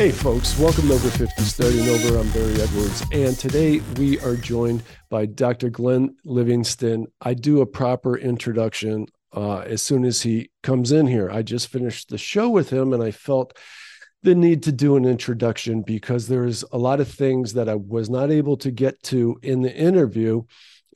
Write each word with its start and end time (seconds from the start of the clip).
Hey, 0.00 0.12
folks, 0.12 0.58
welcome 0.58 0.88
to 0.88 0.94
Over 0.94 1.10
50 1.10 1.42
Starting 1.42 1.86
Over. 1.86 2.16
I'm 2.16 2.30
Barry 2.30 2.58
Edwards, 2.58 3.04
and 3.12 3.38
today 3.38 3.80
we 3.98 4.18
are 4.20 4.34
joined 4.34 4.82
by 5.10 5.26
Dr. 5.26 5.68
Glenn 5.68 6.16
Livingston. 6.24 7.06
I 7.20 7.34
do 7.34 7.60
a 7.60 7.66
proper 7.66 8.16
introduction 8.16 9.08
uh, 9.36 9.58
as 9.58 9.82
soon 9.82 10.06
as 10.06 10.22
he 10.22 10.52
comes 10.62 10.90
in 10.90 11.06
here. 11.06 11.30
I 11.30 11.42
just 11.42 11.68
finished 11.68 12.08
the 12.08 12.16
show 12.16 12.48
with 12.48 12.70
him, 12.70 12.94
and 12.94 13.02
I 13.02 13.10
felt 13.10 13.58
the 14.22 14.34
need 14.34 14.62
to 14.62 14.72
do 14.72 14.96
an 14.96 15.04
introduction 15.04 15.82
because 15.82 16.28
there's 16.28 16.64
a 16.72 16.78
lot 16.78 17.00
of 17.00 17.08
things 17.08 17.52
that 17.52 17.68
I 17.68 17.74
was 17.74 18.08
not 18.08 18.30
able 18.30 18.56
to 18.56 18.70
get 18.70 19.02
to 19.02 19.38
in 19.42 19.60
the 19.60 19.76
interview. 19.76 20.44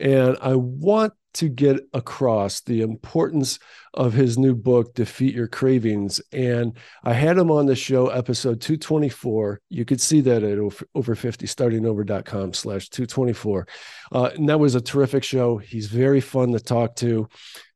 And 0.00 0.38
I 0.40 0.54
want 0.54 1.12
to 1.34 1.48
get 1.48 1.80
across 1.92 2.60
the 2.60 2.80
importance 2.80 3.58
of 3.92 4.12
his 4.12 4.38
new 4.38 4.54
book, 4.54 4.94
Defeat 4.94 5.34
Your 5.34 5.46
Cravings. 5.46 6.20
And 6.32 6.76
I 7.02 7.12
had 7.12 7.38
him 7.38 7.50
on 7.50 7.66
the 7.66 7.76
show, 7.76 8.08
episode 8.08 8.60
224. 8.60 9.60
You 9.68 9.84
could 9.84 10.00
see 10.00 10.20
that 10.22 10.42
at 10.42 10.58
over 10.94 11.14
50 11.14 11.46
startingover.com 11.46 12.54
slash 12.54 12.88
224. 12.88 13.68
Uh, 14.12 14.30
and 14.34 14.48
that 14.48 14.58
was 14.58 14.74
a 14.74 14.80
terrific 14.80 15.22
show. 15.24 15.58
He's 15.58 15.86
very 15.86 16.20
fun 16.20 16.52
to 16.52 16.60
talk 16.60 16.96
to, 16.96 17.28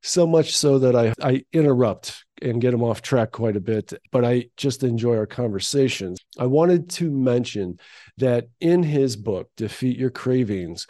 so 0.02 0.26
much 0.26 0.56
so 0.56 0.78
that 0.78 0.96
I, 0.96 1.12
I 1.20 1.44
interrupt 1.52 2.24
and 2.40 2.60
get 2.60 2.74
him 2.74 2.82
off 2.82 3.02
track 3.02 3.32
quite 3.32 3.56
a 3.56 3.60
bit, 3.60 3.92
but 4.12 4.24
I 4.24 4.50
just 4.56 4.82
enjoy 4.84 5.16
our 5.16 5.26
conversations. 5.26 6.18
I 6.38 6.46
wanted 6.46 6.90
to 6.90 7.10
mention 7.10 7.78
that 8.18 8.48
in 8.60 8.82
his 8.82 9.16
book, 9.16 9.50
Defeat 9.56 9.98
Your 9.98 10.10
Cravings, 10.10 10.86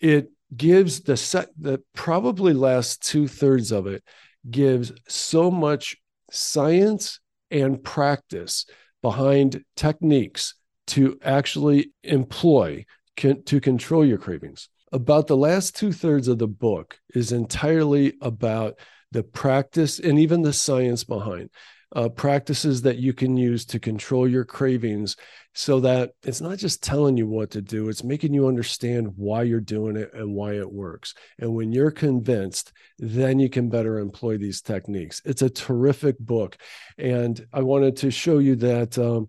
it 0.00 0.30
gives 0.56 1.00
the 1.00 1.16
set 1.16 1.48
the 1.58 1.82
probably 1.94 2.52
last 2.52 3.06
two 3.06 3.28
thirds 3.28 3.72
of 3.72 3.86
it 3.86 4.02
gives 4.50 4.92
so 5.08 5.50
much 5.50 5.96
science 6.30 7.20
and 7.50 7.82
practice 7.82 8.66
behind 9.02 9.64
techniques 9.76 10.54
to 10.86 11.18
actually 11.22 11.92
employ 12.02 12.84
can, 13.16 13.42
to 13.44 13.60
control 13.60 14.04
your 14.04 14.18
cravings. 14.18 14.68
About 14.92 15.26
the 15.26 15.36
last 15.36 15.76
two 15.76 15.92
thirds 15.92 16.26
of 16.26 16.38
the 16.38 16.48
book 16.48 16.98
is 17.14 17.32
entirely 17.32 18.14
about 18.20 18.74
the 19.12 19.22
practice 19.22 19.98
and 19.98 20.18
even 20.18 20.42
the 20.42 20.52
science 20.52 21.04
behind 21.04 21.50
uh, 21.94 22.08
practices 22.08 22.82
that 22.82 22.98
you 22.98 23.12
can 23.12 23.36
use 23.36 23.64
to 23.64 23.80
control 23.80 24.28
your 24.28 24.44
cravings 24.44 25.16
so 25.54 25.80
that 25.80 26.12
it's 26.22 26.40
not 26.40 26.58
just 26.58 26.80
telling 26.82 27.16
you 27.16 27.26
what 27.26 27.50
to 27.50 27.60
do, 27.60 27.88
it's 27.88 28.04
making 28.04 28.32
you 28.32 28.46
understand 28.46 29.12
why 29.16 29.42
you're 29.42 29.58
doing 29.60 29.96
it 29.96 30.14
and 30.14 30.32
why 30.32 30.52
it 30.52 30.72
works. 30.72 31.14
And 31.38 31.52
when 31.54 31.72
you're 31.72 31.90
convinced, 31.90 32.72
then 32.98 33.40
you 33.40 33.50
can 33.50 33.68
better 33.68 33.98
employ 33.98 34.38
these 34.38 34.60
techniques. 34.60 35.20
It's 35.24 35.42
a 35.42 35.50
terrific 35.50 36.16
book. 36.18 36.56
And 36.96 37.44
I 37.52 37.62
wanted 37.62 37.96
to 37.98 38.12
show 38.12 38.38
you 38.38 38.54
that 38.56 38.96
um, 38.96 39.28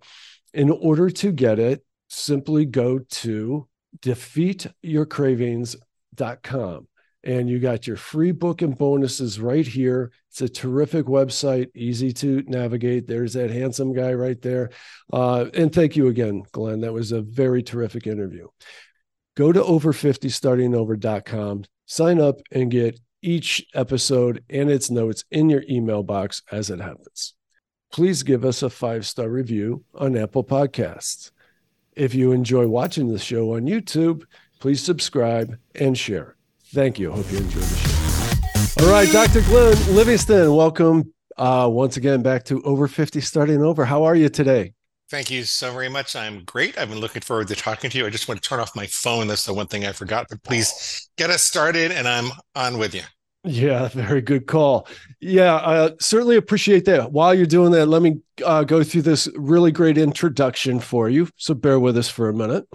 in 0.54 0.70
order 0.70 1.10
to 1.10 1.32
get 1.32 1.58
it, 1.58 1.84
simply 2.10 2.66
go 2.66 3.00
to 3.00 3.68
defeatyourcravings.com 4.02 6.88
and 7.24 7.50
you 7.50 7.60
got 7.60 7.88
your 7.88 7.98
free 7.98 8.32
book 8.32 8.62
and 8.62 8.78
bonuses 8.78 9.40
right 9.40 9.66
here. 9.66 10.12
It's 10.30 10.42
a 10.42 10.50
terrific 10.50 11.06
website, 11.06 11.70
easy 11.76 12.14
to 12.14 12.44
navigate. 12.48 13.08
There's 13.08 13.34
that 13.34 13.52
handsome 13.52 13.94
guy 13.94 14.14
right 14.14 14.42
there. 14.42 14.72
Uh, 15.12 15.46
and 15.54 15.74
thank 15.74 15.96
you 15.96 16.08
again, 16.08 16.44
Glenn. 16.52 16.82
That 16.82 16.94
was 16.94 17.12
a 17.12 17.22
very 17.22 17.64
terrific 17.64 18.08
interview. 18.08 18.48
Go 19.36 19.52
to 19.52 19.62
over50startingover.com, 19.62 21.66
sign 21.86 22.20
up, 22.20 22.42
and 22.52 22.72
get 22.72 23.00
each 23.22 23.66
episode 23.74 24.44
and 24.50 24.70
its 24.70 24.90
notes 24.90 25.24
in 25.32 25.50
your 25.50 25.64
email 25.70 26.04
box 26.04 26.42
as 26.52 26.70
it 26.70 26.80
happens. 26.80 27.36
Please 27.92 28.24
give 28.24 28.46
us 28.46 28.64
a 28.64 28.70
five 28.70 29.06
star 29.06 29.30
review 29.30 29.84
on 29.94 30.18
Apple 30.18 30.44
Podcasts. 30.44 31.32
If 31.96 32.16
you 32.16 32.32
enjoy 32.32 32.68
watching 32.68 33.10
the 33.10 33.20
show 33.20 33.56
on 33.56 33.64
YouTube, 33.64 34.24
please 34.60 34.82
subscribe 34.82 35.58
and 35.76 35.98
share. 35.98 36.36
Thank 36.74 37.00
you. 37.00 37.12
Hope 37.12 37.30
you 37.32 37.40
enjoyed 37.40 37.64
the 37.64 37.76
show. 37.76 38.86
All 38.86 38.92
right, 38.92 39.12
Dr. 39.12 39.42
Glenn 39.42 39.76
Livingston, 39.94 40.56
welcome 40.56 41.14
uh, 41.38 41.68
once 41.70 41.98
again 41.98 42.22
back 42.22 42.46
to 42.46 42.62
Over 42.64 42.88
50 42.88 43.20
Starting 43.20 43.62
Over. 43.62 43.84
How 43.84 44.04
are 44.04 44.16
you 44.16 44.30
today? 44.30 44.74
Thank 45.10 45.30
you 45.30 45.44
so 45.44 45.74
very 45.74 45.90
much. 45.90 46.16
I'm 46.16 46.46
great. 46.46 46.78
I've 46.78 46.90
been 46.90 47.00
looking 47.00 47.22
forward 47.22 47.50
to 47.50 47.56
talking 47.56 47.90
to 47.90 47.98
you. 47.98 48.06
I 48.06 48.10
just 48.10 48.30
want 48.30 48.42
to 48.42 48.48
turn 48.48 48.62
off 48.62 48.74
my 48.74 48.86
phone. 48.86 49.28
That's 49.28 49.46
the 49.46 49.54
one 49.54 49.68
thing 49.68 49.86
I 49.86 49.92
forgot, 49.92 50.28
but 50.30 50.42
please 50.44 51.10
get 51.18 51.30
us 51.30 51.42
started 51.42 51.92
and 51.92 52.08
I'm 52.08 52.32
on 52.56 52.78
with 52.78 52.96
you. 52.96 53.02
Yeah, 53.44 53.90
very 53.90 54.22
good 54.22 54.48
call. 54.48 54.88
Yeah, 55.20 55.56
I 55.56 55.92
certainly 56.00 56.38
appreciate 56.38 56.86
that. 56.86 57.12
While 57.12 57.34
you're 57.34 57.46
doing 57.48 57.72
that, 57.72 57.88
let 57.88 58.02
me 58.02 58.20
uh, 58.46 58.64
go 58.64 58.84
through 58.84 59.02
this 59.02 59.28
really 59.36 59.72
great 59.74 59.98
introduction 59.98 60.80
for 60.80 61.10
you. 61.10 61.28
So 61.36 61.54
bear 61.54 61.80
with 61.80 61.98
us 61.98 62.08
for 62.08 62.30
a 62.30 62.34
minute. 62.34 62.66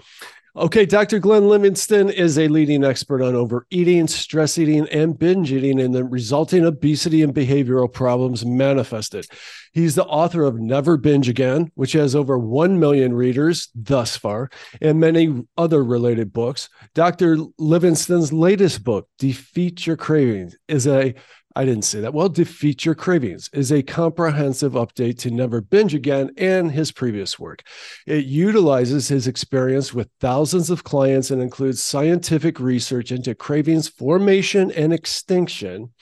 Okay, 0.57 0.87
Dr. 0.87 1.19
Glenn 1.19 1.47
Livingston 1.47 2.09
is 2.09 2.39
a 2.39 2.47
leading 2.47 2.83
expert 2.83 3.21
on 3.21 3.35
overeating, 3.35 4.07
stress 4.07 4.57
eating, 4.57 4.89
and 4.89 5.17
binge 5.17 5.51
eating 5.51 5.79
and 5.79 5.93
the 5.93 6.03
resulting 6.03 6.65
obesity 6.65 7.21
and 7.21 7.31
behavioral 7.31 7.93
problems 7.93 8.43
manifested. 8.43 9.27
He's 9.71 9.93
the 9.93 10.05
author 10.05 10.41
of 10.41 10.59
Never 10.59 10.97
Binge 10.97 11.29
Again, 11.29 11.71
which 11.75 11.91
has 11.91 12.15
over 12.15 12.39
1 12.39 12.79
million 12.79 13.13
readers 13.13 13.69
thus 13.75 14.17
far, 14.17 14.49
and 14.81 14.99
many 14.99 15.43
other 15.59 15.83
related 15.83 16.33
books. 16.33 16.69
Dr. 16.95 17.37
Livingston's 17.59 18.33
latest 18.33 18.83
book, 18.83 19.07
Defeat 19.19 19.85
Your 19.85 19.95
Cravings, 19.95 20.57
is 20.67 20.87
a 20.87 21.13
I 21.57 21.65
didn't 21.65 21.85
say 21.85 22.01
that. 22.01 22.13
Well, 22.13 22.29
Defeat 22.29 22.85
Your 22.85 22.93
Cravings 22.93 23.49
is 23.51 23.71
a 23.71 23.81
comprehensive 23.81 24.73
update 24.73 25.17
to 25.19 25.31
Never 25.31 25.59
Binge 25.59 25.95
Again 25.95 26.29
and 26.37 26.71
his 26.71 26.91
previous 26.91 27.39
work. 27.39 27.63
It 28.05 28.25
utilizes 28.25 29.07
his 29.07 29.25
experience 29.25 29.91
with 29.91 30.07
thousands 30.19 30.69
of 30.69 30.83
clients 30.83 31.31
and 31.31 31.41
includes 31.41 31.81
scientific 31.81 32.59
research 32.59 33.11
into 33.11 33.33
cravings 33.33 33.87
formation 33.89 34.69
and 34.69 34.93
extinction, 34.93 35.93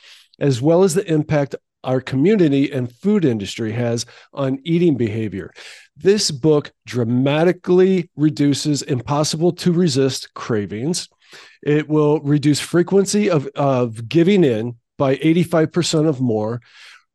as 0.42 0.62
well 0.62 0.84
as 0.84 0.94
the 0.94 1.10
impact 1.10 1.56
our 1.86 2.02
community 2.02 2.70
and 2.70 2.92
food 2.92 3.24
industry 3.24 3.72
has 3.72 4.06
on 4.34 4.60
eating 4.64 4.98
behavior. 4.98 5.54
This 5.96 6.32
book 6.32 6.74
dramatically 6.86 8.10
reduces 8.18 8.82
impossible 8.82 9.54
to 9.54 9.72
resist 9.72 10.34
cravings. 10.34 11.08
It 11.64 11.88
will 11.88 12.20
reduce 12.20 12.60
frequency 12.60 13.30
of, 13.30 13.48
of 13.56 14.10
giving 14.10 14.44
in 14.44 14.76
by 14.97 15.16
85% 15.17 16.07
of 16.07 16.22
more. 16.22 16.61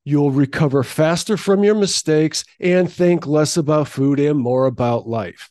You'll 0.05 0.31
recover 0.31 0.83
faster 0.83 1.37
from 1.37 1.63
your 1.63 1.75
mistakes 1.75 2.45
and 2.59 2.91
think 2.91 3.27
less 3.27 3.57
about 3.57 3.89
food 3.89 4.19
and 4.19 4.39
more 4.39 4.67
about 4.67 5.07
life. 5.07 5.51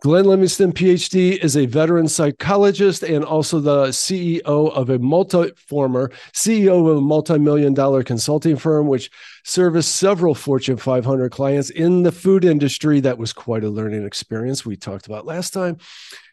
Glenn 0.00 0.26
Livingston, 0.26 0.72
PhD, 0.72 1.36
is 1.42 1.56
a 1.56 1.66
veteran 1.66 2.06
psychologist 2.06 3.02
and 3.02 3.24
also 3.24 3.58
the 3.58 3.86
CEO 3.86 4.40
of 4.44 4.90
a 4.90 4.98
multi 5.00 5.50
former 5.56 6.12
CEO 6.32 6.88
of 6.88 6.98
a 6.98 7.00
multi-million 7.00 7.74
dollar 7.74 8.04
consulting 8.04 8.56
firm, 8.56 8.86
which 8.86 9.10
serviced 9.44 9.96
several 9.96 10.36
Fortune 10.36 10.76
500 10.76 11.32
clients 11.32 11.70
in 11.70 12.04
the 12.04 12.12
food 12.12 12.44
industry. 12.44 13.00
That 13.00 13.18
was 13.18 13.32
quite 13.32 13.64
a 13.64 13.70
learning 13.70 14.06
experience 14.06 14.64
we 14.64 14.76
talked 14.76 15.06
about 15.06 15.26
last 15.26 15.52
time. 15.52 15.78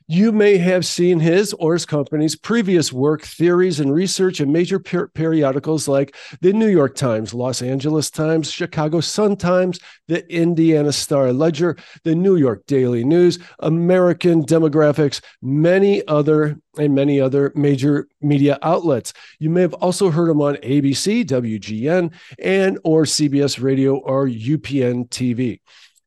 You 0.08 0.32
may 0.32 0.58
have 0.58 0.86
seen 0.86 1.20
his 1.20 1.52
or 1.54 1.74
his 1.74 1.88
company's 1.88 2.36
previous 2.36 2.94
work, 2.94 3.24
theories, 3.24 3.80
and 3.80 3.92
research 3.92 4.40
in 4.40 4.52
major 4.52 4.78
per- 4.78 5.08
periodicals 5.08 5.88
like 5.88 6.16
the 6.42 6.54
New 6.54 6.68
York 6.68 6.94
Times, 6.94 7.34
Los 7.34 7.64
Angeles 7.64 8.12
Times, 8.12 8.52
Chicago 8.52 9.02
Sun 9.02 9.38
Times, 9.38 9.80
the 10.08 10.32
Indiana 10.32 10.92
Star 10.92 11.34
Ledger, 11.34 11.76
the 12.04 12.14
New 12.14 12.36
York 12.36 12.68
Daily 12.68 13.04
News, 13.04 13.40
American 13.60 14.46
Demographics, 14.46 15.22
many 15.42 16.08
other 16.08 16.60
and 16.78 16.94
many 16.94 17.20
other 17.20 17.52
major 17.56 18.08
media 18.22 18.60
outlets. 18.62 19.12
You 19.40 19.50
may 19.50 19.62
have 19.62 19.74
also 19.74 20.12
heard 20.12 20.30
him 20.30 20.40
on 20.40 20.58
ABC, 20.58 21.26
WGN, 21.26 22.14
and 22.38 22.78
or 22.84 23.06
CBS 23.06 23.60
Radio 23.60 23.96
or 23.96 24.28
UPN 24.28 25.10
TV. 25.10 25.62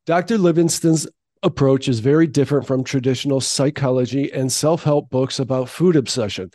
Dr. 0.05 0.37
Livingston's 0.37 1.05
approach 1.43 1.87
is 1.87 1.99
very 1.99 2.27
different 2.27 2.67
from 2.67 2.83
traditional 2.83 3.41
psychology 3.41 4.31
and 4.31 4.51
self 4.51 4.83
help 4.83 5.09
books 5.09 5.39
about 5.39 5.69
food 5.69 5.95
obsession. 5.95 6.51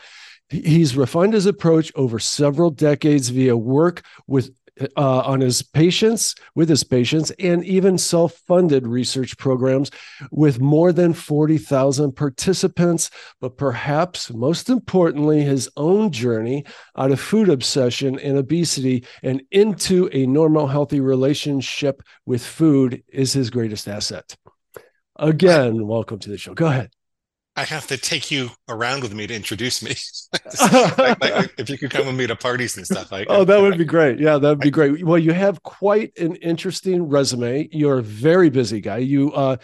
He's 0.51 0.97
refined 0.97 1.33
his 1.33 1.47
approach 1.47 1.91
over 1.95 2.19
several 2.19 2.71
decades 2.71 3.31
via 3.31 3.57
work 3.57 4.03
with 4.27 4.51
uh, 4.97 5.21
on 5.21 5.41
his 5.41 5.63
patients, 5.63 6.35
with 6.55 6.69
his 6.69 6.83
patients, 6.83 7.31
and 7.39 7.65
even 7.65 7.97
self 7.97 8.35
funded 8.47 8.87
research 8.87 9.37
programs 9.39 9.91
with 10.31 10.61
more 10.61 10.93
than 10.93 11.13
40,000 11.13 12.13
participants. 12.13 13.11
But 13.41 13.57
perhaps 13.57 14.33
most 14.33 14.69
importantly, 14.69 15.43
his 15.43 15.71
own 15.77 16.11
journey 16.11 16.65
out 16.97 17.13
of 17.13 17.21
food 17.21 17.49
obsession 17.49 18.19
and 18.19 18.37
obesity 18.37 19.07
and 19.23 19.43
into 19.51 20.09
a 20.13 20.27
normal, 20.27 20.67
healthy 20.67 21.01
relationship 21.01 22.03
with 22.27 22.45
food 22.45 23.03
is 23.09 23.33
his 23.33 23.51
greatest 23.51 23.89
asset. 23.89 24.37
Again, 25.17 25.87
welcome 25.87 26.19
to 26.21 26.31
the 26.31 26.39
show. 26.39 26.55
Go 26.55 26.67
ahead. 26.67 26.91
I 27.57 27.63
have 27.63 27.87
to 27.87 27.97
take 27.97 28.33
you 28.33 28.51
around 28.69 29.03
with 29.03 29.15
me 29.15 29.29
to 29.29 29.35
introduce 29.35 29.81
me. 29.81 29.95
like, 30.99 31.21
like, 31.21 31.55
if 31.57 31.71
you 31.71 31.79
could 31.79 31.91
come 31.91 32.07
with 32.07 32.17
me 32.17 32.27
to 32.27 32.35
parties 32.35 32.77
and 32.77 32.85
stuff. 32.85 33.13
Like, 33.13 33.29
oh, 33.31 33.45
that 33.45 33.61
would 33.61 33.79
be 33.79 33.85
great. 33.85 34.19
Yeah, 34.19 34.39
that 34.39 34.49
would 34.49 34.59
be 34.59 34.73
great. 34.73 35.05
Well, 35.05 35.19
you 35.19 35.33
have 35.33 35.63
quite 35.63 36.19
an 36.19 36.35
interesting 36.37 37.05
resume. 37.05 37.69
You're 37.71 37.99
a 37.99 38.03
very 38.03 38.51
busy 38.51 38.81
guy. 38.81 38.99
You, 38.99 39.33
uh, 39.33 39.57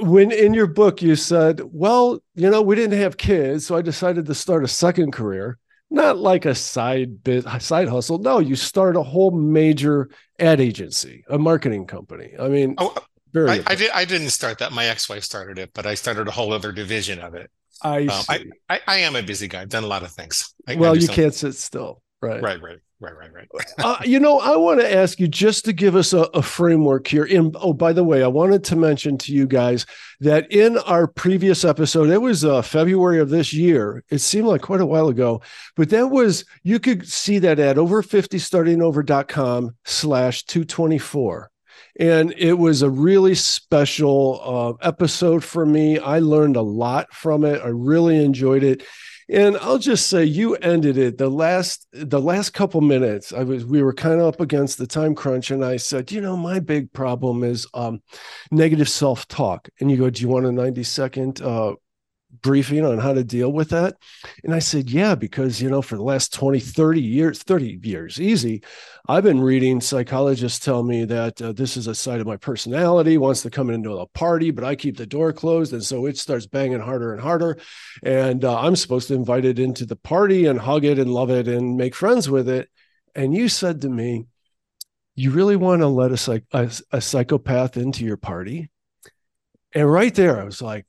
when 0.00 0.32
in 0.32 0.54
your 0.54 0.66
book 0.66 1.00
you 1.00 1.14
said, 1.14 1.60
"Well, 1.64 2.20
you 2.34 2.50
know, 2.50 2.62
we 2.62 2.74
didn't 2.74 2.98
have 2.98 3.16
kids, 3.16 3.64
so 3.64 3.76
I 3.76 3.82
decided 3.82 4.26
to 4.26 4.34
start 4.34 4.64
a 4.64 4.68
second 4.68 5.12
career." 5.12 5.58
Not 5.90 6.18
like 6.18 6.44
a 6.44 6.54
side 6.54 7.24
bit, 7.24 7.46
side 7.60 7.88
hustle. 7.88 8.18
No, 8.18 8.40
you 8.40 8.56
start 8.56 8.96
a 8.96 9.02
whole 9.02 9.30
major 9.30 10.10
ad 10.38 10.60
agency, 10.60 11.24
a 11.30 11.38
marketing 11.38 11.86
company. 11.86 12.34
I 12.38 12.48
mean, 12.48 12.74
oh, 12.76 12.94
very. 13.32 13.50
I, 13.50 13.62
I, 13.66 13.74
did. 13.74 13.90
I 13.90 14.04
didn't 14.04 14.30
start 14.30 14.58
that. 14.58 14.72
My 14.72 14.86
ex-wife 14.86 15.24
started 15.24 15.58
it, 15.58 15.70
but 15.74 15.86
I 15.86 15.94
started 15.94 16.28
a 16.28 16.30
whole 16.30 16.52
other 16.52 16.72
division 16.72 17.18
of 17.18 17.34
it. 17.34 17.50
I 17.82 18.06
um, 18.06 18.24
I, 18.28 18.44
I, 18.68 18.80
I 18.86 18.96
am 18.98 19.16
a 19.16 19.22
busy 19.22 19.48
guy. 19.48 19.62
I've 19.62 19.68
done 19.68 19.84
a 19.84 19.88
lot 19.88 20.02
of 20.02 20.10
things. 20.10 20.54
I, 20.66 20.74
well, 20.74 20.96
you 20.96 21.08
can't 21.08 21.34
sit 21.34 21.54
still. 21.54 22.02
Right. 22.20 22.42
Right. 22.42 22.60
Right. 22.60 22.78
Right. 23.00 23.14
Right. 23.16 23.46
Right. 23.54 23.66
uh, 23.78 23.98
you 24.04 24.18
know, 24.18 24.40
I 24.40 24.56
want 24.56 24.80
to 24.80 24.92
ask 24.92 25.20
you 25.20 25.28
just 25.28 25.64
to 25.66 25.72
give 25.72 25.94
us 25.94 26.12
a, 26.12 26.22
a, 26.34 26.42
framework 26.42 27.06
here. 27.06 27.22
And 27.24 27.56
oh, 27.60 27.72
by 27.72 27.92
the 27.92 28.02
way, 28.02 28.24
I 28.24 28.26
wanted 28.26 28.64
to 28.64 28.76
mention 28.76 29.16
to 29.18 29.32
you 29.32 29.46
guys 29.46 29.86
that 30.18 30.50
in 30.50 30.78
our 30.78 31.06
previous 31.06 31.64
episode, 31.64 32.10
it 32.10 32.18
was 32.18 32.44
uh, 32.44 32.60
February 32.60 33.20
of 33.20 33.30
this 33.30 33.52
year. 33.52 34.02
It 34.10 34.18
seemed 34.18 34.48
like 34.48 34.62
quite 34.62 34.80
a 34.80 34.86
while 34.86 35.06
ago, 35.06 35.42
but 35.76 35.90
that 35.90 36.08
was 36.08 36.44
you 36.64 36.80
could 36.80 37.06
see 37.06 37.38
that 37.38 37.60
at 37.60 37.78
over 37.78 38.02
50 38.02 38.36
startingover.com 38.36 39.76
slash 39.84 40.42
224 40.46 41.52
and 41.98 42.32
it 42.36 42.54
was 42.54 42.82
a 42.82 42.90
really 42.90 43.34
special 43.34 44.40
uh, 44.82 44.86
episode 44.86 45.42
for 45.42 45.66
me. 45.66 45.98
I 45.98 46.20
learned 46.20 46.56
a 46.56 46.62
lot 46.62 47.12
from 47.12 47.44
it. 47.44 47.60
I 47.62 47.68
really 47.68 48.24
enjoyed 48.24 48.62
it. 48.62 48.84
And 49.30 49.58
I'll 49.58 49.78
just 49.78 50.06
say 50.06 50.24
you 50.24 50.54
ended 50.56 50.96
it 50.96 51.18
the 51.18 51.28
last 51.28 51.86
the 51.92 52.20
last 52.20 52.50
couple 52.50 52.80
minutes. 52.80 53.30
I 53.30 53.42
was 53.42 53.66
we 53.66 53.82
were 53.82 53.92
kind 53.92 54.20
of 54.20 54.26
up 54.26 54.40
against 54.40 54.78
the 54.78 54.86
time 54.86 55.14
crunch, 55.14 55.50
and 55.50 55.62
I 55.62 55.76
said, 55.76 56.10
you 56.10 56.22
know, 56.22 56.34
my 56.34 56.60
big 56.60 56.90
problem 56.94 57.44
is 57.44 57.66
um, 57.74 58.00
negative 58.50 58.88
self 58.88 59.28
talk. 59.28 59.68
And 59.80 59.90
you 59.90 59.98
go, 59.98 60.08
do 60.08 60.22
you 60.22 60.28
want 60.28 60.46
a 60.46 60.52
ninety 60.52 60.82
second 60.82 61.42
uh, 61.42 61.74
briefing 62.42 62.84
on 62.84 62.98
how 62.98 63.12
to 63.12 63.24
deal 63.24 63.52
with 63.52 63.70
that? 63.70 63.96
And 64.44 64.54
I 64.54 64.58
said, 64.58 64.90
yeah, 64.90 65.14
because, 65.14 65.60
you 65.60 65.70
know, 65.70 65.82
for 65.82 65.96
the 65.96 66.02
last 66.02 66.32
20, 66.32 66.60
30 66.60 67.00
years, 67.00 67.42
30 67.42 67.80
years, 67.82 68.20
easy, 68.20 68.62
I've 69.08 69.24
been 69.24 69.40
reading 69.40 69.80
psychologists 69.80 70.58
tell 70.58 70.82
me 70.82 71.04
that 71.06 71.40
uh, 71.40 71.52
this 71.52 71.76
is 71.76 71.86
a 71.86 71.94
side 71.94 72.20
of 72.20 72.26
my 72.26 72.36
personality, 72.36 73.18
wants 73.18 73.42
to 73.42 73.50
come 73.50 73.70
into 73.70 73.98
a 73.98 74.06
party, 74.06 74.50
but 74.50 74.64
I 74.64 74.76
keep 74.76 74.96
the 74.96 75.06
door 75.06 75.32
closed. 75.32 75.72
And 75.72 75.84
so 75.84 76.06
it 76.06 76.18
starts 76.18 76.46
banging 76.46 76.80
harder 76.80 77.12
and 77.12 77.20
harder. 77.20 77.58
And 78.02 78.44
uh, 78.44 78.60
I'm 78.60 78.76
supposed 78.76 79.08
to 79.08 79.14
invite 79.14 79.44
it 79.44 79.58
into 79.58 79.86
the 79.86 79.96
party 79.96 80.46
and 80.46 80.58
hug 80.58 80.84
it 80.84 80.98
and 80.98 81.12
love 81.12 81.30
it 81.30 81.48
and 81.48 81.76
make 81.76 81.94
friends 81.94 82.28
with 82.28 82.48
it. 82.48 82.68
And 83.14 83.34
you 83.34 83.48
said 83.48 83.80
to 83.82 83.88
me, 83.88 84.26
you 85.14 85.32
really 85.32 85.56
want 85.56 85.80
to 85.80 85.88
let 85.88 86.12
a, 86.12 86.16
psych- 86.16 86.44
a, 86.52 86.70
a 86.92 87.00
psychopath 87.00 87.76
into 87.76 88.04
your 88.04 88.16
party? 88.16 88.70
And 89.74 89.90
right 89.90 90.14
there, 90.14 90.40
I 90.40 90.44
was 90.44 90.62
like, 90.62 90.86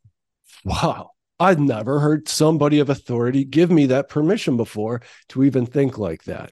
wow, 0.64 1.12
I'd 1.40 1.60
never 1.60 2.00
heard 2.00 2.28
somebody 2.28 2.80
of 2.80 2.90
authority 2.90 3.46
give 3.46 3.72
me 3.72 3.86
that 3.88 4.10
permission 4.10 4.58
before 4.58 5.02
to 5.30 5.44
even 5.44 5.66
think 5.66 5.98
like 5.98 6.24
that. 6.24 6.52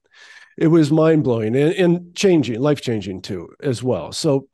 It 0.57 0.67
was 0.67 0.91
mind 0.91 1.23
blowing 1.23 1.55
and, 1.55 1.73
and 1.73 2.15
changing, 2.15 2.59
life 2.59 2.81
changing 2.81 3.21
too, 3.21 3.49
as 3.61 3.83
well. 3.83 4.11
So 4.11 4.47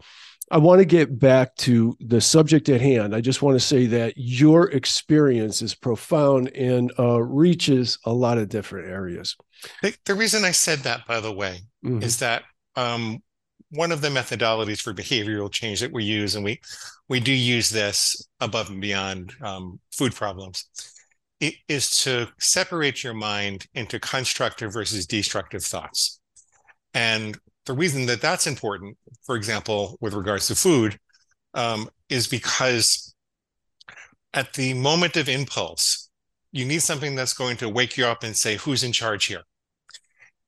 I 0.51 0.57
want 0.57 0.79
to 0.79 0.85
get 0.85 1.17
back 1.17 1.55
to 1.57 1.95
the 1.99 2.19
subject 2.19 2.67
at 2.69 2.81
hand. 2.81 3.15
I 3.15 3.21
just 3.21 3.41
want 3.41 3.55
to 3.55 3.65
say 3.65 3.85
that 3.87 4.13
your 4.17 4.69
experience 4.71 5.61
is 5.61 5.73
profound 5.73 6.49
and 6.49 6.91
uh, 6.99 7.21
reaches 7.21 7.97
a 8.05 8.13
lot 8.13 8.37
of 8.37 8.49
different 8.49 8.89
areas. 8.89 9.35
The, 9.81 9.95
the, 10.05 10.13
reason 10.13 10.43
I 10.43 10.51
said 10.51 10.79
that, 10.79 11.07
by 11.07 11.21
the 11.21 11.31
way, 11.31 11.61
mm-hmm. 11.85 12.03
is 12.03 12.19
that 12.19 12.43
um, 12.75 13.23
one 13.73 13.91
of 13.91 14.01
the 14.01 14.09
methodologies 14.09 14.79
for 14.79 14.93
behavioral 14.93 15.51
change 15.51 15.79
that 15.79 15.91
we 15.91 16.03
use, 16.03 16.35
and 16.35 16.45
we 16.45 16.61
we 17.09 17.19
do 17.19 17.31
use 17.33 17.69
this 17.69 18.27
above 18.39 18.69
and 18.69 18.79
beyond 18.79 19.33
um, 19.41 19.79
food 19.91 20.13
problems, 20.13 20.65
is 21.67 22.03
to 22.03 22.27
separate 22.39 23.03
your 23.03 23.15
mind 23.15 23.65
into 23.73 23.99
constructive 23.99 24.71
versus 24.71 25.07
destructive 25.07 25.63
thoughts. 25.63 26.19
And 26.93 27.37
the 27.65 27.73
reason 27.73 28.05
that 28.05 28.21
that's 28.21 28.45
important, 28.45 28.97
for 29.23 29.35
example, 29.35 29.97
with 29.99 30.13
regards 30.13 30.47
to 30.47 30.55
food, 30.55 30.99
um, 31.55 31.89
is 32.09 32.27
because 32.27 33.15
at 34.35 34.53
the 34.53 34.73
moment 34.75 35.17
of 35.17 35.27
impulse, 35.29 36.09
you 36.51 36.65
need 36.65 36.83
something 36.83 37.15
that's 37.15 37.33
going 37.33 37.57
to 37.57 37.69
wake 37.69 37.97
you 37.97 38.05
up 38.05 38.23
and 38.23 38.37
say, 38.37 38.57
"Who's 38.57 38.83
in 38.83 38.91
charge 38.91 39.25
here?" 39.25 39.41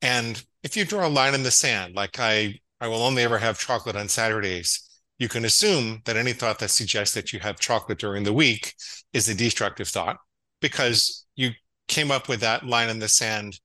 And 0.01 0.43
if 0.61 0.77
you 0.77 0.85
draw 0.85 1.07
a 1.07 1.09
line 1.09 1.33
in 1.33 1.41
the 1.41 1.51
sand, 1.51 1.95
like 1.95 2.19
I 2.19 2.59
I 2.81 2.87
will 2.87 3.03
only 3.03 3.23
ever 3.23 3.37
have 3.37 3.59
chocolate 3.59 3.95
on 3.95 4.09
Saturdays, 4.09 4.81
you 5.17 5.29
can 5.29 5.45
assume 5.45 6.01
that 6.05 6.17
any 6.17 6.33
thought 6.33 6.59
that 6.59 6.71
suggests 6.71 7.15
that 7.15 7.31
you 7.31 7.39
have 7.39 7.59
chocolate 7.59 7.99
during 7.99 8.23
the 8.23 8.33
week 8.33 8.73
is 9.13 9.29
a 9.29 9.35
destructive 9.35 9.87
thought 9.87 10.17
because 10.61 11.25
you 11.35 11.51
came 11.87 12.11
up 12.11 12.27
with 12.27 12.41
that 12.41 12.65
line 12.65 12.89
in 12.89 12.99
the 12.99 13.07
sand 13.07 13.59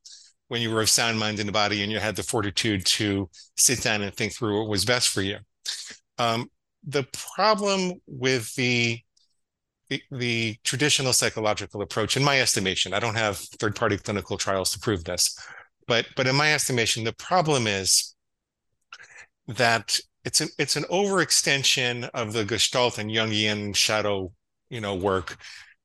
when 0.48 0.62
you 0.62 0.70
were 0.70 0.82
of 0.82 0.88
sound 0.88 1.18
mind 1.18 1.40
in 1.40 1.46
the 1.46 1.52
body 1.52 1.82
and 1.82 1.90
you 1.90 1.98
had 1.98 2.16
the 2.16 2.22
fortitude 2.22 2.84
to 2.84 3.28
sit 3.56 3.82
down 3.82 4.02
and 4.02 4.14
think 4.14 4.34
through 4.34 4.58
what 4.58 4.68
was 4.68 4.84
best 4.84 5.08
for 5.08 5.22
you. 5.22 5.38
Um, 6.18 6.50
the 6.86 7.06
problem 7.34 7.94
with 8.06 8.54
the, 8.54 8.98
the, 9.88 10.02
the 10.10 10.56
traditional 10.64 11.12
psychological 11.12 11.82
approach, 11.82 12.16
in 12.16 12.24
my 12.24 12.40
estimation, 12.40 12.94
I 12.94 13.00
don't 13.00 13.16
have 13.16 13.38
third-party 13.38 13.98
clinical 13.98 14.38
trials 14.38 14.70
to 14.72 14.78
prove 14.78 15.04
this, 15.04 15.38
but 15.86 16.06
but 16.16 16.26
in 16.26 16.36
my 16.36 16.52
estimation, 16.52 17.04
the 17.04 17.12
problem 17.14 17.66
is 17.66 18.14
that 19.48 19.98
it's 20.25 20.40
an 20.40 20.48
it's 20.58 20.76
an 20.76 20.84
overextension 20.84 22.08
of 22.14 22.32
the 22.32 22.44
Gestalt 22.44 22.98
and 22.98 23.10
Jungian 23.10 23.75
shadow, 23.75 24.32
you 24.69 24.81
know, 24.81 24.94
work 24.94 25.37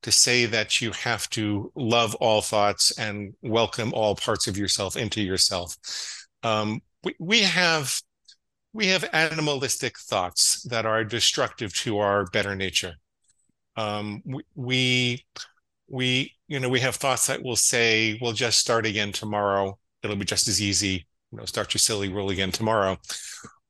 to 0.04 0.12
say 0.12 0.46
that 0.46 0.82
you 0.82 0.92
have 0.92 1.28
to 1.32 1.72
love 1.76 2.14
all 2.16 2.42
thoughts 2.42 2.98
and 3.00 3.34
welcome 3.42 3.92
all 3.94 4.16
parts 4.16 4.46
of 4.46 4.56
yourself 4.56 4.96
into 4.96 5.20
yourself. 5.20 5.76
Um, 6.44 6.82
we, 7.04 7.16
we 7.20 7.40
have 7.40 8.00
we 8.74 8.88
have 8.88 9.10
animalistic 9.14 9.98
thoughts 9.98 10.62
that 10.64 10.86
are 10.86 11.04
destructive 11.04 11.74
to 11.74 11.98
our 12.00 12.26
better 12.26 12.56
nature. 12.56 12.94
Um, 13.78 14.22
we, 14.26 14.44
we 14.54 15.26
we 15.88 16.34
you 16.48 16.60
know 16.60 16.70
we 16.70 16.82
have 16.82 16.96
thoughts 16.96 17.28
that 17.28 17.42
will 17.42 17.56
say 17.56 18.18
we'll 18.22 18.34
just 18.34 18.60
start 18.60 18.86
again 18.86 19.12
tomorrow. 19.12 19.80
It'll 20.04 20.18
be 20.18 20.26
just 20.26 20.48
as 20.48 20.62
easy. 20.62 21.08
You 21.36 21.42
know, 21.42 21.46
start 21.46 21.74
your 21.74 21.80
silly 21.80 22.08
rule 22.08 22.30
again 22.30 22.52
tomorrow 22.52 22.98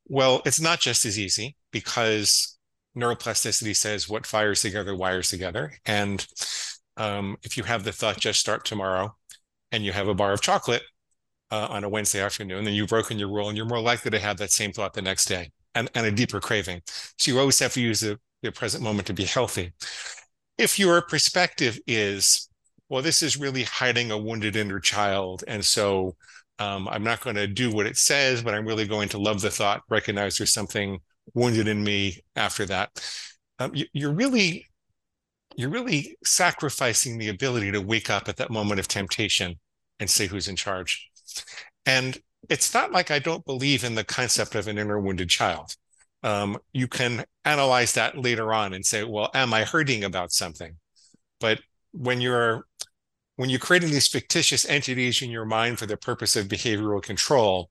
well, 0.07 0.41
it's 0.45 0.61
not 0.61 0.79
just 0.79 1.05
as 1.05 1.17
easy 1.17 1.55
because 1.71 2.57
neuroplasticity 2.95 3.75
says 3.75 4.07
what 4.07 4.25
fires 4.25 4.61
together 4.61 4.95
wires 4.95 5.29
together. 5.29 5.73
And 5.85 6.25
um, 6.97 7.37
if 7.43 7.57
you 7.57 7.63
have 7.63 7.83
the 7.83 7.91
thought 7.91 8.19
just 8.19 8.39
start 8.39 8.65
tomorrow 8.65 9.15
and 9.71 9.83
you 9.83 9.91
have 9.91 10.07
a 10.07 10.13
bar 10.13 10.31
of 10.31 10.41
chocolate 10.41 10.83
uh, 11.51 11.67
on 11.69 11.83
a 11.83 11.89
Wednesday 11.89 12.21
afternoon, 12.21 12.65
then 12.65 12.73
you've 12.73 12.89
broken 12.89 13.19
your 13.19 13.29
rule 13.29 13.49
and 13.49 13.57
you're 13.57 13.65
more 13.65 13.81
likely 13.81 14.11
to 14.11 14.19
have 14.19 14.37
that 14.37 14.51
same 14.51 14.71
thought 14.71 14.93
the 14.93 15.01
next 15.01 15.25
day 15.25 15.51
and, 15.73 15.89
and 15.95 16.05
a 16.05 16.11
deeper 16.11 16.39
craving. 16.39 16.81
So 17.17 17.31
you 17.31 17.39
always 17.39 17.59
have 17.59 17.73
to 17.73 17.81
use 17.81 17.99
the, 17.99 18.19
the 18.43 18.51
present 18.51 18.83
moment 18.83 19.07
to 19.07 19.13
be 19.13 19.25
healthy. 19.25 19.73
If 20.57 20.79
your 20.79 21.01
perspective 21.01 21.79
is, 21.87 22.47
well, 22.87 23.01
this 23.01 23.21
is 23.21 23.35
really 23.35 23.63
hiding 23.63 24.11
a 24.11 24.17
wounded 24.17 24.55
inner 24.55 24.79
child. 24.79 25.43
And 25.47 25.65
so 25.65 26.15
um, 26.59 26.87
I'm 26.87 27.03
not 27.03 27.21
going 27.21 27.35
to 27.35 27.47
do 27.47 27.71
what 27.71 27.85
it 27.85 27.97
says, 27.97 28.41
but 28.41 28.53
I'm 28.53 28.65
really 28.65 28.87
going 28.87 29.09
to 29.09 29.17
love 29.17 29.41
the 29.41 29.49
thought, 29.49 29.81
recognize 29.89 30.37
there's 30.37 30.53
something 30.53 30.99
wounded 31.33 31.67
in 31.67 31.83
me 31.83 32.19
after 32.35 32.65
that. 32.65 32.89
Um, 33.59 33.71
you, 33.73 33.85
you're 33.93 34.13
really, 34.13 34.65
you're 35.55 35.69
really 35.69 36.17
sacrificing 36.23 37.17
the 37.17 37.29
ability 37.29 37.71
to 37.71 37.81
wake 37.81 38.09
up 38.09 38.29
at 38.29 38.37
that 38.37 38.51
moment 38.51 38.79
of 38.79 38.87
temptation 38.87 39.59
and 39.99 40.09
say 40.09 40.27
who's 40.27 40.47
in 40.47 40.55
charge. 40.55 41.09
And 41.85 42.17
it's 42.49 42.73
not 42.73 42.91
like 42.91 43.11
I 43.11 43.19
don't 43.19 43.45
believe 43.45 43.83
in 43.83 43.95
the 43.95 44.03
concept 44.03 44.55
of 44.55 44.67
an 44.67 44.77
inner 44.77 44.99
wounded 44.99 45.29
child. 45.29 45.75
Um, 46.23 46.57
you 46.73 46.87
can 46.87 47.25
analyze 47.43 47.93
that 47.93 48.17
later 48.17 48.53
on 48.53 48.73
and 48.73 48.85
say, 48.85 49.03
well, 49.03 49.29
am 49.33 49.53
I 49.53 49.63
hurting 49.63 50.03
about 50.03 50.31
something? 50.31 50.77
But 51.39 51.59
when 51.91 52.21
you're 52.21 52.65
when 53.35 53.49
you're 53.49 53.59
creating 53.59 53.91
these 53.91 54.07
fictitious 54.07 54.67
entities 54.67 55.21
in 55.21 55.29
your 55.29 55.45
mind 55.45 55.79
for 55.79 55.85
the 55.85 55.97
purpose 55.97 56.35
of 56.35 56.47
behavioral 56.47 57.01
control, 57.01 57.69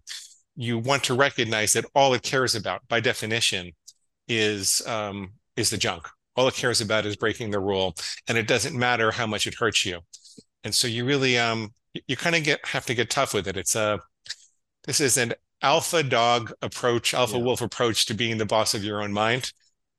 you 0.56 0.78
want 0.78 1.04
to 1.04 1.14
recognize 1.14 1.73
that 1.73 1.87
all 1.94 2.14
it 2.14 2.23
cares 2.23 2.54
about, 2.54 2.87
by 2.88 3.00
definition, 3.00 3.73
is 4.28 4.87
um, 4.87 5.33
is 5.56 5.71
the 5.71 5.76
junk. 5.76 6.06
All 6.37 6.49
it 6.49 6.54
cares 6.54 6.80
about 6.80 7.06
is 7.06 7.16
breaking 7.16 7.50
the 7.50 7.61
rule, 7.61 7.94
and 8.28 8.38
it 8.38 8.47
doesn't 8.47 8.76
matter 8.76 9.11
how 9.11 9.26
much 9.26 9.47
it 9.47 9.54
hurts 9.54 9.85
you. 9.85 10.00
And 10.64 10.75
so 10.75 10.87
you 10.87 11.04
really 11.04 11.38
um, 11.38 11.75
you 12.06 12.16
kind 12.16 12.37
of 12.37 12.44
get 12.44 12.64
have 12.66 12.87
to 12.87 12.94
get 12.94 13.11
tough 13.11 13.35
with 13.35 13.49
it. 13.49 13.56
It's 13.56 13.75
a 13.75 14.00
this 14.85 15.00
is 15.00 15.16
an 15.16 15.35
alpha 15.62 16.02
dog 16.02 16.52
approach, 16.62 17.14
alpha 17.14 17.37
yeah. 17.37 17.42
wolf 17.42 17.62
approach 17.62 18.06
to 18.06 18.14
being 18.14 18.38
the 18.38 18.47
boss 18.47 18.75
of 18.75 18.85
your 18.85 19.02
own 19.02 19.12
mind. 19.12 19.44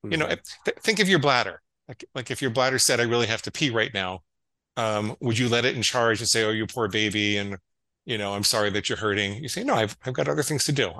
Mm-hmm. 0.05 0.11
You 0.11 0.17
know, 0.17 0.25
mm-hmm. 0.25 0.63
th- 0.65 0.77
think 0.77 0.99
of 0.99 1.09
your 1.09 1.19
bladder 1.19 1.61
like, 1.87 2.05
like 2.15 2.31
if 2.31 2.41
your 2.41 2.51
bladder 2.51 2.79
said, 2.79 2.99
I 2.99 3.03
really 3.03 3.27
have 3.27 3.41
to 3.43 3.51
pee 3.51 3.69
right 3.69 3.93
now, 3.93 4.21
um, 4.77 5.15
would 5.19 5.37
you 5.37 5.49
let 5.49 5.65
it 5.65 5.75
in 5.75 5.81
charge 5.81 6.19
and 6.19 6.27
say, 6.27 6.43
oh, 6.43 6.51
you 6.51 6.67
poor 6.67 6.87
baby, 6.87 7.37
and 7.37 7.57
you 8.05 8.17
know, 8.17 8.33
I'm 8.33 8.43
sorry 8.43 8.69
that 8.71 8.89
you're 8.89 8.97
hurting? 8.97 9.41
You 9.41 9.49
say, 9.49 9.63
no, 9.63 9.75
I've 9.75 9.97
I've 10.05 10.13
got 10.13 10.27
other 10.27 10.43
things 10.43 10.65
to 10.65 10.71
do. 10.71 10.91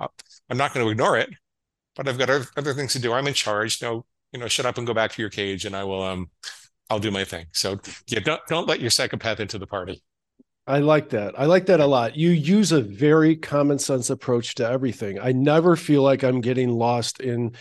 I'm 0.50 0.58
not 0.58 0.74
going 0.74 0.86
to 0.86 0.92
ignore 0.92 1.18
it, 1.18 1.30
but 1.96 2.08
I've 2.08 2.18
got 2.18 2.30
other 2.30 2.74
things 2.74 2.94
to 2.94 3.00
do. 3.00 3.14
I'm 3.14 3.28
in 3.28 3.34
charge. 3.34 3.82
No, 3.82 4.06
you 4.32 4.40
know, 4.40 4.48
shut 4.48 4.66
up 4.66 4.78
and 4.78 4.88
go 4.88 4.94
back 4.94 5.12
to 5.12 5.22
your 5.22 5.30
cage, 5.30 5.66
and 5.66 5.76
I 5.76 5.84
will 5.84 6.04
um, 6.04 6.30
I'll 6.90 7.00
do 7.00 7.12
my 7.12 7.24
thing. 7.24 7.48
So 7.52 7.80
yeah, 8.08 8.20
don't 8.20 8.42
don't 8.48 8.68
let 8.68 8.80
your 8.80 8.90
psychopath 8.90 9.40
into 9.40 9.58
the 9.58 9.68
party. 9.68 10.02
I 10.68 10.80
like 10.80 11.10
that. 11.10 11.40
I 11.40 11.46
like 11.46 11.68
that 11.68 11.80
a 11.80 11.86
lot. 11.86 12.16
You 12.16 12.32
use 12.32 12.72
a 12.72 12.82
very 12.82 13.36
common 13.36 13.78
sense 13.78 14.10
approach 14.10 14.56
to 14.56 14.68
everything. 14.68 15.20
I 15.20 15.32
never 15.32 15.76
feel 15.76 16.02
like 16.02 16.24
I'm 16.24 16.42
getting 16.42 16.70
lost 16.70 17.20
in 17.20 17.56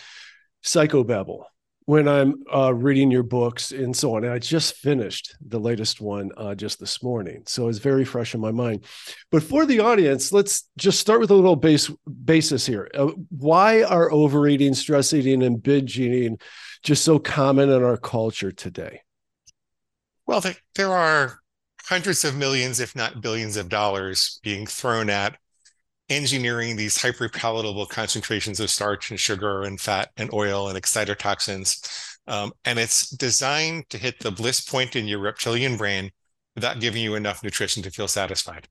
psychobabble 0.64 1.44
when 1.86 2.08
I'm 2.08 2.42
uh, 2.52 2.72
reading 2.72 3.10
your 3.10 3.22
books 3.22 3.70
and 3.70 3.94
so 3.94 4.16
on. 4.16 4.24
And 4.24 4.32
I 4.32 4.38
just 4.38 4.76
finished 4.76 5.36
the 5.46 5.60
latest 5.60 6.00
one 6.00 6.30
uh, 6.36 6.54
just 6.54 6.80
this 6.80 7.02
morning, 7.02 7.42
so 7.46 7.68
it's 7.68 7.78
very 7.78 8.04
fresh 8.04 8.34
in 8.34 8.40
my 8.40 8.52
mind. 8.52 8.84
But 9.30 9.42
for 9.42 9.66
the 9.66 9.80
audience, 9.80 10.32
let's 10.32 10.68
just 10.78 10.98
start 10.98 11.20
with 11.20 11.30
a 11.30 11.34
little 11.34 11.56
base 11.56 11.90
basis 12.24 12.64
here. 12.64 12.88
Uh, 12.94 13.12
why 13.28 13.82
are 13.82 14.10
overeating, 14.10 14.74
stress 14.74 15.12
eating, 15.12 15.42
and 15.42 15.62
binge 15.62 15.98
eating 15.98 16.38
just 16.82 17.04
so 17.04 17.18
common 17.18 17.70
in 17.70 17.82
our 17.82 17.96
culture 17.96 18.52
today? 18.52 19.02
Well, 20.26 20.42
there 20.74 20.92
are 20.92 21.38
hundreds 21.84 22.24
of 22.24 22.34
millions, 22.34 22.80
if 22.80 22.96
not 22.96 23.20
billions 23.20 23.58
of 23.58 23.68
dollars 23.68 24.40
being 24.42 24.66
thrown 24.66 25.10
at 25.10 25.36
engineering 26.08 26.76
these 26.76 26.98
hyperpalatable 26.98 27.88
concentrations 27.88 28.60
of 28.60 28.70
starch 28.70 29.10
and 29.10 29.18
sugar 29.18 29.62
and 29.62 29.80
fat 29.80 30.10
and 30.16 30.32
oil 30.32 30.68
and 30.68 30.78
excitotoxins. 30.78 32.16
Um, 32.26 32.52
and 32.64 32.78
it's 32.78 33.10
designed 33.10 33.88
to 33.90 33.98
hit 33.98 34.18
the 34.20 34.30
bliss 34.30 34.60
point 34.60 34.96
in 34.96 35.06
your 35.06 35.18
reptilian 35.18 35.76
brain 35.76 36.10
without 36.54 36.80
giving 36.80 37.02
you 37.02 37.14
enough 37.14 37.42
nutrition 37.42 37.82
to 37.82 37.90
feel 37.90 38.08
satisfied. 38.08 38.68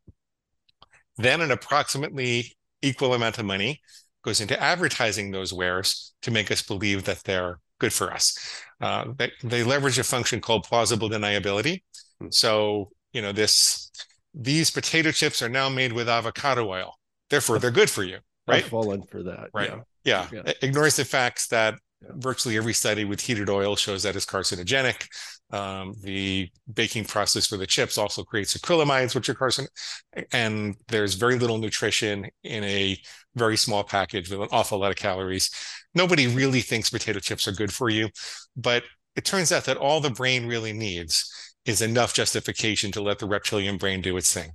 Then 1.17 1.41
an 1.41 1.51
approximately 1.51 2.55
equal 2.81 3.13
amount 3.13 3.37
of 3.37 3.45
money 3.45 3.81
goes 4.23 4.41
into 4.41 4.61
advertising 4.61 5.31
those 5.31 5.53
wares 5.53 6.13
to 6.21 6.31
make 6.31 6.49
us 6.49 6.61
believe 6.61 7.03
that 7.03 7.23
they're 7.23 7.59
good 7.79 7.93
for 7.93 8.11
us. 8.11 8.37
Uh, 8.79 9.05
they, 9.17 9.31
they 9.43 9.63
leverage 9.63 9.99
a 9.99 10.03
function 10.03 10.39
called 10.39 10.63
plausible 10.63 11.09
deniability. 11.09 11.83
Hmm. 12.19 12.27
So 12.31 12.91
you 13.11 13.21
know 13.21 13.31
this 13.31 13.91
these 14.33 14.71
potato 14.71 15.11
chips 15.11 15.41
are 15.41 15.49
now 15.49 15.69
made 15.69 15.93
with 15.93 16.09
avocado 16.09 16.67
oil 16.67 16.95
therefore 17.33 17.59
they're 17.59 17.71
good 17.71 17.89
for 17.89 18.03
you 18.03 18.17
right 18.47 18.63
I've 18.63 18.69
fallen 18.69 19.03
for 19.03 19.23
that 19.23 19.49
right 19.53 19.71
yeah, 20.03 20.27
yeah. 20.31 20.41
yeah. 20.45 20.53
ignores 20.61 20.95
the 20.95 21.05
facts 21.05 21.47
that 21.47 21.75
yeah. 22.01 22.09
virtually 22.15 22.57
every 22.57 22.73
study 22.73 23.05
with 23.05 23.21
heated 23.21 23.49
oil 23.49 23.75
shows 23.75 24.03
that 24.03 24.15
it's 24.15 24.25
carcinogenic 24.25 25.07
um, 25.51 25.93
the 26.01 26.49
baking 26.73 27.05
process 27.05 27.47
for 27.47 27.57
the 27.57 27.67
chips 27.67 27.97
also 27.97 28.23
creates 28.23 28.57
acrylamides 28.57 29.15
which 29.15 29.29
are 29.29 29.35
carcin 29.35 29.67
and 30.31 30.75
there's 30.87 31.13
very 31.15 31.37
little 31.37 31.57
nutrition 31.57 32.27
in 32.43 32.63
a 32.63 32.97
very 33.35 33.57
small 33.57 33.83
package 33.83 34.29
with 34.29 34.41
an 34.41 34.47
awful 34.51 34.79
lot 34.79 34.91
of 34.91 34.97
calories 34.97 35.49
nobody 35.93 36.27
really 36.27 36.61
thinks 36.61 36.89
potato 36.89 37.19
chips 37.19 37.47
are 37.47 37.53
good 37.53 37.73
for 37.73 37.89
you 37.89 38.09
but 38.55 38.83
it 39.15 39.25
turns 39.25 39.51
out 39.51 39.65
that 39.65 39.77
all 39.77 40.01
the 40.01 40.09
brain 40.09 40.47
really 40.47 40.73
needs 40.73 41.29
is 41.65 41.81
enough 41.81 42.13
justification 42.13 42.91
to 42.91 43.01
let 43.01 43.19
the 43.19 43.27
reptilian 43.27 43.77
brain 43.77 44.01
do 44.01 44.17
its 44.17 44.33
thing. 44.33 44.51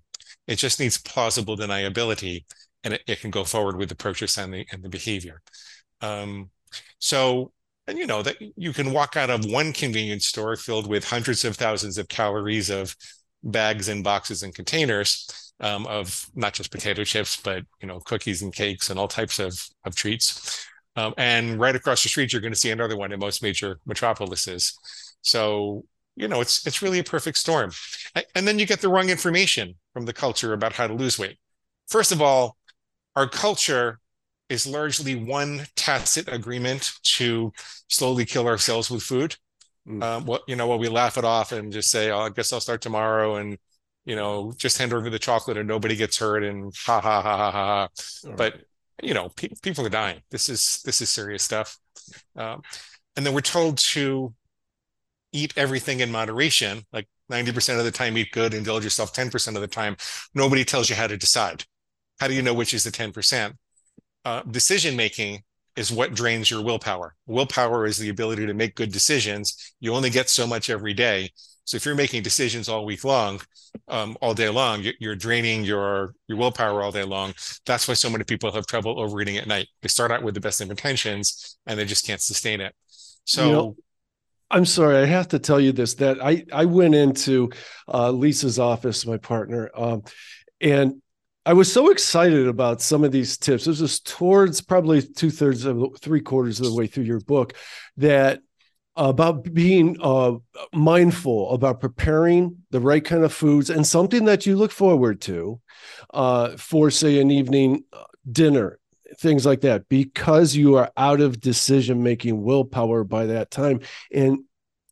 It 0.47 0.57
just 0.57 0.81
needs 0.81 0.99
plausible 0.99 1.57
deniability 1.57 2.45
and 2.85 2.95
it, 2.95 3.03
it 3.07 3.21
can 3.21 3.31
go 3.31 3.45
forward 3.45 3.77
with 3.77 3.89
the 3.89 3.97
purchase 3.97 4.37
and 4.39 4.53
the 4.53 4.67
and 4.73 4.83
the 4.83 4.89
behavior. 4.89 5.41
Um, 6.01 6.51
so 6.99 7.53
and 7.87 7.99
you 7.99 8.07
know 8.07 8.23
that 8.23 8.37
you 8.57 8.73
can 8.73 8.93
walk 8.93 9.17
out 9.17 9.31
of 9.31 9.45
one 9.47 9.73
convenience 9.73 10.27
store 10.27 10.57
filled 10.57 10.87
with 10.87 11.05
hundreds 11.05 11.45
of 11.45 11.57
thousands 11.57 11.99
of 11.99 12.09
calories 12.09 12.71
of 12.71 12.95
bags 13.43 13.89
and 13.89 14.05
boxes 14.05 14.43
and 14.43 14.55
containers 14.55 15.55
um, 15.61 15.87
of 15.87 16.27
not 16.35 16.53
just 16.53 16.71
potato 16.71 17.05
chips, 17.05 17.37
but 17.37 17.63
you 17.81 17.89
know 17.89 18.01
cookies 18.01 18.43
and 18.43 18.53
cakes 18.53 18.91
and 18.91 18.99
all 18.99 19.09
types 19.09 19.39
of 19.39 19.59
of 19.85 19.97
treats. 19.97 20.67
Um, 20.97 21.15
and 21.17 21.61
right 21.61 21.77
across 21.77 22.03
the 22.03 22.09
street, 22.09 22.33
you're 22.33 22.43
going 22.43 22.53
to 22.53 22.59
see 22.59 22.71
another 22.71 22.97
one 22.97 23.13
in 23.13 23.21
most 23.21 23.43
major 23.43 23.79
metropolises. 23.87 24.77
So 25.23 25.85
you 26.19 26.27
know, 26.29 26.41
it's 26.41 26.67
it's 26.67 26.83
really 26.83 26.99
a 26.99 27.05
perfect 27.05 27.39
storm. 27.39 27.71
And 28.35 28.47
then 28.47 28.59
you 28.59 28.67
get 28.67 28.81
the 28.81 28.89
wrong 28.89 29.09
information 29.09 29.77
from 29.95 30.05
the 30.05 30.13
culture 30.13 30.53
about 30.53 30.73
how 30.73 30.87
to 30.89 30.95
lose 30.95 31.19
weight. 31.19 31.39
First 31.87 32.13
of 32.13 32.21
all, 32.21 32.58
our 33.17 33.29
culture 33.29 33.99
is 34.49 34.67
largely 34.67 35.15
one 35.15 35.67
tacit 35.77 36.29
agreement 36.29 36.93
to 37.03 37.53
slowly 37.89 38.25
kill 38.25 38.47
ourselves 38.47 38.91
with 38.91 39.03
food. 39.03 39.37
Mm. 39.87 40.03
Um, 40.03 40.27
what 40.27 40.43
you 40.47 40.57
know, 40.57 40.67
what 40.67 40.79
we 40.79 40.89
laugh 40.89 41.19
it 41.19 41.25
off 41.25 41.53
and 41.53 41.73
just 41.73 41.91
say, 41.91 42.11
"Oh, 42.11 42.21
I 42.21 42.29
guess 42.31 42.53
I'll 42.53 42.61
start 42.61 42.81
tomorrow," 42.81 43.37
and 43.37 43.59
you 44.05 44.17
know, 44.17 44.53
just 44.57 44.79
hand 44.79 44.93
over 44.93 45.11
the 45.11 45.19
chocolate 45.19 45.57
and 45.57 45.69
nobody 45.69 45.97
gets 45.97 46.19
hurt, 46.19 46.43
and 46.43 46.73
ha 46.87 47.01
ha 47.01 47.23
ha 47.23 47.37
ha 47.37 47.51
ha. 47.51 47.89
But 48.37 48.63
you 49.03 49.15
know, 49.15 49.31
pe- 49.31 49.51
people 49.63 49.87
are 49.87 49.91
dying. 49.91 50.23
This 50.31 50.49
is 50.49 50.81
this 50.85 51.01
is 51.01 51.11
serious 51.11 51.43
stuff. 51.43 51.79
Um, 52.37 52.63
and 53.17 53.27
then 53.27 53.35
we're 53.35 53.41
told 53.41 53.79
to 53.79 54.35
eat 55.33 55.53
everything 55.57 56.01
in 56.01 56.11
moderation, 56.11 56.85
like 56.93 57.09
90% 57.31 57.79
of 57.79 57.85
the 57.85 57.91
time 57.91 58.17
eat 58.17 58.31
good, 58.33 58.55
indulge 58.55 58.85
yourself 58.85 59.13
10% 59.13 59.55
of 59.55 59.61
the 59.61 59.67
time. 59.67 59.97
Nobody 60.35 60.65
tells 60.65 60.89
you 60.89 60.97
how 60.97 61.07
to 61.07 61.17
decide. 61.17 61.65
How 62.21 62.29
do 62.29 62.35
you 62.35 62.43
know 62.43 62.55
which 62.55 62.75
is 62.75 62.85
the 62.85 62.91
10%? 62.91 63.55
Uh, 64.25 64.43
decision 64.43 64.97
making 64.97 65.43
is 65.77 65.93
what 65.93 66.15
drains 66.15 66.51
your 66.51 66.63
willpower. 66.63 67.15
Willpower 67.27 67.87
is 67.87 67.99
the 67.99 68.09
ability 68.09 68.47
to 68.47 68.55
make 68.55 68.75
good 68.75 68.93
decisions. 68.93 69.75
You 69.81 69.95
only 69.95 70.11
get 70.11 70.29
so 70.29 70.47
much 70.47 70.71
every 70.71 70.93
day. 70.93 71.31
So 71.65 71.77
if 71.77 71.85
you're 71.85 71.95
making 71.95 72.23
decisions 72.23 72.69
all 72.69 72.85
week 72.85 73.05
long, 73.05 73.41
um, 73.89 74.17
all 74.21 74.35
day 74.35 74.49
long, 74.49 74.85
you're 74.99 75.15
draining 75.15 75.65
your 75.65 76.15
your 76.27 76.39
willpower 76.39 76.83
all 76.83 76.91
day 76.91 77.05
long. 77.05 77.35
That's 77.67 77.87
why 77.87 77.95
so 77.95 78.09
many 78.09 78.25
people 78.25 78.51
have 78.53 78.67
trouble 78.67 78.99
overeating 78.99 79.37
at 79.37 79.47
night. 79.47 79.69
They 79.83 79.89
start 79.89 80.11
out 80.11 80.23
with 80.23 80.35
the 80.35 80.41
best 80.41 80.61
of 80.63 80.71
intentions 80.71 81.59
and 81.67 81.79
they 81.79 81.85
just 81.85 82.07
can't 82.07 82.23
sustain 82.23 82.61
it. 82.63 82.75
So 83.25 83.45
you 83.47 83.53
know, 83.53 83.77
I'm 84.51 84.65
sorry, 84.65 84.97
I 84.97 85.05
have 85.05 85.29
to 85.29 85.39
tell 85.39 85.61
you 85.61 85.73
this 85.73 85.95
that 85.95 86.25
I 86.25 86.45
I 86.53 86.65
went 86.65 86.95
into 86.95 87.51
uh, 87.87 88.11
Lisa's 88.11 88.59
office, 88.59 89.07
my 89.07 89.19
partner, 89.19 89.71
um, 89.75 90.03
and 90.61 91.03
I 91.49 91.55
was 91.55 91.73
so 91.73 91.89
excited 91.89 92.47
about 92.47 92.83
some 92.83 93.05
of 93.05 93.11
these 93.11 93.39
tips. 93.39 93.65
This 93.65 93.81
was 93.81 94.01
towards 94.01 94.61
probably 94.61 95.01
two 95.01 95.31
thirds 95.31 95.65
of 95.65 95.83
three 95.99 96.21
quarters 96.21 96.61
of 96.61 96.67
the 96.67 96.75
way 96.75 96.87
through 96.87 97.05
your 97.05 97.21
book 97.21 97.55
that 97.97 98.41
about 98.97 99.55
being 99.55 99.97
uh, 100.03 100.33
mindful 100.75 101.51
about 101.53 101.81
preparing 101.81 102.59
the 102.71 102.81
right 102.81 103.03
kind 103.03 103.25
of 103.25 103.33
foods 103.33 103.71
and 103.71 103.87
something 103.87 104.27
that 104.27 104.45
you 104.45 104.57
look 104.57 104.73
forward 104.73 105.23
to 105.23 105.59
uh, 106.13 106.55
for, 106.59 106.91
say, 106.91 107.19
an 107.19 107.31
evening 107.31 107.83
uh, 107.95 108.05
dinner 108.31 108.79
things 109.19 109.47
like 109.47 109.63
that 109.63 109.89
because 109.89 110.55
you 110.55 110.77
are 110.77 110.93
out 110.99 111.23
of 111.23 111.41
decision 111.41 112.03
making 112.03 112.43
willpower 112.43 113.05
by 113.05 113.25
that 113.25 113.51
time 113.51 113.81
and 114.13 114.41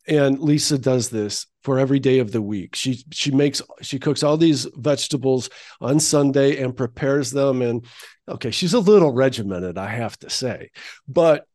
and 0.07 0.39
Lisa 0.39 0.79
does 0.79 1.09
this 1.09 1.45
for 1.67 1.79
every 1.79 1.99
day 1.99 2.19
of 2.19 2.31
the 2.31 2.41
week. 2.41 2.77
She 2.77 3.03
she 3.11 3.29
makes 3.29 3.61
she 3.81 3.99
cooks 3.99 4.23
all 4.23 4.37
these 4.37 4.63
vegetables 4.77 5.49
on 5.81 5.99
Sunday 5.99 6.63
and 6.63 6.73
prepares 6.73 7.29
them 7.29 7.61
and 7.61 7.85
okay, 8.25 8.51
she's 8.51 8.73
a 8.73 8.79
little 8.79 9.11
regimented, 9.11 9.77
I 9.77 9.89
have 9.89 10.17
to 10.19 10.29
say. 10.29 10.71
But 11.09 11.45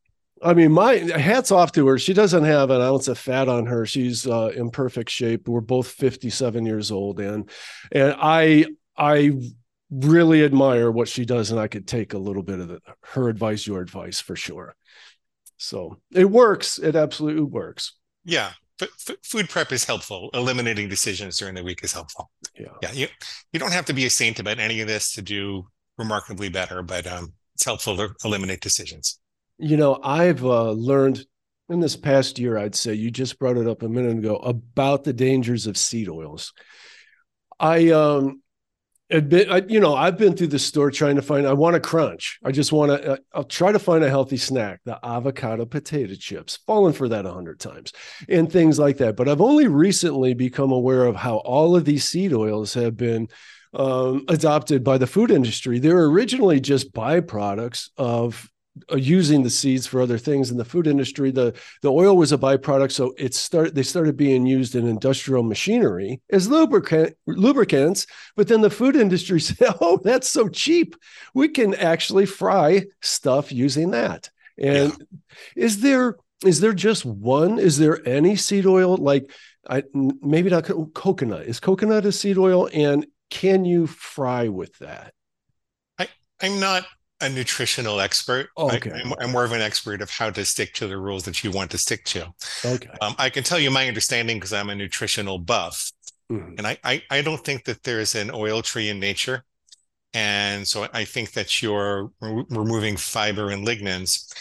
I 0.43 0.53
mean, 0.53 0.71
my 0.71 0.97
hats 0.97 1.51
off 1.51 1.73
to 1.73 1.87
her. 1.87 1.97
She 1.97 2.13
doesn't 2.13 2.45
have 2.45 2.69
an 2.69 2.83
ounce 2.83 3.09
of 3.09 3.17
fat 3.17 3.49
on 3.49 3.65
her. 3.65 3.87
She's 3.87 4.27
uh, 4.27 4.53
in 4.55 4.69
perfect 4.69 5.09
shape. 5.09 5.49
We're 5.49 5.63
both 5.63 5.87
57 5.87 6.67
years 6.67 6.93
old, 6.93 7.19
and 7.19 7.49
and 7.91 8.15
I 8.19 8.67
I 8.95 9.33
really 9.91 10.45
admire 10.45 10.91
what 10.91 11.09
she 11.09 11.25
does, 11.25 11.53
and 11.53 11.59
I 11.59 11.69
could 11.69 11.89
take 11.89 12.13
a 12.13 12.19
little 12.19 12.43
bit 12.43 12.61
of 12.61 12.69
the, 12.69 12.81
her 13.15 13.31
advice, 13.31 13.67
your 13.67 13.81
advice 13.81 14.21
for 14.21 14.37
sure. 14.37 14.77
So 15.57 16.03
it 16.13 16.31
works. 16.31 16.79
It 16.79 16.97
absolutely 16.97 17.45
works. 17.45 17.95
Yeah. 18.27 18.51
F- 18.81 19.17
food 19.23 19.49
prep 19.49 19.73
is 19.73 19.85
helpful. 19.85 20.31
Eliminating 20.35 20.89
decisions 20.89 21.39
during 21.39 21.55
the 21.55 21.63
week 21.63 21.85
is 21.85 21.93
helpful. 21.93 22.31
Yeah. 22.59 22.67
Yeah. 22.83 22.93
You, 22.93 23.07
you 23.53 23.61
don't 23.61 23.73
have 23.73 23.87
to 23.87 23.93
be 23.93 24.07
a 24.07 24.11
saint 24.11 24.41
about 24.41 24.59
any 24.59 24.81
of 24.81 24.89
this 24.89 25.13
to 25.15 25.23
do 25.23 25.69
remarkably 25.99 26.49
better, 26.49 26.83
but 26.83 27.07
um, 27.07 27.33
it's 27.55 27.65
helpful 27.65 27.97
to 27.97 28.11
eliminate 28.25 28.61
decisions. 28.61 29.21
You 29.59 29.77
know, 29.77 30.01
I've 30.03 30.45
uh, 30.45 30.71
learned 30.71 31.25
in 31.69 31.81
this 31.81 31.97
past 31.97 32.39
year, 32.39 32.59
I'd 32.59 32.75
say 32.75 32.95
you 32.95 33.11
just 33.11 33.39
brought 33.39 33.57
it 33.57 33.67
up 33.67 33.83
a 33.83 33.89
minute 33.89 34.19
ago 34.19 34.37
about 34.37 35.05
the 35.05 35.13
dangers 35.13 35.67
of 35.67 35.77
seed 35.77 36.09
oils. 36.09 36.53
I 37.59 37.91
um 37.91 38.43
admit, 39.13 39.51
I, 39.51 39.63
you 39.69 39.79
know, 39.79 39.95
I've 39.95 40.19
been 40.19 40.37
through 40.37 40.49
the 40.49 40.59
store 40.59 40.91
trying 40.91 41.17
to 41.17 41.23
find. 41.23 41.47
I 41.47 41.53
want 41.53 41.77
a 41.77 41.81
crunch. 41.81 42.39
I 42.45 42.51
just 42.51 42.73
want 42.73 42.91
to. 42.91 43.21
I'll 43.33 43.45
try 43.45 43.71
to 43.71 43.79
find 43.79 44.03
a 44.03 44.09
healthy 44.09 44.37
snack. 44.37 44.81
The 44.85 44.99
avocado 45.05 45.67
potato 45.67 46.15
chips, 46.15 46.59
fallen 46.67 46.93
for 46.93 47.09
that 47.09 47.27
a 47.27 47.33
hundred 47.33 47.61
times, 47.61 47.93
and 48.29 48.51
things 48.51 48.79
like 48.79 48.97
that. 48.99 49.17
But 49.17 49.29
I've 49.29 49.41
only 49.41 49.69
recently 49.69 50.35
become 50.35 50.73
aware 50.73 51.05
of 51.05 51.17
how 51.17 51.37
all 51.39 51.77
of 51.77 51.85
these 51.85 52.05
seed 52.05 52.33
oils 52.33 52.75
have 52.75 52.97
been 52.97 53.29
um, 53.75 54.25
adopted 54.29 54.83
by 54.85 54.99
the 54.99 55.07
food 55.07 55.31
industry. 55.31 55.79
They're 55.79 56.05
originally 56.05 56.61
just 56.61 56.93
byproducts 56.93 57.91
of 57.97 58.49
Uh, 58.91 58.97
using 58.97 59.43
the 59.43 59.51
seeds 59.51 59.87
for 59.87 60.01
other 60.01 60.17
things 60.17 60.51
in 60.51 60.57
the 60.57 60.65
food 60.65 60.87
industry. 60.87 61.31
The 61.31 61.55
the 61.83 61.93
oil 61.93 62.17
was 62.17 62.33
a 62.33 62.39
byproduct, 62.39 62.91
so 62.91 63.13
it 63.19 63.35
started. 63.35 63.75
They 63.75 63.83
started 63.83 64.17
being 64.17 64.47
used 64.47 64.75
in 64.75 64.89
industrial 64.89 65.43
machinery 65.43 66.23
as 66.31 66.49
lubricant 66.49 67.15
lubricants. 67.27 68.07
But 68.35 68.49
then 68.49 68.63
the 68.63 68.71
food 68.71 68.97
industry 68.97 69.41
said, 69.43 69.75
"Oh, 69.83 70.01
that's 70.03 70.31
so 70.31 70.49
cheap. 70.49 70.97
We 71.35 71.49
can 71.49 71.75
actually 71.75 72.25
fry 72.25 72.87
stuff 73.03 73.53
using 73.53 73.91
that." 73.91 74.31
And 74.57 74.95
yeah. 74.99 75.65
is 75.65 75.83
there 75.83 76.17
is 76.43 76.61
there 76.61 76.73
just 76.73 77.05
one? 77.05 77.59
Is 77.59 77.77
there 77.77 78.01
any 78.09 78.37
seed 78.37 78.65
oil 78.65 78.97
like? 78.97 79.31
I 79.69 79.83
maybe 79.93 80.49
not 80.49 80.65
coconut. 80.95 81.43
Is 81.43 81.61
coconut 81.61 82.07
a 82.07 82.13
seed 82.13 82.39
oil, 82.39 82.71
and 82.73 83.07
can 83.29 83.67
you 83.67 83.87
fry 83.87 84.49
with 84.49 84.79
that? 84.79 85.13
I 85.99 86.09
I'm 86.41 86.59
not 86.59 86.87
a 87.23 87.29
nutritional 87.29 88.01
expert. 88.01 88.49
Oh, 88.57 88.71
okay. 88.75 88.91
I, 88.93 89.25
am 89.25 89.31
more 89.31 89.45
of 89.45 89.53
an 89.53 89.61
expert 89.61 90.03
of 90.03 90.11
how 90.11 90.31
to 90.31 90.45
stick 90.45 90.75
to 90.75 90.87
the 90.87 90.99
rules 90.99 91.25
that 91.25 91.43
you 91.43 91.51
want 91.51 91.71
to 91.71 91.79
stick 91.79 92.05
to. 92.07 92.33
Okay. 92.65 92.91
Um, 93.01 93.15
I 93.19 93.31
can 93.31 93.45
tell 93.45 93.59
you 93.59 93.71
my 93.71 93.89
understanding 93.89 94.37
because 94.37 94.53
I'm 94.53 94.71
a 94.71 94.75
nutritional 94.75 95.39
buff. 95.39 95.91
Mm-hmm. 96.31 96.55
And 96.59 96.67
I, 96.67 96.79
I, 96.85 97.03
I 97.11 97.23
don't 97.23 97.45
think 97.45 97.65
that 97.65 97.83
there's 97.83 98.15
an 98.15 98.31
oil 98.33 98.63
tree 98.63 98.89
in 98.89 98.99
nature. 98.99 99.45
And 100.15 100.67
so 100.67 100.89
I 100.93 101.05
think 101.05 101.33
that 101.33 101.63
you're 101.63 102.11
re- 102.21 102.45
removing 102.51 102.97
fiber 102.97 103.51
and 103.51 103.67
lignans. 103.67 104.33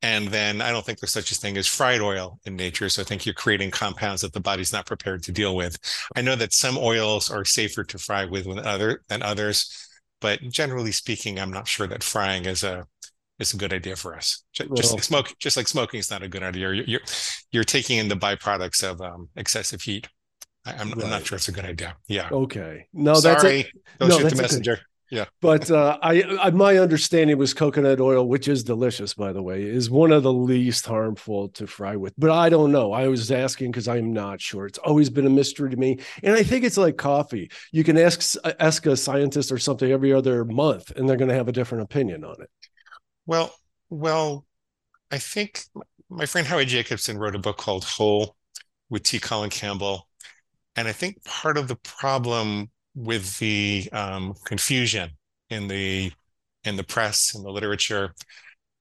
And 0.00 0.28
then 0.28 0.60
I 0.60 0.70
don't 0.70 0.86
think 0.86 1.00
there's 1.00 1.12
such 1.12 1.32
a 1.32 1.34
thing 1.34 1.56
as 1.56 1.66
fried 1.66 2.00
oil 2.00 2.38
in 2.44 2.54
nature. 2.54 2.88
So 2.88 3.02
I 3.02 3.04
think 3.04 3.26
you're 3.26 3.34
creating 3.34 3.72
compounds 3.72 4.22
that 4.22 4.32
the 4.32 4.40
body's 4.40 4.72
not 4.72 4.86
prepared 4.86 5.24
to 5.24 5.32
deal 5.32 5.56
with. 5.56 5.76
I 6.14 6.22
know 6.22 6.36
that 6.36 6.52
some 6.52 6.78
oils 6.78 7.30
are 7.30 7.44
safer 7.44 7.82
to 7.84 7.98
fry 7.98 8.24
with 8.24 8.44
than 8.44 8.60
other 8.60 9.02
than 9.08 9.22
others, 9.22 9.87
but 10.20 10.40
generally 10.42 10.92
speaking, 10.92 11.38
I'm 11.38 11.52
not 11.52 11.68
sure 11.68 11.86
that 11.86 12.02
frying 12.02 12.44
is 12.46 12.64
a 12.64 12.86
is 13.38 13.54
a 13.54 13.56
good 13.56 13.72
idea 13.72 13.94
for 13.96 14.16
us. 14.16 14.44
Just, 14.52 14.68
well, 14.68 14.82
like 14.92 15.04
smoke, 15.04 15.34
just 15.38 15.56
like 15.56 15.68
smoking 15.68 16.00
is 16.00 16.10
not 16.10 16.22
a 16.22 16.28
good 16.28 16.42
idea. 16.42 16.60
You're 16.60 16.74
you're, 16.74 17.00
you're 17.52 17.64
taking 17.64 17.98
in 17.98 18.08
the 18.08 18.16
byproducts 18.16 18.82
of 18.82 19.00
um, 19.00 19.28
excessive 19.36 19.82
heat. 19.82 20.08
I, 20.66 20.80
am 20.80 20.90
right. 20.90 21.08
not 21.08 21.26
sure 21.26 21.36
it's 21.36 21.48
a 21.48 21.52
good 21.52 21.64
idea. 21.64 21.96
Yeah. 22.08 22.28
Okay. 22.30 22.86
No, 22.92 23.14
Sorry. 23.14 23.34
that's 23.34 23.44
a, 23.44 23.72
Don't 24.00 24.08
no, 24.08 24.18
shoot 24.18 24.30
the 24.30 24.42
messenger. 24.42 24.80
Yeah. 25.10 25.24
But 25.40 25.70
uh, 25.70 25.98
I, 26.02 26.22
I, 26.22 26.50
my 26.50 26.76
understanding 26.76 27.38
was 27.38 27.54
coconut 27.54 28.00
oil, 28.00 28.28
which 28.28 28.46
is 28.46 28.62
delicious, 28.62 29.14
by 29.14 29.32
the 29.32 29.42
way, 29.42 29.62
is 29.62 29.90
one 29.90 30.12
of 30.12 30.22
the 30.22 30.32
least 30.32 30.84
harmful 30.84 31.48
to 31.50 31.66
fry 31.66 31.96
with. 31.96 32.12
But 32.18 32.30
I 32.30 32.50
don't 32.50 32.72
know. 32.72 32.92
I 32.92 33.08
was 33.08 33.30
asking 33.30 33.70
because 33.70 33.88
I'm 33.88 34.12
not 34.12 34.40
sure. 34.40 34.66
It's 34.66 34.78
always 34.78 35.08
been 35.08 35.26
a 35.26 35.30
mystery 35.30 35.70
to 35.70 35.76
me, 35.76 36.00
and 36.22 36.34
I 36.34 36.42
think 36.42 36.64
it's 36.64 36.76
like 36.76 36.98
coffee. 36.98 37.50
You 37.72 37.84
can 37.84 37.96
ask 37.96 38.36
ask 38.60 38.84
a 38.84 38.96
scientist 38.96 39.50
or 39.50 39.58
something 39.58 39.90
every 39.90 40.12
other 40.12 40.44
month, 40.44 40.90
and 40.90 41.08
they're 41.08 41.16
going 41.16 41.30
to 41.30 41.36
have 41.36 41.48
a 41.48 41.52
different 41.52 41.84
opinion 41.84 42.24
on 42.24 42.36
it. 42.42 42.50
Well, 43.24 43.54
well, 43.88 44.44
I 45.10 45.18
think 45.18 45.62
my 46.10 46.26
friend 46.26 46.46
Howie 46.46 46.66
Jacobson 46.66 47.16
wrote 47.16 47.34
a 47.34 47.38
book 47.38 47.56
called 47.56 47.84
Whole 47.84 48.36
with 48.90 49.04
T. 49.04 49.18
Colin 49.18 49.50
Campbell, 49.50 50.06
and 50.76 50.86
I 50.86 50.92
think 50.92 51.24
part 51.24 51.56
of 51.56 51.66
the 51.68 51.76
problem 51.76 52.70
with 52.98 53.38
the 53.38 53.88
um, 53.92 54.34
confusion 54.44 55.10
in 55.50 55.68
the 55.68 56.12
in 56.64 56.76
the 56.76 56.84
press 56.84 57.34
and 57.34 57.44
the 57.44 57.50
literature. 57.50 58.14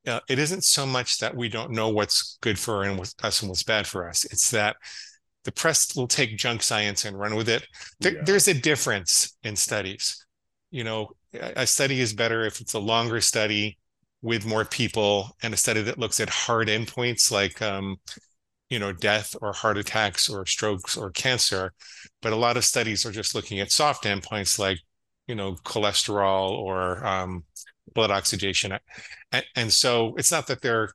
Uh, 0.05 0.19
it 0.27 0.39
isn't 0.39 0.63
so 0.63 0.85
much 0.85 1.19
that 1.19 1.35
we 1.35 1.49
don't 1.49 1.71
know 1.71 1.89
what's 1.89 2.37
good 2.41 2.57
for 2.57 2.83
and 2.83 2.97
what's, 2.97 3.13
us 3.23 3.41
and 3.41 3.49
what's 3.49 3.63
bad 3.63 3.85
for 3.85 4.09
us. 4.09 4.25
It's 4.25 4.49
that 4.51 4.77
the 5.43 5.51
press 5.51 5.95
will 5.95 6.07
take 6.07 6.37
junk 6.37 6.63
science 6.63 7.05
and 7.05 7.19
run 7.19 7.35
with 7.35 7.49
it. 7.49 7.67
There, 7.99 8.15
yeah. 8.15 8.21
There's 8.23 8.47
a 8.47 8.53
difference 8.53 9.37
in 9.43 9.55
studies. 9.55 10.25
You 10.71 10.83
know, 10.83 11.09
a 11.33 11.67
study 11.67 11.99
is 11.99 12.13
better 12.13 12.45
if 12.45 12.59
it's 12.61 12.73
a 12.73 12.79
longer 12.79 13.21
study 13.21 13.77
with 14.21 14.45
more 14.45 14.65
people 14.65 15.29
and 15.43 15.53
a 15.53 15.57
study 15.57 15.81
that 15.83 15.99
looks 15.99 16.19
at 16.19 16.29
hard 16.29 16.67
endpoints 16.67 17.31
like 17.31 17.61
um, 17.61 17.97
you 18.69 18.79
know 18.79 18.91
death 18.91 19.35
or 19.41 19.53
heart 19.53 19.77
attacks 19.77 20.29
or 20.29 20.45
strokes 20.45 20.97
or 20.97 21.09
cancer 21.11 21.73
but 22.21 22.33
a 22.33 22.35
lot 22.35 22.57
of 22.57 22.65
studies 22.65 23.05
are 23.05 23.11
just 23.11 23.33
looking 23.33 23.59
at 23.59 23.71
soft 23.71 24.03
endpoints 24.03 24.59
like 24.59 24.79
you 25.27 25.35
know 25.35 25.53
cholesterol 25.63 26.49
or 26.51 27.05
um, 27.05 27.43
blood 27.93 28.11
oxygenation. 28.11 28.77
And, 29.31 29.45
and, 29.55 29.71
so 29.71 30.13
it's 30.17 30.31
not 30.31 30.47
that 30.47 30.61
they're 30.61 30.89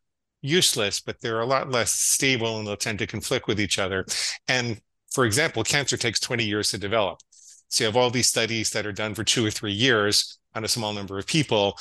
useless 0.45 1.01
but 1.01 1.21
they're 1.21 1.41
a 1.41 1.47
lot 1.47 1.71
less 1.71 1.93
stable 1.93 2.59
and 2.59 2.67
they'll 2.67 2.77
tend 2.77 2.99
to 2.99 3.07
conflict 3.07 3.47
with 3.47 3.61
each 3.61 3.79
other. 3.79 4.05
And 4.49 4.81
for 5.13 5.25
example 5.25 5.63
cancer 5.63 5.97
takes 5.97 6.19
20 6.19 6.45
years 6.45 6.71
to 6.71 6.79
develop. 6.79 7.21
So 7.69 7.85
you 7.85 7.87
have 7.87 7.97
all 7.97 8.11
these 8.11 8.29
studies 8.29 8.71
that 8.71 8.85
are 8.85 8.93
done 8.93 9.15
for 9.15 9.25
two 9.25 9.47
or 9.47 9.51
three 9.51 9.73
years 9.73 10.39
on 10.55 10.65
a 10.65 10.69
small 10.69 10.93
number 10.93 11.19
of 11.19 11.27
people 11.27 11.79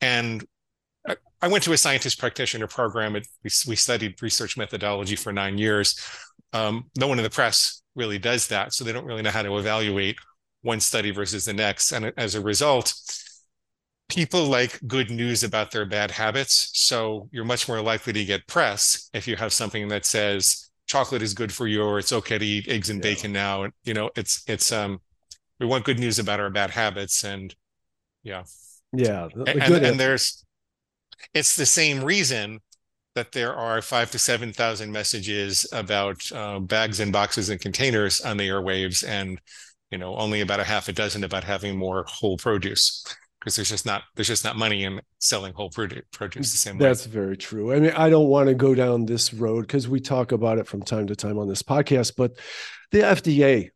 and 0.00 0.44
I 1.44 1.48
went 1.48 1.62
to 1.64 1.72
a 1.74 1.76
scientist 1.76 2.18
practitioner 2.18 2.66
program. 2.66 3.12
we, 3.12 3.22
we 3.42 3.76
studied 3.76 4.22
research 4.22 4.56
methodology 4.56 5.14
for 5.16 5.32
nine 5.32 5.58
years. 5.58 6.00
Um, 6.54 6.86
no 6.96 7.06
one 7.06 7.18
in 7.18 7.22
the 7.22 7.30
press 7.30 7.82
really 7.94 8.18
does 8.18 8.48
that. 8.48 8.72
So 8.72 8.82
they 8.82 8.92
don't 8.92 9.04
really 9.04 9.22
know 9.22 9.30
how 9.30 9.42
to 9.42 9.58
evaluate 9.58 10.16
one 10.62 10.80
study 10.80 11.10
versus 11.10 11.44
the 11.44 11.52
next. 11.52 11.92
And 11.92 12.12
as 12.16 12.34
a 12.34 12.40
result, 12.40 12.94
people 14.08 14.46
like 14.46 14.80
good 14.86 15.10
news 15.10 15.44
about 15.44 15.70
their 15.70 15.84
bad 15.84 16.10
habits. 16.10 16.70
So 16.72 17.28
you're 17.30 17.44
much 17.44 17.68
more 17.68 17.82
likely 17.82 18.14
to 18.14 18.24
get 18.24 18.46
press 18.46 19.10
if 19.12 19.28
you 19.28 19.36
have 19.36 19.52
something 19.52 19.88
that 19.88 20.06
says 20.06 20.70
chocolate 20.86 21.22
is 21.22 21.34
good 21.34 21.52
for 21.52 21.66
you 21.66 21.82
or 21.82 21.98
it's 21.98 22.12
okay 22.12 22.38
to 22.38 22.44
eat 22.44 22.68
eggs 22.68 22.88
and 22.88 23.04
yeah. 23.04 23.10
bacon 23.10 23.32
now. 23.32 23.64
And 23.64 23.72
you 23.84 23.92
know, 23.92 24.10
it's, 24.16 24.42
it's, 24.46 24.72
um, 24.72 25.00
we 25.60 25.66
want 25.66 25.84
good 25.84 25.98
news 25.98 26.18
about 26.18 26.40
our 26.40 26.50
bad 26.50 26.70
habits 26.70 27.22
and 27.22 27.54
yeah. 28.22 28.44
Yeah. 28.94 29.28
The, 29.34 29.44
the 29.44 29.62
and, 29.62 29.74
and 29.74 30.00
there's, 30.00 30.43
it's 31.32 31.56
the 31.56 31.66
same 31.66 32.02
reason 32.02 32.60
that 33.14 33.32
there 33.32 33.54
are 33.54 33.80
five 33.80 34.10
to 34.10 34.18
7,000 34.18 34.90
messages 34.90 35.66
about 35.72 36.20
uh, 36.32 36.58
bags 36.58 37.00
and 37.00 37.12
boxes 37.12 37.48
and 37.48 37.60
containers 37.60 38.20
on 38.20 38.36
the 38.36 38.48
airwaves 38.48 39.06
and, 39.06 39.40
you 39.90 39.98
know, 39.98 40.16
only 40.16 40.40
about 40.40 40.60
a 40.60 40.64
half 40.64 40.88
a 40.88 40.92
dozen 40.92 41.22
about 41.22 41.44
having 41.44 41.76
more 41.76 42.04
whole 42.08 42.36
produce 42.36 43.04
because 43.38 43.56
there's 43.56 43.68
just 43.68 43.84
not 43.84 44.02
there's 44.14 44.26
just 44.26 44.44
not 44.44 44.56
money 44.56 44.84
in 44.84 45.00
selling 45.18 45.52
whole 45.52 45.70
produce, 45.70 46.02
produce 46.12 46.50
the 46.50 46.58
same 46.58 46.78
way. 46.78 46.86
That's 46.86 47.04
very 47.04 47.36
true. 47.36 47.72
I 47.72 47.78
mean, 47.78 47.92
I 47.92 48.08
don't 48.08 48.28
want 48.28 48.48
to 48.48 48.54
go 48.54 48.74
down 48.74 49.04
this 49.04 49.34
road 49.34 49.62
because 49.62 49.86
we 49.86 50.00
talk 50.00 50.32
about 50.32 50.58
it 50.58 50.66
from 50.66 50.82
time 50.82 51.06
to 51.08 51.16
time 51.16 51.38
on 51.38 51.46
this 51.46 51.62
podcast, 51.62 52.14
but 52.16 52.32
the 52.90 53.00
FDA 53.00 53.68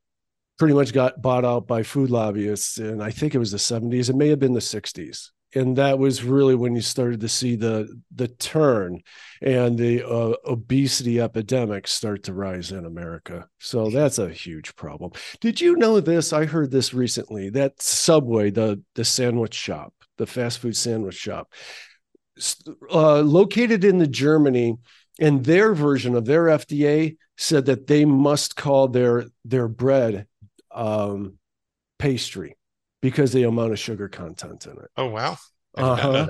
pretty 0.59 0.75
much 0.75 0.93
got 0.93 1.21
bought 1.21 1.45
out 1.45 1.67
by 1.69 1.83
food 1.83 2.11
lobbyists 2.11 2.79
and 2.79 3.03
I 3.03 3.11
think 3.11 3.35
it 3.35 3.39
was 3.39 3.53
the 3.53 3.59
70s. 3.59 4.11
It 4.11 4.17
may 4.17 4.29
have 4.29 4.41
been 4.41 4.55
the 4.55 4.61
60s 4.61 5.29
and 5.55 5.77
that 5.77 5.99
was 5.99 6.23
really 6.23 6.55
when 6.55 6.75
you 6.75 6.83
started 6.83 7.21
to 7.21 7.29
see 7.29 7.57
the 7.57 7.89
the 8.15 8.29
turn 8.29 9.01
and 9.41 9.79
the 9.79 10.07
uh, 10.07 10.35
obesity 10.45 11.21
epidemic 11.21 11.87
start 11.87 12.25
to 12.25 12.35
rise 12.35 12.71
in 12.73 12.85
America. 12.85 13.49
So 13.59 13.91
that's 13.91 14.19
a 14.19 14.29
huge 14.29 14.77
problem. 14.77 15.13
Did 15.41 15.61
you 15.61 15.77
know 15.77 16.01
this? 16.01 16.33
I 16.33 16.45
heard 16.45 16.71
this 16.71 16.93
recently. 16.93 17.51
That 17.51 17.81
Subway, 17.81 18.51
the 18.51 18.83
the 18.95 19.05
sandwich 19.05 19.55
shop, 19.55 19.95
the 20.19 20.27
fast 20.27 20.59
food 20.59 20.77
sandwich 20.77 21.17
shop, 21.17 21.53
uh, 22.93 23.21
located 23.21 23.85
in 23.85 23.99
the 23.99 24.07
Germany, 24.07 24.77
and 25.19 25.45
their 25.45 25.73
version 25.73 26.15
of 26.15 26.27
their 26.27 26.45
FDA 26.45 27.17
said 27.39 27.67
that 27.67 27.87
they 27.87 28.05
must 28.05 28.55
call 28.55 28.89
their 28.89 29.25
their 29.47 29.69
bread 29.69 30.27
um, 30.71 31.39
pastry 31.99 32.58
because 33.01 33.33
the 33.33 33.45
amount 33.45 33.73
of 33.73 33.79
sugar 33.79 34.09
content 34.09 34.67
in 34.67 34.73
it. 34.73 34.91
Oh 34.97 35.09
wow. 35.09 35.37
Uh-huh. 35.77 36.27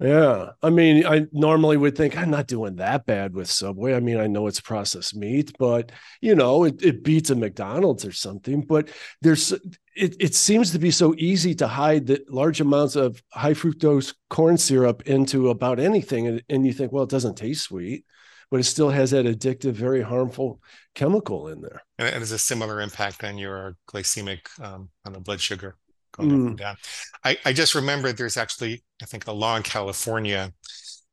Yeah. 0.00 0.52
I 0.62 0.70
mean, 0.70 1.06
I 1.06 1.26
normally 1.30 1.76
would 1.76 1.94
think 1.94 2.16
I'm 2.16 2.30
not 2.30 2.46
doing 2.46 2.76
that 2.76 3.04
bad 3.04 3.34
with 3.34 3.50
Subway. 3.50 3.94
I 3.94 4.00
mean, 4.00 4.18
I 4.18 4.28
know 4.28 4.46
it's 4.46 4.60
processed 4.60 5.14
meat, 5.14 5.52
but 5.58 5.92
you 6.22 6.34
know, 6.34 6.64
it, 6.64 6.82
it 6.82 7.04
beats 7.04 7.28
a 7.28 7.34
McDonald's 7.34 8.06
or 8.06 8.12
something. 8.12 8.62
But 8.62 8.88
there's 9.20 9.52
it, 9.52 10.16
it 10.18 10.34
seems 10.34 10.70
to 10.72 10.78
be 10.78 10.90
so 10.90 11.14
easy 11.18 11.54
to 11.56 11.66
hide 11.66 12.06
the 12.06 12.24
large 12.30 12.62
amounts 12.62 12.96
of 12.96 13.22
high 13.30 13.52
fructose 13.52 14.14
corn 14.30 14.56
syrup 14.56 15.02
into 15.02 15.50
about 15.50 15.78
anything. 15.78 16.26
And, 16.26 16.42
and 16.48 16.66
you 16.66 16.72
think, 16.72 16.92
well, 16.92 17.04
it 17.04 17.10
doesn't 17.10 17.36
taste 17.36 17.64
sweet, 17.64 18.06
but 18.50 18.60
it 18.60 18.64
still 18.64 18.88
has 18.88 19.10
that 19.10 19.26
addictive, 19.26 19.72
very 19.72 20.00
harmful 20.00 20.62
chemical 20.94 21.48
in 21.48 21.60
there. 21.60 21.82
And 21.98 22.08
it 22.08 22.14
has 22.14 22.32
a 22.32 22.38
similar 22.38 22.80
impact 22.80 23.22
on 23.22 23.36
your 23.36 23.76
glycemic 23.86 24.46
um, 24.62 24.88
on 25.04 25.12
the 25.12 25.20
blood 25.20 25.42
sugar 25.42 25.76
going 26.12 26.30
mm. 26.30 26.32
up 26.32 26.48
and 26.48 26.56
mm. 26.56 26.60
down. 26.60 26.76
I, 27.24 27.36
I 27.44 27.52
just 27.52 27.74
remembered 27.74 28.16
there's 28.16 28.36
actually, 28.36 28.82
I 29.02 29.06
think, 29.06 29.26
a 29.26 29.32
law 29.32 29.56
in 29.56 29.62
California 29.62 30.52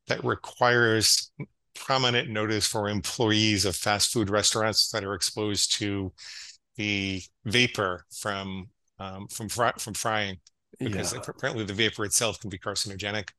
that 0.08 0.24
requires 0.24 1.30
prominent 1.74 2.28
notice 2.28 2.66
for 2.66 2.88
employees 2.88 3.64
of 3.64 3.76
fast 3.76 4.12
food 4.12 4.30
restaurants 4.30 4.90
that 4.90 5.04
are 5.04 5.14
exposed 5.14 5.72
to 5.74 6.12
the 6.76 7.22
vapor 7.44 8.04
from 8.10 8.68
um, 8.98 9.28
from 9.28 9.48
fry, 9.48 9.72
from 9.78 9.94
frying 9.94 10.38
because 10.78 11.12
yeah. 11.12 11.20
apparently 11.26 11.64
the 11.64 11.72
vapor 11.72 12.04
itself 12.04 12.40
can 12.40 12.50
be 12.50 12.58
carcinogenic. 12.58 13.30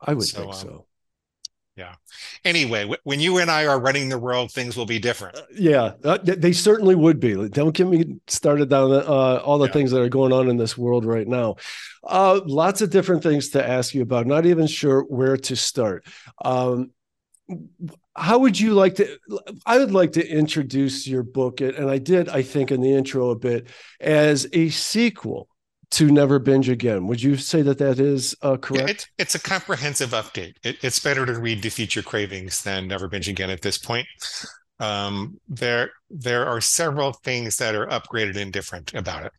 I 0.00 0.14
would 0.14 0.26
so, 0.26 0.38
think 0.38 0.54
um, 0.54 0.60
so. 0.60 0.86
Yeah. 1.80 1.94
Anyway, 2.44 2.92
when 3.04 3.20
you 3.20 3.38
and 3.38 3.50
I 3.50 3.66
are 3.66 3.80
running 3.80 4.10
the 4.10 4.18
world, 4.18 4.52
things 4.52 4.76
will 4.76 4.84
be 4.84 4.98
different. 4.98 5.36
Uh, 5.36 5.42
yeah, 5.54 5.92
uh, 6.04 6.18
they 6.22 6.52
certainly 6.52 6.94
would 6.94 7.20
be. 7.20 7.48
Don't 7.48 7.74
get 7.74 7.86
me 7.86 8.20
started 8.26 8.68
down 8.68 8.90
the, 8.90 9.08
uh, 9.08 9.42
all 9.42 9.56
the 9.56 9.66
yeah. 9.66 9.72
things 9.72 9.90
that 9.92 10.02
are 10.02 10.10
going 10.10 10.30
on 10.30 10.50
in 10.50 10.58
this 10.58 10.76
world 10.76 11.06
right 11.06 11.26
now. 11.26 11.56
Uh, 12.04 12.40
lots 12.44 12.82
of 12.82 12.90
different 12.90 13.22
things 13.22 13.48
to 13.50 13.66
ask 13.66 13.94
you 13.94 14.02
about. 14.02 14.26
Not 14.26 14.44
even 14.44 14.66
sure 14.66 15.00
where 15.04 15.38
to 15.38 15.56
start. 15.56 16.06
Um, 16.44 16.90
how 18.14 18.38
would 18.38 18.58
you 18.58 18.74
like 18.74 18.94
to 18.94 19.18
i 19.66 19.76
would 19.76 19.90
like 19.90 20.12
to 20.12 20.24
introduce 20.24 21.04
your 21.04 21.24
book 21.24 21.60
and 21.60 21.90
i 21.90 21.98
did 21.98 22.28
i 22.28 22.42
think 22.42 22.70
in 22.70 22.80
the 22.80 22.92
intro 22.92 23.30
a 23.30 23.36
bit 23.36 23.66
as 24.00 24.46
a 24.52 24.68
sequel 24.68 25.48
to 25.90 26.10
never 26.10 26.38
binge 26.38 26.68
again 26.68 27.06
would 27.06 27.22
you 27.22 27.36
say 27.36 27.62
that 27.62 27.78
that 27.78 27.98
is 27.98 28.34
uh, 28.42 28.56
correct 28.56 28.90
it, 28.90 29.06
it's 29.18 29.34
a 29.34 29.40
comprehensive 29.40 30.10
update 30.10 30.54
it, 30.62 30.76
it's 30.82 31.00
better 31.00 31.26
to 31.26 31.38
read 31.38 31.60
defeat 31.60 31.94
your 31.94 32.04
cravings 32.04 32.62
than 32.62 32.86
never 32.86 33.08
binge 33.08 33.28
again 33.28 33.50
at 33.50 33.62
this 33.62 33.78
point 33.78 34.06
um, 34.78 35.38
there 35.48 35.90
there 36.08 36.46
are 36.46 36.60
several 36.60 37.12
things 37.12 37.56
that 37.56 37.74
are 37.74 37.86
upgraded 37.88 38.36
and 38.36 38.52
different 38.52 38.94
about 38.94 39.24
it 39.24 39.32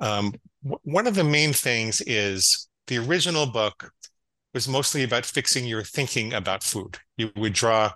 um, 0.00 0.32
w- 0.62 0.80
one 0.84 1.06
of 1.06 1.14
the 1.14 1.24
main 1.24 1.52
things 1.52 2.00
is 2.06 2.68
the 2.86 2.98
original 2.98 3.46
book 3.46 3.90
was 4.52 4.68
mostly 4.68 5.02
about 5.02 5.26
fixing 5.26 5.66
your 5.66 5.82
thinking 5.82 6.32
about 6.32 6.62
food. 6.62 6.98
You 7.16 7.30
would 7.36 7.52
draw 7.52 7.92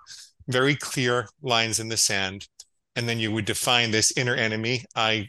very 0.49 0.75
clear 0.75 1.29
lines 1.41 1.79
in 1.79 1.89
the 1.89 1.97
sand, 1.97 2.49
and 2.97 3.09
then 3.09 3.19
you 3.19 3.31
would 3.33 3.45
define 3.45 3.91
this 3.91 4.17
inner 4.17 4.35
enemy. 4.35 4.85
I 4.95 5.29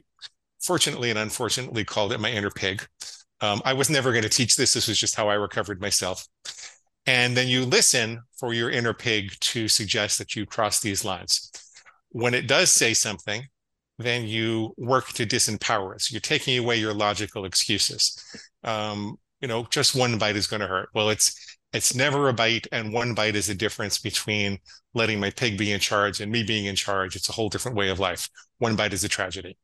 fortunately 0.61 1.09
and 1.09 1.19
unfortunately 1.19 1.83
called 1.83 2.11
it 2.11 2.19
my 2.19 2.31
inner 2.31 2.51
pig. 2.51 2.85
Um, 3.41 3.61
I 3.63 3.73
was 3.73 3.89
never 3.89 4.11
going 4.11 4.23
to 4.23 4.29
teach 4.29 4.55
this. 4.55 4.73
This 4.73 4.87
was 4.87 4.97
just 4.97 5.15
how 5.15 5.29
I 5.29 5.35
recovered 5.35 5.81
myself. 5.81 6.27
And 7.05 7.35
then 7.35 7.47
you 7.47 7.65
listen 7.65 8.21
for 8.37 8.53
your 8.53 8.69
inner 8.69 8.93
pig 8.93 9.31
to 9.39 9.67
suggest 9.67 10.17
that 10.17 10.35
you 10.35 10.45
cross 10.45 10.79
these 10.79 11.05
lines. 11.05 11.51
When 12.09 12.33
it 12.33 12.47
does 12.47 12.71
say 12.71 12.93
something, 12.93 13.43
then 13.97 14.27
you 14.27 14.73
work 14.77 15.09
to 15.09 15.25
disempower 15.25 15.95
it. 15.95 16.01
So 16.01 16.13
you're 16.13 16.21
taking 16.21 16.57
away 16.57 16.77
your 16.77 16.93
logical 16.93 17.45
excuses. 17.45 18.17
Um, 18.63 19.17
you 19.41 19.47
know, 19.47 19.67
just 19.69 19.95
one 19.95 20.17
bite 20.17 20.35
is 20.35 20.47
going 20.47 20.61
to 20.61 20.67
hurt. 20.67 20.89
Well, 20.93 21.09
it's 21.09 21.57
it's 21.71 21.93
never 21.93 22.29
a 22.29 22.33
bite, 22.33 22.65
and 22.71 22.91
one 22.91 23.13
bite 23.13 23.35
is 23.35 23.45
the 23.45 23.53
difference 23.53 23.99
between 23.99 24.57
letting 24.95 25.19
my 25.19 25.29
pig 25.29 25.57
be 25.57 25.71
in 25.71 25.79
charge 25.79 26.19
and 26.19 26.31
me 26.31 26.43
being 26.43 26.65
in 26.65 26.75
charge. 26.75 27.15
It's 27.15 27.29
a 27.29 27.31
whole 27.31 27.49
different 27.49 27.77
way 27.77 27.89
of 27.89 27.99
life. 27.99 28.27
One 28.57 28.75
bite 28.75 28.93
is 28.93 29.03
a 29.03 29.09
tragedy. 29.09 29.55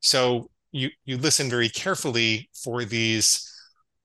So 0.00 0.50
you 0.72 0.90
you 1.04 1.16
listen 1.16 1.48
very 1.48 1.68
carefully 1.68 2.48
for 2.64 2.84
these 2.84 3.52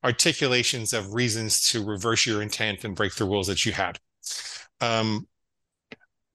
articulations 0.04 0.93
of 0.93 1.13
reasons 1.13 1.62
to 1.69 1.86
reverse 1.86 2.25
your 2.25 2.41
intent 2.41 2.84
and 2.84 2.95
break 2.95 3.15
the 3.15 3.25
rules 3.25 3.47
that 3.47 3.65
you 3.65 3.71
had. 3.71 3.99
Um, 4.80 5.27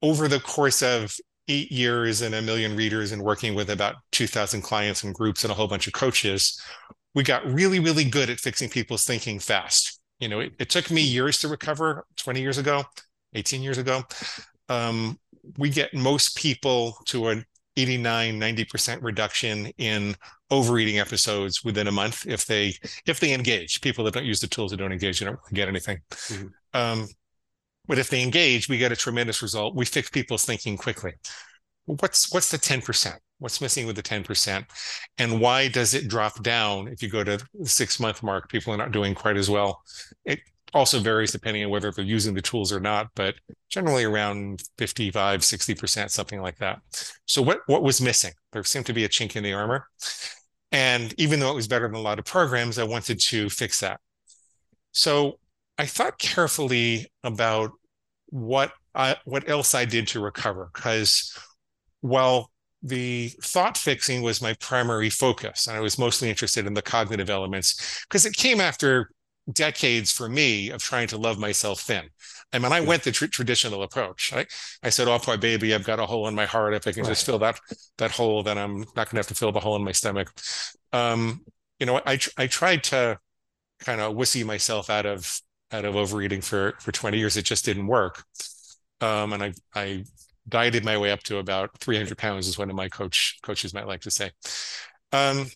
over 0.01 0.27
the 0.27 0.39
course 0.39 0.81
of 0.81 1.17
eight 1.47 1.71
years 1.71 2.21
and 2.21 2.35
a 2.35 2.41
million 2.41 2.75
readers 2.75 3.11
and 3.11 3.21
working 3.21 3.55
with 3.55 3.69
about 3.69 3.95
2,000 4.11 4.61
clients 4.61 5.03
and 5.03 5.13
groups 5.13 5.43
and 5.43 5.51
a 5.51 5.53
whole 5.53 5.67
bunch 5.67 5.87
of 5.87 5.93
coaches, 5.93 6.61
we 7.15 7.23
got 7.23 7.45
really, 7.45 7.79
really 7.79 8.03
good 8.03 8.29
at 8.29 8.39
fixing 8.39 8.69
people's 8.69 9.05
thinking 9.05 9.39
fast. 9.39 9.99
You 10.19 10.29
know, 10.29 10.39
it, 10.39 10.53
it 10.59 10.69
took 10.69 10.91
me 10.91 11.01
years 11.01 11.39
to 11.39 11.47
recover 11.47 12.05
20 12.17 12.41
years 12.41 12.57
ago, 12.57 12.83
18 13.33 13.61
years 13.61 13.77
ago. 13.77 14.03
Um, 14.69 15.19
we 15.57 15.69
get 15.69 15.93
most 15.93 16.35
people 16.35 16.97
to 17.05 17.29
an 17.29 17.45
89 17.77 18.39
90% 18.39 19.01
reduction 19.01 19.67
in 19.77 20.15
overeating 20.49 20.99
episodes 20.99 21.63
within 21.63 21.87
a 21.87 21.91
month 21.91 22.25
if 22.27 22.45
they 22.45 22.73
if 23.05 23.19
they 23.19 23.33
engage. 23.33 23.81
People 23.81 24.03
that 24.05 24.13
don't 24.13 24.25
use 24.25 24.41
the 24.41 24.47
tools 24.47 24.71
that 24.71 24.77
don't 24.77 24.91
engage 24.91 25.21
you 25.21 25.27
don't 25.27 25.39
get 25.53 25.67
anything. 25.67 25.99
Mm-hmm. 26.09 26.47
um, 26.73 27.07
but 27.87 27.97
if 27.97 28.09
they 28.09 28.21
engage 28.21 28.67
we 28.67 28.77
get 28.77 28.91
a 28.91 28.95
tremendous 28.95 29.41
result. 29.41 29.75
We 29.75 29.85
fix 29.85 30.09
people's 30.09 30.45
thinking 30.45 30.77
quickly. 30.77 31.13
What's 31.85 32.33
what's 32.33 32.51
the 32.51 32.57
10% 32.57 33.15
what's 33.39 33.61
missing 33.61 33.85
with 33.85 33.95
the 33.95 34.03
10% 34.03 34.65
and 35.19 35.39
why 35.39 35.67
does 35.67 35.93
it 35.93 36.07
drop 36.07 36.41
down? 36.41 36.87
If 36.87 37.03
you 37.03 37.09
go 37.09 37.23
to 37.23 37.37
the 37.53 37.69
six 37.69 37.99
month 37.99 38.23
mark 38.23 38.49
people 38.49 38.73
are 38.73 38.77
not 38.77 38.91
doing 38.91 39.13
quite 39.13 39.37
as 39.37 39.49
well. 39.49 39.81
It 40.25 40.39
also 40.77 40.99
varies 40.99 41.31
depending 41.31 41.63
on 41.63 41.69
whether 41.69 41.91
they're 41.91 42.05
using 42.05 42.33
the 42.33 42.41
tools 42.41 42.71
or 42.71 42.79
not 42.79 43.09
but 43.15 43.35
generally 43.69 44.03
around 44.03 44.61
55 44.77 45.41
60% 45.41 46.09
something 46.09 46.41
like 46.41 46.57
that. 46.57 46.79
So 47.25 47.41
what 47.41 47.59
what 47.67 47.83
was 47.83 48.01
missing? 48.01 48.33
There 48.51 48.63
seemed 48.63 48.85
to 48.87 48.93
be 48.93 49.03
a 49.03 49.09
chink 49.09 49.35
in 49.35 49.43
the 49.43 49.53
armor. 49.53 49.87
And 50.71 51.13
even 51.17 51.39
though 51.39 51.51
it 51.51 51.55
was 51.55 51.67
better 51.67 51.87
than 51.87 51.95
a 51.95 52.01
lot 52.01 52.19
of 52.19 52.25
programs 52.25 52.79
i 52.79 52.83
wanted 52.83 53.19
to 53.19 53.49
fix 53.49 53.79
that. 53.81 53.99
So 54.91 55.39
i 55.77 55.85
thought 55.85 56.17
carefully 56.19 57.11
about 57.23 57.71
what 58.29 58.71
I, 58.95 59.15
what 59.25 59.47
else 59.47 59.75
I 59.75 59.85
did 59.85 60.07
to 60.09 60.19
recover 60.19 60.71
because 60.73 61.37
while 62.01 62.51
the 62.83 63.29
thought 63.41 63.77
fixing 63.77 64.21
was 64.21 64.41
my 64.41 64.53
primary 64.55 65.09
focus. 65.09 65.67
And 65.67 65.75
I 65.75 65.79
was 65.79 65.97
mostly 65.97 66.29
interested 66.29 66.65
in 66.65 66.73
the 66.73 66.81
cognitive 66.81 67.29
elements 67.29 68.03
because 68.07 68.25
it 68.25 68.35
came 68.35 68.61
after 68.61 69.09
decades 69.51 70.11
for 70.11 70.27
me 70.27 70.69
of 70.69 70.81
trying 70.81 71.07
to 71.07 71.17
love 71.17 71.39
myself 71.39 71.81
thin. 71.81 72.09
I 72.53 72.59
mean, 72.59 72.71
I 72.71 72.79
went 72.81 73.03
the 73.03 73.11
tr- 73.11 73.25
traditional 73.25 73.83
approach. 73.83 74.31
I, 74.33 74.45
I 74.81 74.89
said, 74.89 75.07
"Oh, 75.07 75.19
poor 75.19 75.37
baby, 75.37 75.73
I've 75.73 75.83
got 75.83 75.99
a 75.99 76.05
hole 76.05 76.27
in 76.27 76.35
my 76.35 76.45
heart. 76.45 76.73
If 76.73 76.87
I 76.87 76.91
can 76.91 77.03
right. 77.03 77.09
just 77.09 77.25
fill 77.25 77.39
that 77.39 77.59
that 77.97 78.11
hole, 78.11 78.43
then 78.43 78.57
I'm 78.57 78.79
not 78.79 78.95
going 78.95 79.11
to 79.11 79.17
have 79.17 79.27
to 79.27 79.35
fill 79.35 79.51
the 79.51 79.59
hole 79.59 79.75
in 79.75 79.83
my 79.83 79.91
stomach." 79.91 80.31
Um, 80.93 81.43
you 81.79 81.85
know, 81.85 82.01
I 82.05 82.19
I 82.37 82.47
tried 82.47 82.83
to 82.85 83.19
kind 83.79 84.01
of 84.01 84.15
wussy 84.15 84.45
myself 84.45 84.89
out 84.89 85.05
of 85.05 85.39
out 85.71 85.85
of 85.85 85.95
overeating 85.95 86.41
for 86.41 86.73
for 86.79 86.91
20 86.91 87.17
years. 87.17 87.37
It 87.37 87.43
just 87.43 87.65
didn't 87.65 87.87
work. 87.87 88.23
Um, 89.01 89.33
and 89.33 89.43
I 89.43 89.53
I 89.75 90.05
dieted 90.47 90.85
my 90.85 90.97
way 90.97 91.11
up 91.11 91.23
to 91.23 91.37
about 91.37 91.77
300 91.79 92.17
pounds, 92.17 92.47
is 92.47 92.57
one 92.57 92.69
of 92.69 92.75
my 92.75 92.87
coach 92.89 93.39
coaches 93.43 93.73
might 93.73 93.87
like 93.87 94.01
to 94.01 94.11
say. 94.11 94.31
Um, 95.11 95.47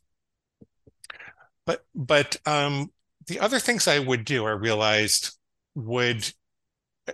but 1.65 1.86
but 1.95 2.38
um, 2.45 2.91
the 3.28 3.40
other 3.40 3.60
things 3.60 3.88
I 3.88 4.00
would 4.00 4.26
do, 4.26 4.46
I 4.46 4.52
realized 4.52 5.38
would 5.76 6.32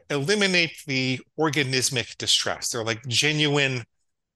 eliminate 0.10 0.84
the 0.86 1.20
organismic 1.40 2.18
distress. 2.18 2.70
They're 2.70 2.84
like 2.84 3.06
genuine 3.08 3.84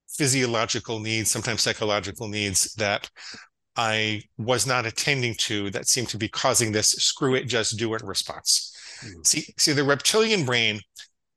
physiological 0.09 0.99
needs, 0.99 1.31
sometimes 1.31 1.61
psychological 1.61 2.27
needs 2.27 2.73
that 2.75 3.09
I 3.75 4.23
was 4.37 4.67
not 4.67 4.85
attending 4.85 5.35
to 5.39 5.69
that 5.71 5.87
seemed 5.87 6.09
to 6.09 6.17
be 6.17 6.27
causing 6.27 6.71
this 6.71 6.89
screw 6.89 7.35
it, 7.35 7.45
just 7.45 7.77
do 7.77 7.93
it 7.93 8.01
response. 8.03 8.75
Mm. 9.03 9.25
See, 9.25 9.53
see, 9.57 9.71
the 9.71 9.83
reptilian 9.83 10.45
brain 10.45 10.81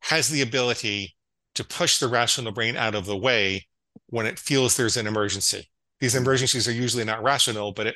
has 0.01 0.29
the 0.29 0.43
ability 0.43 1.15
to 1.55 1.65
push 1.65 1.99
the 1.99 2.09
rational 2.09 2.53
brain 2.53 2.77
out 2.77 2.95
of 2.95 3.07
the 3.07 3.17
way 3.17 3.67
when 4.07 4.27
it 4.27 4.39
feels 4.39 4.77
there's 4.77 4.97
an 4.97 5.07
emergency. 5.07 5.71
These 6.01 6.17
emergencies 6.17 6.67
are 6.67 6.73
usually 6.73 7.05
not 7.05 7.23
rational, 7.23 7.73
but 7.73 7.87
it 7.87 7.95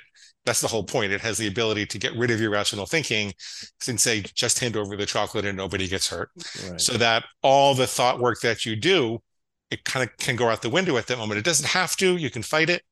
that's 0.49 0.63
the 0.63 0.69
whole 0.69 0.83
point. 0.83 1.13
It 1.13 1.21
has 1.21 1.37
the 1.37 1.47
ability 1.47 1.85
to 1.87 1.99
get 1.99 2.17
rid 2.17 2.31
of 2.31 2.41
your 2.41 2.51
rational 2.51 2.87
thinking 2.87 3.35
and 3.87 4.01
say, 4.01 4.23
just 4.23 4.59
hand 4.59 4.77
over 4.77 4.97
the 4.97 5.05
chocolate 5.05 5.45
and 5.45 5.57
nobody 5.57 5.87
gets 5.87 6.09
hurt. 6.09 6.31
Right. 6.69 6.81
So 6.81 6.95
that 6.95 7.25
all 7.43 7.75
the 7.75 7.87
thought 7.87 8.19
work 8.19 8.41
that 8.41 8.65
you 8.65 8.75
do, 8.75 9.23
it 9.71 9.85
kind 9.85 10.09
of 10.09 10.17
can 10.17 10.37
go 10.37 10.49
out 10.49 10.63
the 10.63 10.71
window 10.71 10.97
at 10.97 11.07
that 11.09 11.19
moment. 11.19 11.39
It 11.39 11.45
doesn't 11.45 11.69
have 11.69 11.97
to, 11.97 12.17
you 12.17 12.31
can 12.31 12.43
fight 12.43 12.71
it. 12.71 12.83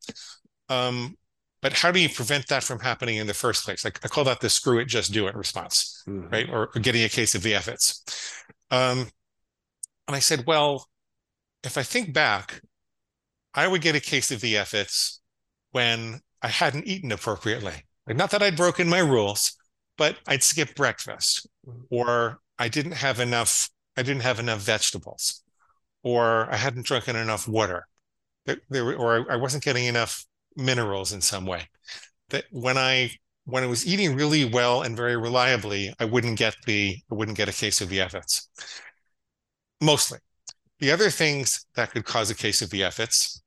Um, 0.69 1.17
but 1.63 1.73
how 1.73 1.91
do 1.91 1.99
you 1.99 2.11
prevent 2.11 2.47
that 2.49 2.63
from 2.63 2.79
happening 2.79 3.17
in 3.17 3.27
the 3.27 3.35
first 3.35 3.65
place? 3.65 3.85
Like 3.85 4.05
I 4.05 4.09
call 4.09 4.25
that 4.25 4.41
the 4.41 4.51
screw 4.51 4.79
it, 4.79 4.85
just 4.85 5.15
do 5.15 5.27
it 5.27 5.35
response, 5.35 6.05
mm-hmm. 6.07 6.29
right? 6.29 6.51
Or, 6.51 6.69
or, 6.75 6.81
getting 6.81 7.05
a 7.05 7.09
case 7.09 7.35
of 7.35 7.41
VFITs. 7.41 8.43
Um, 8.71 9.09
and 10.07 10.15
I 10.15 10.19
said, 10.19 10.45
well, 10.47 10.87
if 11.65 11.79
I 11.79 11.83
think 11.83 12.13
back, 12.13 12.61
I 13.55 13.67
would 13.67 13.81
get 13.81 13.97
a 13.97 14.01
case 14.01 14.31
of 14.31 14.41
VFITs 14.41 15.21
when 15.73 16.21
I 16.47 16.51
hadn't 16.51 16.87
eaten 16.87 17.11
appropriately. 17.11 17.75
Like, 18.07 18.17
not 18.17 18.31
that 18.31 18.41
I'd 18.41 18.57
broken 18.57 18.89
my 18.89 19.01
rules, 19.01 19.57
but 19.99 20.17
I'd 20.29 20.45
skip 20.45 20.77
breakfast 20.77 21.49
or 21.91 22.39
I 22.57 22.69
didn't 22.69 22.93
have 22.93 23.19
enough, 23.19 23.69
I 23.97 24.05
didn't 24.05 24.23
have 24.23 24.39
enough 24.39 24.61
vegetables 24.61 25.43
or 26.05 26.49
I 26.49 26.55
hadn't 26.55 26.87
drunken 26.87 27.17
enough 27.17 27.49
water 27.49 27.89
there, 28.71 28.95
or 28.95 29.29
I 29.29 29.35
wasn't 29.35 29.65
getting 29.65 29.87
enough 29.87 30.25
minerals 30.55 31.13
in 31.13 31.21
some 31.21 31.47
way. 31.47 31.69
That 32.29 32.45
when 32.53 32.79
I 32.79 33.11
when 33.45 33.65
I 33.65 33.67
was 33.67 33.85
eating 33.85 34.15
really 34.15 34.45
well 34.45 34.83
and 34.83 34.97
very 34.97 35.17
reliably, 35.17 35.93
I 35.99 36.05
wouldn't 36.05 36.39
get 36.39 36.55
the 36.65 36.97
I 37.11 37.15
wouldn't 37.17 37.37
get 37.37 37.49
a 37.49 37.53
case 37.53 37.81
of 37.81 37.89
the 37.89 37.99
VFITs 37.99 38.47
mostly. 39.81 40.21
The 40.79 40.93
other 40.93 41.11
things 41.11 41.67
that 41.75 41.91
could 41.91 42.05
cause 42.05 42.31
a 42.31 42.37
case 42.37 42.63
of 42.63 42.71
VFITs 42.71 43.41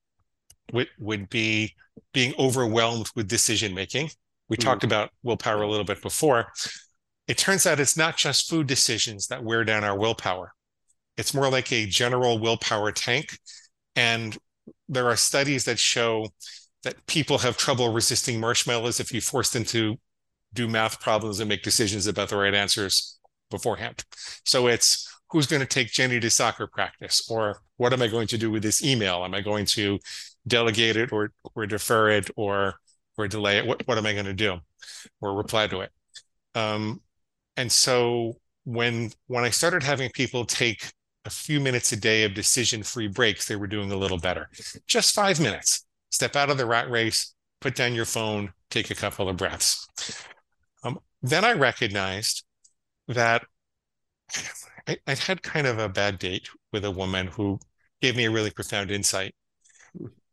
would, 0.74 0.90
would 1.00 1.30
be 1.30 1.76
being 2.14 2.34
overwhelmed 2.40 3.10
with 3.16 3.28
decision 3.28 3.74
making. 3.74 4.10
We 4.50 4.58
mm 4.58 4.64
talked 4.64 4.84
about 4.84 5.12
willpower 5.24 5.62
a 5.62 5.70
little 5.70 5.86
bit 5.86 6.02
before. 6.02 6.52
It 7.28 7.38
turns 7.38 7.68
out 7.68 7.80
it's 7.80 7.98
not 7.98 8.18
just 8.18 8.50
food 8.50 8.66
decisions 8.66 9.28
that 9.28 9.44
wear 9.44 9.64
down 9.64 9.84
our 9.84 9.98
willpower. 9.98 10.54
It's 11.18 11.34
more 11.34 11.50
like 11.50 11.72
a 11.72 11.86
general 11.86 12.40
willpower 12.40 12.92
tank. 12.92 13.38
And 13.96 14.38
there 14.88 15.08
are 15.08 15.16
studies 15.16 15.66
that 15.66 15.78
show 15.78 16.30
that 16.84 17.06
people 17.06 17.40
have 17.40 17.58
trouble 17.58 17.92
resisting 17.92 18.40
marshmallows 18.40 19.00
if 19.00 19.14
you 19.14 19.22
force 19.22 19.52
them 19.52 19.66
to 19.66 19.98
do 20.54 20.68
math 20.68 21.00
problems 21.00 21.40
and 21.40 21.50
make 21.50 21.62
decisions 21.62 22.08
about 22.08 22.30
the 22.30 22.38
right 22.38 22.54
answers 22.56 23.20
beforehand. 23.52 24.04
So 24.46 24.68
it's 24.68 25.08
who's 25.30 25.48
going 25.48 25.60
to 25.60 25.68
take 25.68 25.92
Jenny 25.92 26.20
to 26.20 26.30
soccer 26.30 26.68
practice, 26.68 27.30
or 27.30 27.62
what 27.78 27.94
am 27.94 28.02
I 28.02 28.08
going 28.08 28.28
to 28.28 28.38
do 28.38 28.50
with 28.50 28.64
this 28.64 28.84
email? 28.84 29.24
Am 29.24 29.34
I 29.34 29.42
going 29.42 29.66
to 29.68 30.00
delegate 30.48 30.98
it, 30.98 31.12
or 31.12 31.32
or 31.56 31.66
defer 31.66 32.10
it, 32.10 32.30
or 32.36 32.76
or 33.18 33.28
delay 33.28 33.58
it? 33.58 33.66
What 33.66 33.88
what 33.88 33.98
am 33.98 34.06
I 34.06 34.14
going 34.14 34.26
to 34.26 34.34
do, 34.34 34.58
or 35.22 35.36
reply 35.36 35.68
to 35.68 35.82
it? 35.82 35.92
Um, 36.56 37.02
and 37.58 37.72
so 37.72 38.38
when 38.64 39.12
when 39.28 39.44
I 39.44 39.50
started 39.50 39.84
having 39.84 40.10
people 40.12 40.46
take 40.46 40.92
a 41.26 41.30
few 41.30 41.60
minutes 41.60 41.92
a 41.92 41.98
day 41.98 42.24
of 42.24 42.34
decision-free 42.34 43.08
breaks, 43.10 43.48
they 43.48 43.56
were 43.56 43.68
doing 43.68 43.92
a 43.92 43.98
little 43.98 44.18
better. 44.18 44.50
Just 44.88 45.14
five 45.14 45.40
minutes. 45.40 45.86
Step 46.12 46.36
out 46.36 46.50
of 46.50 46.58
the 46.58 46.66
rat 46.66 46.90
race, 46.90 47.36
put 47.60 47.76
down 47.76 47.94
your 47.94 48.06
phone, 48.06 48.52
take 48.70 48.90
a 48.90 48.96
couple 48.96 49.30
of 49.30 49.38
breaths. 49.38 49.88
Um, 50.84 50.98
then 51.22 51.44
I 51.44 51.52
recognized 51.54 52.46
that 53.10 53.44
I, 54.88 54.98
would 55.08 55.20
had 55.20 55.44
kind 55.44 55.68
of 55.68 55.78
a 55.78 55.90
bad 55.90 56.20
date 56.20 56.50
with 56.72 56.86
a 56.86 56.92
woman 56.92 57.28
who 57.28 57.60
gave 58.02 58.16
me 58.16 58.26
a 58.26 58.32
really 58.32 58.52
profound 58.52 58.90
insight. 58.90 59.36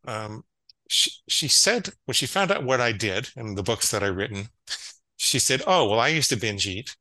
Um, 0.06 0.44
she, 0.88 1.10
she 1.28 1.48
said, 1.48 1.90
when 2.04 2.14
she 2.14 2.26
found 2.26 2.50
out 2.50 2.64
what 2.64 2.80
I 2.80 2.92
did 2.92 3.30
and 3.36 3.56
the 3.56 3.62
books 3.62 3.90
that 3.90 4.02
I'd 4.02 4.16
written, 4.16 4.48
she 5.16 5.38
said, 5.38 5.62
Oh, 5.66 5.88
well, 5.88 6.00
I 6.00 6.08
used 6.08 6.30
to 6.30 6.36
binge 6.36 6.66
eat, 6.66 6.94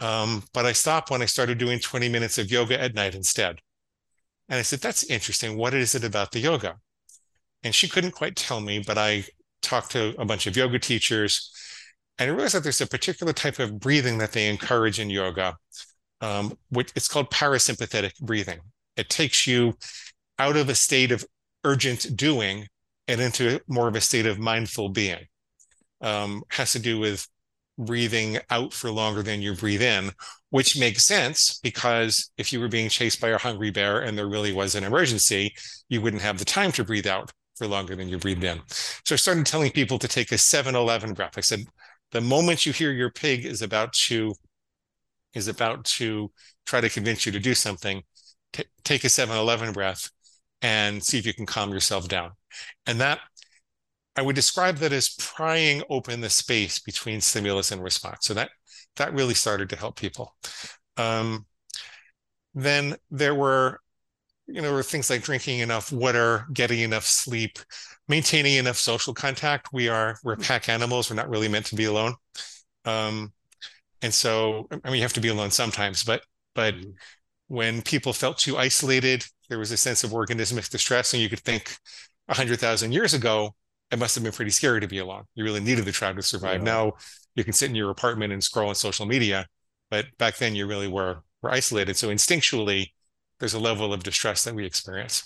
um, 0.00 0.44
but 0.54 0.66
I 0.66 0.72
stopped 0.72 1.10
when 1.10 1.22
I 1.22 1.26
started 1.26 1.58
doing 1.58 1.78
20 1.78 2.08
minutes 2.08 2.38
of 2.38 2.50
yoga 2.50 2.80
at 2.80 2.94
night 2.94 3.14
instead. 3.14 3.60
And 4.48 4.58
I 4.58 4.62
said, 4.62 4.80
That's 4.80 5.04
interesting. 5.04 5.56
What 5.56 5.74
is 5.74 5.94
it 5.94 6.04
about 6.04 6.32
the 6.32 6.40
yoga? 6.40 6.76
And 7.62 7.74
she 7.74 7.88
couldn't 7.88 8.12
quite 8.12 8.36
tell 8.36 8.60
me, 8.60 8.82
but 8.86 8.96
I 8.96 9.24
talked 9.60 9.90
to 9.92 10.14
a 10.18 10.24
bunch 10.24 10.46
of 10.46 10.56
yoga 10.56 10.78
teachers 10.78 11.50
and 12.18 12.30
I 12.30 12.34
realized 12.34 12.54
that 12.54 12.62
there's 12.64 12.80
a 12.80 12.86
particular 12.86 13.32
type 13.32 13.58
of 13.58 13.78
breathing 13.78 14.18
that 14.18 14.32
they 14.32 14.48
encourage 14.48 14.98
in 14.98 15.08
yoga. 15.10 15.56
Um, 16.20 16.58
which 16.70 16.90
it's 16.96 17.06
called 17.06 17.30
parasympathetic 17.30 18.18
breathing. 18.20 18.58
It 18.96 19.08
takes 19.08 19.46
you 19.46 19.78
out 20.40 20.56
of 20.56 20.68
a 20.68 20.74
state 20.74 21.12
of 21.12 21.24
urgent 21.64 22.16
doing 22.16 22.66
and 23.06 23.20
into 23.20 23.60
more 23.66 23.88
of 23.88 23.96
a 23.96 24.00
state 24.00 24.26
of 24.26 24.38
mindful 24.38 24.90
being. 24.90 25.26
Um, 26.00 26.44
has 26.50 26.72
to 26.72 26.78
do 26.78 26.98
with 26.98 27.26
breathing 27.78 28.38
out 28.50 28.72
for 28.72 28.90
longer 28.90 29.22
than 29.22 29.40
you 29.40 29.54
breathe 29.54 29.82
in, 29.82 30.10
which 30.50 30.78
makes 30.78 31.06
sense 31.06 31.58
because 31.62 32.30
if 32.36 32.52
you 32.52 32.60
were 32.60 32.68
being 32.68 32.88
chased 32.88 33.20
by 33.20 33.28
a 33.28 33.38
hungry 33.38 33.70
bear 33.70 34.00
and 34.00 34.16
there 34.16 34.28
really 34.28 34.52
was 34.52 34.74
an 34.74 34.84
emergency, 34.84 35.54
you 35.88 36.00
wouldn't 36.00 36.22
have 36.22 36.38
the 36.38 36.44
time 36.44 36.72
to 36.72 36.84
breathe 36.84 37.06
out 37.06 37.32
for 37.56 37.66
longer 37.66 37.96
than 37.96 38.08
you 38.08 38.18
breathe 38.18 38.42
in. 38.44 38.60
So 39.04 39.14
I 39.14 39.16
started 39.16 39.46
telling 39.46 39.70
people 39.70 39.98
to 39.98 40.08
take 40.08 40.32
a 40.32 40.36
7-Eleven 40.36 41.14
breath. 41.14 41.34
I 41.36 41.40
said, 41.40 41.60
the 42.12 42.20
moment 42.20 42.64
you 42.64 42.72
hear 42.72 42.92
your 42.92 43.10
pig 43.10 43.44
is 43.44 43.62
about 43.62 43.92
to 44.06 44.34
is 45.34 45.46
about 45.46 45.84
to 45.84 46.30
try 46.64 46.80
to 46.80 46.88
convince 46.88 47.26
you 47.26 47.32
to 47.32 47.38
do 47.38 47.54
something, 47.54 48.02
t- 48.52 48.64
take 48.82 49.04
a 49.04 49.08
7-Eleven 49.08 49.72
breath 49.72 50.10
and 50.62 51.02
see 51.02 51.18
if 51.18 51.26
you 51.26 51.34
can 51.34 51.46
calm 51.46 51.72
yourself 51.72 52.08
down. 52.08 52.32
And 52.86 53.00
that 53.00 53.20
I 54.16 54.22
would 54.22 54.34
describe 54.34 54.78
that 54.78 54.92
as 54.92 55.10
prying 55.10 55.82
open 55.88 56.20
the 56.20 56.30
space 56.30 56.78
between 56.80 57.20
stimulus 57.20 57.70
and 57.70 57.82
response. 57.82 58.26
So 58.26 58.34
that 58.34 58.50
that 58.96 59.14
really 59.14 59.34
started 59.34 59.70
to 59.70 59.76
help 59.76 59.96
people. 59.96 60.34
Um, 60.96 61.46
then 62.54 62.96
there 63.10 63.34
were 63.34 63.80
you 64.48 64.62
know, 64.62 64.72
were 64.72 64.82
things 64.82 65.10
like 65.10 65.22
drinking 65.22 65.60
enough 65.60 65.92
water, 65.92 66.46
getting 66.52 66.80
enough 66.80 67.04
sleep, 67.04 67.58
maintaining 68.08 68.54
enough 68.54 68.78
social 68.78 69.12
contact. 69.12 69.68
We 69.72 69.88
are 69.88 70.16
we're 70.24 70.36
pack 70.36 70.68
animals. 70.68 71.10
We're 71.10 71.16
not 71.16 71.28
really 71.28 71.48
meant 71.48 71.66
to 71.66 71.76
be 71.76 71.84
alone. 71.84 72.14
Um, 72.86 73.32
and 74.00 74.12
so 74.12 74.66
I 74.70 74.88
mean 74.88 74.96
you 74.96 75.02
have 75.02 75.12
to 75.14 75.20
be 75.20 75.28
alone 75.28 75.50
sometimes, 75.50 76.02
but 76.02 76.22
but 76.54 76.74
mm-hmm. 76.74 76.90
When 77.48 77.82
people 77.82 78.12
felt 78.12 78.38
too 78.38 78.56
isolated, 78.56 79.24
there 79.48 79.58
was 79.58 79.72
a 79.72 79.76
sense 79.76 80.04
of 80.04 80.10
organismic 80.10 80.70
distress, 80.70 81.12
and 81.12 81.22
you 81.22 81.28
could 81.28 81.40
think 81.40 81.76
a 82.28 82.34
hundred 82.34 82.60
thousand 82.60 82.92
years 82.92 83.14
ago, 83.14 83.54
it 83.90 83.98
must 83.98 84.14
have 84.14 84.22
been 84.22 84.32
pretty 84.32 84.50
scary 84.50 84.80
to 84.80 84.86
be 84.86 84.98
alone. 84.98 85.24
You 85.34 85.44
really 85.44 85.60
needed 85.60 85.84
the 85.84 85.92
tribe 85.92 86.16
to 86.16 86.22
survive. 86.22 86.60
Yeah. 86.60 86.64
Now 86.64 86.92
you 87.34 87.44
can 87.44 87.52
sit 87.52 87.70
in 87.70 87.74
your 87.74 87.90
apartment 87.90 88.32
and 88.32 88.44
scroll 88.44 88.68
on 88.68 88.74
social 88.74 89.06
media, 89.06 89.46
but 89.90 90.06
back 90.18 90.36
then 90.36 90.54
you 90.54 90.66
really 90.66 90.88
were 90.88 91.22
were 91.42 91.50
isolated. 91.50 91.96
So 91.96 92.08
instinctually, 92.08 92.92
there's 93.40 93.54
a 93.54 93.60
level 93.60 93.92
of 93.92 94.02
distress 94.02 94.44
that 94.44 94.54
we 94.54 94.66
experience. 94.66 95.24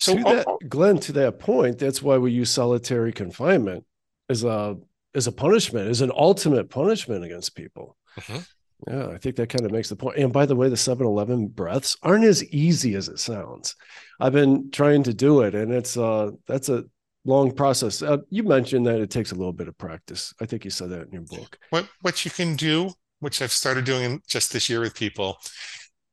So, 0.00 0.16
to 0.16 0.22
that, 0.24 0.44
oh, 0.48 0.58
Glenn, 0.68 0.98
to 0.98 1.12
that 1.12 1.38
point, 1.38 1.78
that's 1.78 2.02
why 2.02 2.18
we 2.18 2.32
use 2.32 2.50
solitary 2.50 3.12
confinement 3.12 3.84
as 4.28 4.44
a 4.44 4.76
as 5.14 5.26
a 5.26 5.32
punishment, 5.32 5.88
as 5.88 6.00
an 6.00 6.10
ultimate 6.14 6.68
punishment 6.68 7.24
against 7.24 7.54
people. 7.54 7.96
Mm-hmm. 8.18 8.40
Yeah, 8.88 9.08
I 9.08 9.18
think 9.18 9.36
that 9.36 9.48
kind 9.48 9.64
of 9.64 9.72
makes 9.72 9.88
the 9.88 9.96
point. 9.96 10.18
And 10.18 10.32
by 10.32 10.46
the 10.46 10.56
way, 10.56 10.68
the 10.68 10.76
7 10.76 11.06
Eleven 11.06 11.46
breaths 11.46 11.96
aren't 12.02 12.24
as 12.24 12.44
easy 12.52 12.94
as 12.96 13.08
it 13.08 13.18
sounds. 13.18 13.76
I've 14.20 14.32
been 14.32 14.70
trying 14.70 15.02
to 15.04 15.14
do 15.14 15.42
it, 15.42 15.54
and 15.54 15.72
it's 15.72 15.96
uh 15.96 16.32
that's 16.46 16.68
a 16.68 16.84
long 17.24 17.52
process. 17.52 18.02
Uh, 18.02 18.18
you 18.30 18.42
mentioned 18.42 18.86
that 18.86 19.00
it 19.00 19.10
takes 19.10 19.32
a 19.32 19.34
little 19.34 19.52
bit 19.52 19.68
of 19.68 19.78
practice. 19.78 20.34
I 20.40 20.46
think 20.46 20.64
you 20.64 20.70
said 20.70 20.90
that 20.90 21.06
in 21.06 21.12
your 21.12 21.22
book. 21.22 21.58
What 21.70 21.88
what 22.02 22.24
you 22.24 22.30
can 22.30 22.56
do, 22.56 22.90
which 23.20 23.40
I've 23.40 23.52
started 23.52 23.84
doing 23.84 24.20
just 24.28 24.52
this 24.52 24.68
year 24.68 24.80
with 24.80 24.94
people, 24.94 25.38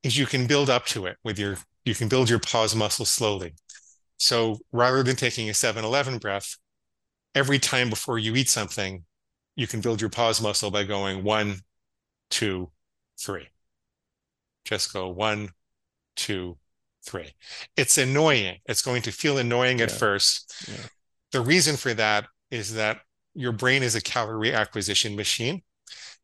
is 0.04 0.17
you 0.17 0.26
can 0.26 0.47
build 0.47 0.69
up 0.69 0.86
to 0.88 1.06
it 1.06 1.17
with 1.24 1.38
your 1.38 1.58
you 1.86 1.95
can 1.95 2.08
build 2.08 2.30
your 2.30 2.39
pause 2.39 2.76
muscle 2.76 3.06
slowly. 3.06 3.54
So 4.17 4.60
rather 4.71 5.02
than 5.02 5.15
taking 5.15 5.50
a 5.50 5.54
7-Eleven 5.54 6.19
breath, 6.19 6.56
every 7.34 7.58
time 7.58 7.89
before 7.89 8.19
you 8.19 8.36
eat 8.36 8.50
something, 8.50 9.04
you 9.56 9.65
can 9.65 9.82
build 9.82 10.00
your 10.00 10.12
pause 10.12 10.39
muscle 10.39 10.69
by 10.69 10.84
going 10.84 11.24
one, 11.24 11.56
two, 12.31 12.71
three. 13.19 13.47
Just 14.65 14.91
go 14.91 15.09
one, 15.09 15.49
two, 16.15 16.57
three. 17.05 17.33
It's 17.77 17.97
annoying. 17.97 18.57
It's 18.65 18.81
going 18.81 19.03
to 19.03 19.11
feel 19.11 19.37
annoying 19.37 19.77
yeah. 19.77 19.85
at 19.85 19.91
first. 19.91 20.67
Yeah. 20.67 20.87
The 21.31 21.41
reason 21.41 21.77
for 21.77 21.93
that 21.93 22.25
is 22.49 22.73
that 22.73 23.01
your 23.33 23.51
brain 23.51 23.83
is 23.83 23.95
a 23.95 24.01
calorie 24.01 24.53
acquisition 24.53 25.15
machine 25.15 25.61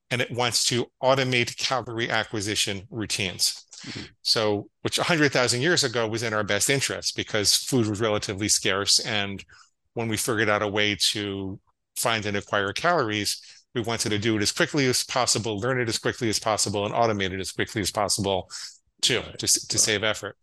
and 0.10 0.22
it 0.22 0.32
wants 0.32 0.66
to 0.66 0.88
automate 1.02 1.58
calorie 1.58 2.10
acquisition 2.10 2.88
routines. 2.90 3.66
Mm-hmm. 3.86 4.06
So, 4.22 4.70
which 4.82 4.98
100,000 4.98 5.62
years 5.62 5.84
ago 5.84 6.08
was 6.08 6.24
in 6.24 6.34
our 6.34 6.44
best 6.44 6.70
interest 6.70 7.16
because 7.16 7.56
food 7.56 7.88
was 7.88 8.02
relatively 8.02 8.48
scarce. 8.48 9.00
And 9.00 9.44
when 9.94 10.08
we 10.08 10.18
figured 10.18 10.50
out 10.50 10.62
a 10.62 10.68
way 10.68 10.98
to 11.12 11.60
find 11.96 12.26
and 12.26 12.38
acquire 12.38 12.74
calories, 12.74 13.42
we 13.78 13.84
wanted 13.84 14.10
to 14.10 14.18
do 14.18 14.36
it 14.36 14.42
as 14.42 14.52
quickly 14.52 14.88
as 14.88 15.04
possible, 15.04 15.60
learn 15.60 15.80
it 15.80 15.88
as 15.88 16.00
quickly 16.00 16.30
as 16.30 16.40
possible, 16.40 16.86
and 16.86 16.96
automate 16.96 17.32
it 17.32 17.40
as 17.40 17.52
quickly 17.52 17.82
as 17.82 17.92
possible 17.92 18.50
too, 19.02 19.20
right. 19.20 19.38
to, 19.38 19.68
to 19.68 19.78
save 19.78 20.04
effort. 20.04 20.36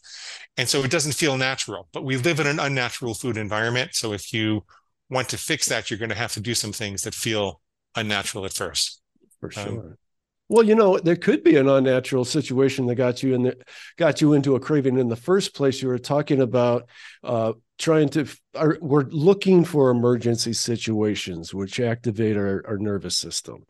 And 0.57 0.68
so 0.68 0.85
it 0.85 0.90
doesn't 0.90 1.14
feel 1.14 1.37
natural, 1.37 1.88
but 1.92 2.05
we 2.05 2.16
live 2.16 2.38
in 2.38 2.47
an 2.47 2.61
unnatural 2.61 3.14
food 3.14 3.37
environment. 3.37 3.94
So 3.94 4.12
if 4.12 4.33
you 4.33 4.64
want 5.11 5.29
to 5.31 5.37
fix 5.37 5.66
that, 5.66 5.90
you're 5.90 5.99
going 5.99 6.11
to 6.11 6.14
have 6.14 6.33
to 6.35 6.40
do 6.40 6.55
some 6.55 6.73
things 6.73 7.03
that 7.03 7.14
feel 7.14 7.61
unnatural 7.97 8.44
at 8.44 8.53
first. 8.53 9.03
For 9.40 9.47
um, 9.47 9.64
sure. 9.64 9.81
Um, 9.81 9.97
well, 10.49 10.62
you 10.62 10.75
know, 10.75 10.99
there 10.99 11.16
could 11.16 11.42
be 11.42 11.57
an 11.57 11.68
unnatural 11.68 12.25
situation 12.25 12.87
that 12.87 12.97
got 12.97 13.23
you 13.23 13.35
in 13.35 13.42
the 13.42 13.57
got 13.97 14.20
you 14.20 14.35
into 14.35 14.55
a 14.55 14.61
craving 14.61 14.99
in 14.99 15.09
the 15.09 15.16
first 15.16 15.55
place. 15.55 15.81
You 15.81 15.88
were 15.88 15.99
talking 15.99 16.42
about 16.42 16.88
uh, 17.25 17.55
trying 17.79 18.09
to. 18.11 18.27
Are, 18.55 18.79
we're 18.81 19.05
looking 19.05 19.65
for 19.65 19.91
emergency 19.91 20.53
situations 20.53 21.53
which 21.55 21.81
activate 21.81 22.37
our, 22.37 22.63
our 22.67 22.79
nervous 22.79 23.17
system, 23.17 23.65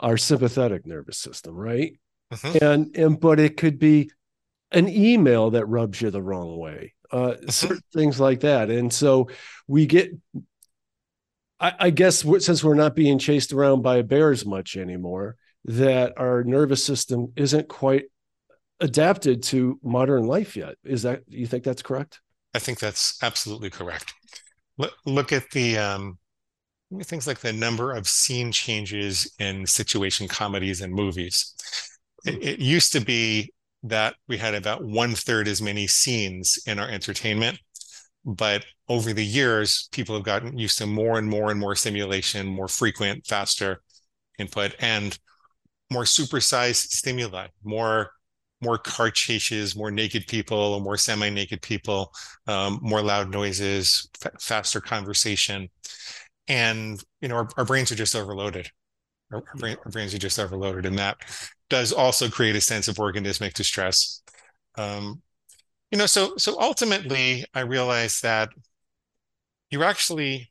our 0.00 0.16
sympathetic 0.16 0.86
nervous 0.86 1.18
system, 1.18 1.54
right? 1.54 1.98
Uh-huh. 2.30 2.58
And 2.60 2.96
and 2.96 3.20
but 3.20 3.40
it 3.40 3.56
could 3.56 3.78
be 3.78 4.10
an 4.72 4.88
email 4.88 5.50
that 5.50 5.66
rubs 5.66 6.00
you 6.00 6.10
the 6.10 6.22
wrong 6.22 6.58
way, 6.58 6.94
uh, 7.12 7.16
uh-huh. 7.16 7.50
certain 7.50 7.82
things 7.92 8.18
like 8.18 8.40
that. 8.40 8.70
And 8.70 8.92
so 8.92 9.28
we 9.68 9.86
get 9.86 10.10
I, 11.58 11.72
I, 11.78 11.90
guess 11.90 12.24
since 12.44 12.62
we're 12.62 12.74
not 12.74 12.94
being 12.94 13.18
chased 13.18 13.52
around 13.52 13.82
by 13.82 14.02
bears 14.02 14.44
much 14.44 14.76
anymore, 14.76 15.36
that 15.64 16.12
our 16.16 16.44
nervous 16.44 16.84
system 16.84 17.32
isn't 17.36 17.68
quite 17.68 18.04
adapted 18.80 19.42
to 19.44 19.80
modern 19.82 20.26
life 20.26 20.56
yet. 20.56 20.76
Is 20.84 21.02
that 21.02 21.22
you 21.28 21.46
think 21.46 21.64
that's 21.64 21.82
correct? 21.82 22.20
I 22.56 22.58
think 22.58 22.78
that's 22.78 23.22
absolutely 23.22 23.68
correct. 23.68 24.14
Look, 24.78 24.94
look 25.04 25.32
at 25.32 25.50
the 25.50 25.76
um, 25.76 26.18
things 27.02 27.26
like 27.26 27.40
the 27.40 27.52
number 27.52 27.92
of 27.92 28.08
scene 28.08 28.50
changes 28.50 29.30
in 29.38 29.66
situation 29.66 30.26
comedies 30.26 30.80
and 30.80 30.92
movies. 30.92 31.54
It, 32.24 32.34
hmm. 32.34 32.42
it 32.42 32.58
used 32.58 32.92
to 32.92 33.00
be 33.00 33.52
that 33.82 34.14
we 34.26 34.38
had 34.38 34.54
about 34.54 34.84
one 34.84 35.14
third 35.14 35.48
as 35.48 35.60
many 35.60 35.86
scenes 35.86 36.58
in 36.66 36.78
our 36.78 36.88
entertainment. 36.88 37.60
But 38.24 38.64
over 38.88 39.12
the 39.12 39.24
years, 39.24 39.88
people 39.92 40.16
have 40.16 40.24
gotten 40.24 40.58
used 40.58 40.78
to 40.78 40.86
more 40.86 41.18
and 41.18 41.28
more 41.28 41.50
and 41.50 41.60
more 41.60 41.76
stimulation, 41.76 42.46
more 42.46 42.68
frequent, 42.68 43.26
faster 43.26 43.82
input. 44.38 44.74
And 44.80 45.16
more 45.90 46.04
supersized 46.04 46.88
stimuli, 46.88 47.48
more 47.62 48.10
more 48.62 48.78
car 48.78 49.10
chases, 49.10 49.76
more 49.76 49.90
naked 49.90 50.26
people, 50.26 50.58
or 50.58 50.80
more 50.80 50.96
semi-naked 50.96 51.60
people, 51.62 52.12
um, 52.46 52.78
more 52.82 53.02
loud 53.02 53.30
noises, 53.30 54.08
faster 54.40 54.80
conversation, 54.80 55.68
and 56.48 57.02
you 57.20 57.28
know 57.28 57.36
our, 57.36 57.48
our, 57.56 57.64
brains 57.64 57.92
are 57.92 57.96
just 57.96 58.16
overloaded. 58.16 58.70
Our, 59.32 59.38
our, 59.38 59.54
brain, 59.56 59.76
our, 59.84 59.90
brains 59.90 60.14
are 60.14 60.18
just 60.18 60.38
overloaded, 60.38 60.86
and 60.86 60.98
that 60.98 61.18
does 61.68 61.92
also 61.92 62.28
create 62.28 62.56
a 62.56 62.60
sense 62.60 62.88
of 62.88 62.96
organismic 62.96 63.54
distress. 63.54 64.22
Um, 64.76 65.22
you 65.90 65.98
know, 65.98 66.06
so 66.06 66.36
so 66.36 66.60
ultimately, 66.60 67.44
I 67.54 67.60
realized 67.60 68.22
that 68.22 68.48
you 69.70 69.82
actually 69.82 70.50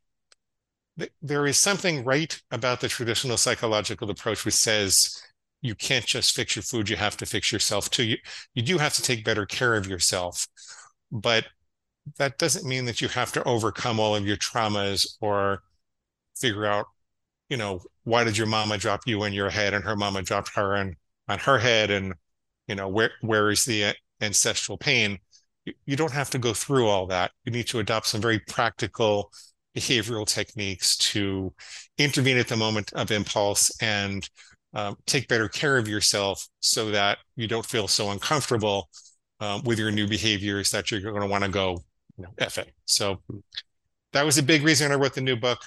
there 1.22 1.46
is 1.46 1.60
something 1.60 2.04
right 2.06 2.42
about 2.52 2.80
the 2.80 2.88
traditional 2.88 3.38
psychological 3.38 4.10
approach 4.10 4.46
which 4.46 4.54
says 4.54 5.22
you 5.66 5.76
can't 5.76 6.06
just 6.06 6.36
fix 6.36 6.56
your 6.56 6.64
food 6.64 6.90
you 6.90 6.96
have 6.96 7.18
to 7.18 7.26
fix 7.26 7.52
yourself 7.52 7.90
too. 7.90 8.04
You, 8.04 8.18
you 8.54 8.62
do 8.62 8.78
have 8.78 8.94
to 8.94 9.02
take 9.02 9.24
better 9.24 9.46
care 9.46 9.76
of 9.76 9.88
yourself 9.88 10.48
but 11.12 11.46
that 12.18 12.38
doesn't 12.38 12.68
mean 12.68 12.86
that 12.86 13.02
you 13.02 13.08
have 13.08 13.32
to 13.34 13.44
overcome 13.44 14.00
all 14.00 14.16
of 14.16 14.28
your 14.28 14.38
traumas 14.38 15.18
or 15.22 15.60
figure 16.38 16.66
out 16.66 16.86
you 17.50 17.58
know 17.58 17.80
why 18.04 18.24
did 18.24 18.38
your 18.38 18.48
mama 18.48 18.78
drop 18.78 19.02
you 19.06 19.24
on 19.24 19.34
your 19.34 19.50
head 19.50 19.74
and 19.74 19.84
her 19.84 19.96
mama 19.96 20.22
dropped 20.22 20.56
her 20.56 20.76
on 20.76 20.96
on 21.28 21.40
her 21.40 21.58
head 21.58 21.92
and 21.92 22.14
you 22.68 22.76
know 22.76 22.88
where 22.88 23.12
where 23.22 23.50
is 23.50 23.66
the 23.66 23.94
ancestral 24.22 24.78
pain? 24.78 25.20
You, 25.66 25.74
you 25.86 25.96
don't 25.96 26.12
have 26.12 26.30
to 26.32 26.40
go 26.40 26.54
through 26.54 26.88
all 26.88 27.08
that. 27.08 27.32
You 27.44 27.52
need 27.52 27.68
to 27.68 27.80
adopt 27.80 28.08
some 28.08 28.22
very 28.22 28.40
practical 28.40 29.32
behavioral 29.76 30.26
techniques 30.26 30.96
to 30.98 31.54
intervene 31.98 32.38
at 32.38 32.48
the 32.48 32.56
moment 32.56 32.94
of 32.94 33.12
impulse 33.12 33.72
and 33.82 34.28
um, 34.76 34.98
take 35.06 35.28
better 35.28 35.48
care 35.48 35.78
of 35.78 35.88
yourself 35.88 36.48
so 36.60 36.92
that 36.92 37.18
you 37.36 37.48
don't 37.48 37.66
feel 37.66 37.88
so 37.88 38.12
uncomfortable 38.12 38.90
um, 39.40 39.64
with 39.64 39.80
your 39.80 39.92
new 39.92 40.08
behaviors 40.08 40.70
that 40.72 40.92
you're 40.92 41.02
going 41.02 41.22
to 41.22 41.28
want 41.28 41.44
to 41.44 41.50
go 41.50 41.84
you 42.18 42.24
know, 42.24 42.30
F 42.38 42.58
it. 42.58 42.72
So 42.86 43.22
that 44.14 44.26
was 44.26 44.38
a 44.38 44.44
big 44.44 44.64
reason 44.64 44.92
I 44.92 44.96
wrote 44.96 45.14
the 45.14 45.22
new 45.22 45.36
book. 45.36 45.60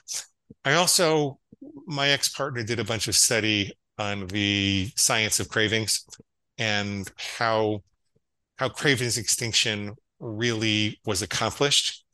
I 0.65 0.75
also, 0.75 1.39
my 1.87 2.09
ex 2.09 2.29
partner 2.29 2.63
did 2.63 2.79
a 2.79 2.85
bunch 2.85 3.09
of 3.09 3.17
study 3.17 3.73
on 3.99 4.27
the 4.29 4.91
science 4.97 5.41
of 5.41 5.49
cravings 5.49 6.05
and 6.57 7.11
how 7.39 7.83
how 8.57 8.69
cravings 8.69 9.19
extinction 9.19 9.95
really 10.19 10.99
was 11.05 11.23
accomplished 11.23 12.05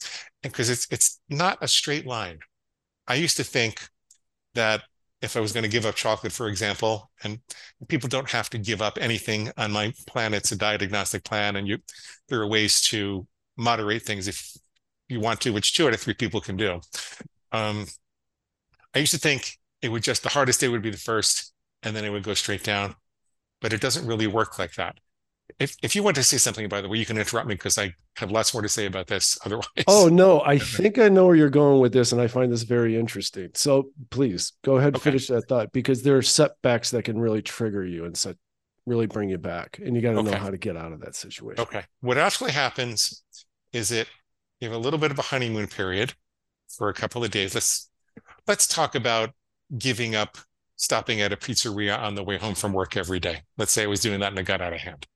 because 0.42 0.68
it's 0.68 0.86
it's 0.90 1.20
not 1.28 1.58
a 1.60 1.68
straight 1.68 2.06
line. 2.06 2.38
I 3.06 3.14
used 3.14 3.36
to 3.36 3.44
think 3.44 3.88
that 4.54 4.82
if 5.24 5.36
I 5.36 5.40
was 5.40 5.52
going 5.52 5.64
to 5.64 5.70
give 5.70 5.86
up 5.86 5.94
chocolate, 5.94 6.32
for 6.32 6.48
example, 6.48 7.10
and 7.22 7.40
people 7.88 8.08
don't 8.08 8.30
have 8.30 8.50
to 8.50 8.58
give 8.58 8.82
up 8.82 8.98
anything 9.00 9.50
on 9.56 9.72
my 9.72 9.92
plan. 10.06 10.34
It's 10.34 10.52
a 10.52 10.56
diet 10.56 10.82
agnostic 10.82 11.24
plan, 11.24 11.56
and 11.56 11.66
you 11.66 11.78
there 12.28 12.40
are 12.40 12.46
ways 12.46 12.80
to 12.88 13.26
moderate 13.56 14.02
things 14.02 14.28
if 14.28 14.56
you 15.08 15.20
want 15.20 15.40
to, 15.42 15.52
which 15.52 15.74
two 15.74 15.86
out 15.86 15.94
of 15.94 16.00
three 16.00 16.14
people 16.14 16.40
can 16.40 16.56
do. 16.56 16.80
Um, 17.52 17.86
I 18.94 19.00
used 19.00 19.12
to 19.12 19.18
think 19.18 19.58
it 19.82 19.88
would 19.88 20.02
just 20.02 20.22
the 20.22 20.28
hardest 20.28 20.60
day 20.60 20.68
would 20.68 20.82
be 20.82 20.90
the 20.90 20.96
first, 20.96 21.52
and 21.82 21.96
then 21.96 22.04
it 22.04 22.10
would 22.10 22.22
go 22.22 22.34
straight 22.34 22.62
down, 22.62 22.94
but 23.60 23.72
it 23.72 23.80
doesn't 23.80 24.06
really 24.06 24.26
work 24.26 24.58
like 24.58 24.74
that 24.74 24.96
if 25.58 25.76
if 25.82 25.94
you 25.94 26.02
want 26.02 26.16
to 26.16 26.24
say 26.24 26.36
something, 26.36 26.68
by 26.68 26.80
the 26.80 26.88
way, 26.88 26.98
you 26.98 27.06
can 27.06 27.18
interrupt 27.18 27.46
me 27.46 27.54
because 27.54 27.78
I 27.78 27.94
have 28.16 28.30
lots 28.30 28.52
more 28.54 28.62
to 28.62 28.68
say 28.68 28.86
about 28.86 29.06
this. 29.06 29.38
Otherwise, 29.44 29.66
oh 29.86 30.08
no, 30.08 30.42
I 30.42 30.58
think 30.58 30.98
I 30.98 31.08
know 31.08 31.26
where 31.26 31.36
you're 31.36 31.50
going 31.50 31.80
with 31.80 31.92
this, 31.92 32.12
and 32.12 32.20
I 32.20 32.26
find 32.26 32.52
this 32.52 32.62
very 32.62 32.98
interesting. 32.98 33.50
So 33.54 33.90
please 34.10 34.52
go 34.64 34.76
ahead 34.76 34.88
and 34.88 34.96
okay. 34.96 35.10
finish 35.10 35.28
that 35.28 35.48
thought 35.48 35.72
because 35.72 36.02
there 36.02 36.16
are 36.16 36.22
setbacks 36.22 36.90
that 36.90 37.04
can 37.04 37.18
really 37.18 37.42
trigger 37.42 37.84
you 37.84 38.04
and 38.04 38.16
set 38.16 38.36
really 38.86 39.06
bring 39.06 39.28
you 39.28 39.38
back, 39.38 39.80
and 39.82 39.94
you 39.94 40.02
got 40.02 40.12
to 40.12 40.18
okay. 40.18 40.30
know 40.30 40.38
how 40.38 40.50
to 40.50 40.58
get 40.58 40.76
out 40.76 40.92
of 40.92 41.00
that 41.00 41.14
situation. 41.14 41.60
Okay, 41.60 41.82
what 42.00 42.18
actually 42.18 42.52
happens 42.52 43.22
is 43.72 43.90
it 43.90 44.08
you 44.60 44.68
have 44.68 44.76
a 44.76 44.80
little 44.80 44.98
bit 44.98 45.10
of 45.10 45.18
a 45.18 45.22
honeymoon 45.22 45.66
period 45.66 46.14
for 46.68 46.88
a 46.88 46.94
couple 46.94 47.22
of 47.22 47.30
days. 47.30 47.54
Let's 47.54 47.90
let's 48.46 48.66
talk 48.66 48.94
about 48.94 49.30
giving 49.78 50.14
up 50.14 50.38
stopping 50.76 51.20
at 51.20 51.32
a 51.32 51.36
pizzeria 51.36 51.98
on 51.98 52.14
the 52.14 52.24
way 52.24 52.38
home 52.38 52.54
from 52.54 52.72
work 52.72 52.96
every 52.96 53.20
day. 53.20 53.42
Let's 53.56 53.72
say 53.72 53.84
I 53.84 53.86
was 53.86 54.00
doing 54.00 54.20
that 54.20 54.30
and 54.30 54.38
it 54.38 54.44
got 54.44 54.60
out 54.60 54.72
of 54.72 54.80
hand. 54.80 55.06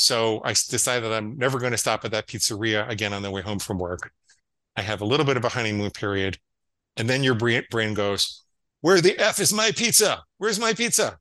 So 0.00 0.40
I 0.44 0.52
decided 0.52 1.12
I'm 1.12 1.36
never 1.36 1.58
going 1.58 1.72
to 1.72 1.78
stop 1.78 2.06
at 2.06 2.10
that 2.12 2.26
pizzeria 2.26 2.88
again 2.88 3.12
on 3.12 3.20
the 3.20 3.30
way 3.30 3.42
home 3.42 3.58
from 3.58 3.78
work. 3.78 4.12
I 4.74 4.80
have 4.80 5.02
a 5.02 5.04
little 5.04 5.26
bit 5.26 5.36
of 5.36 5.44
a 5.44 5.50
honeymoon 5.50 5.90
period. 5.90 6.38
And 6.96 7.08
then 7.08 7.22
your 7.22 7.34
brain 7.34 7.92
goes, 7.92 8.42
Where 8.80 9.02
the 9.02 9.18
F 9.18 9.38
is 9.40 9.52
my 9.52 9.72
pizza? 9.72 10.24
Where's 10.38 10.58
my 10.58 10.72
pizza? 10.72 11.18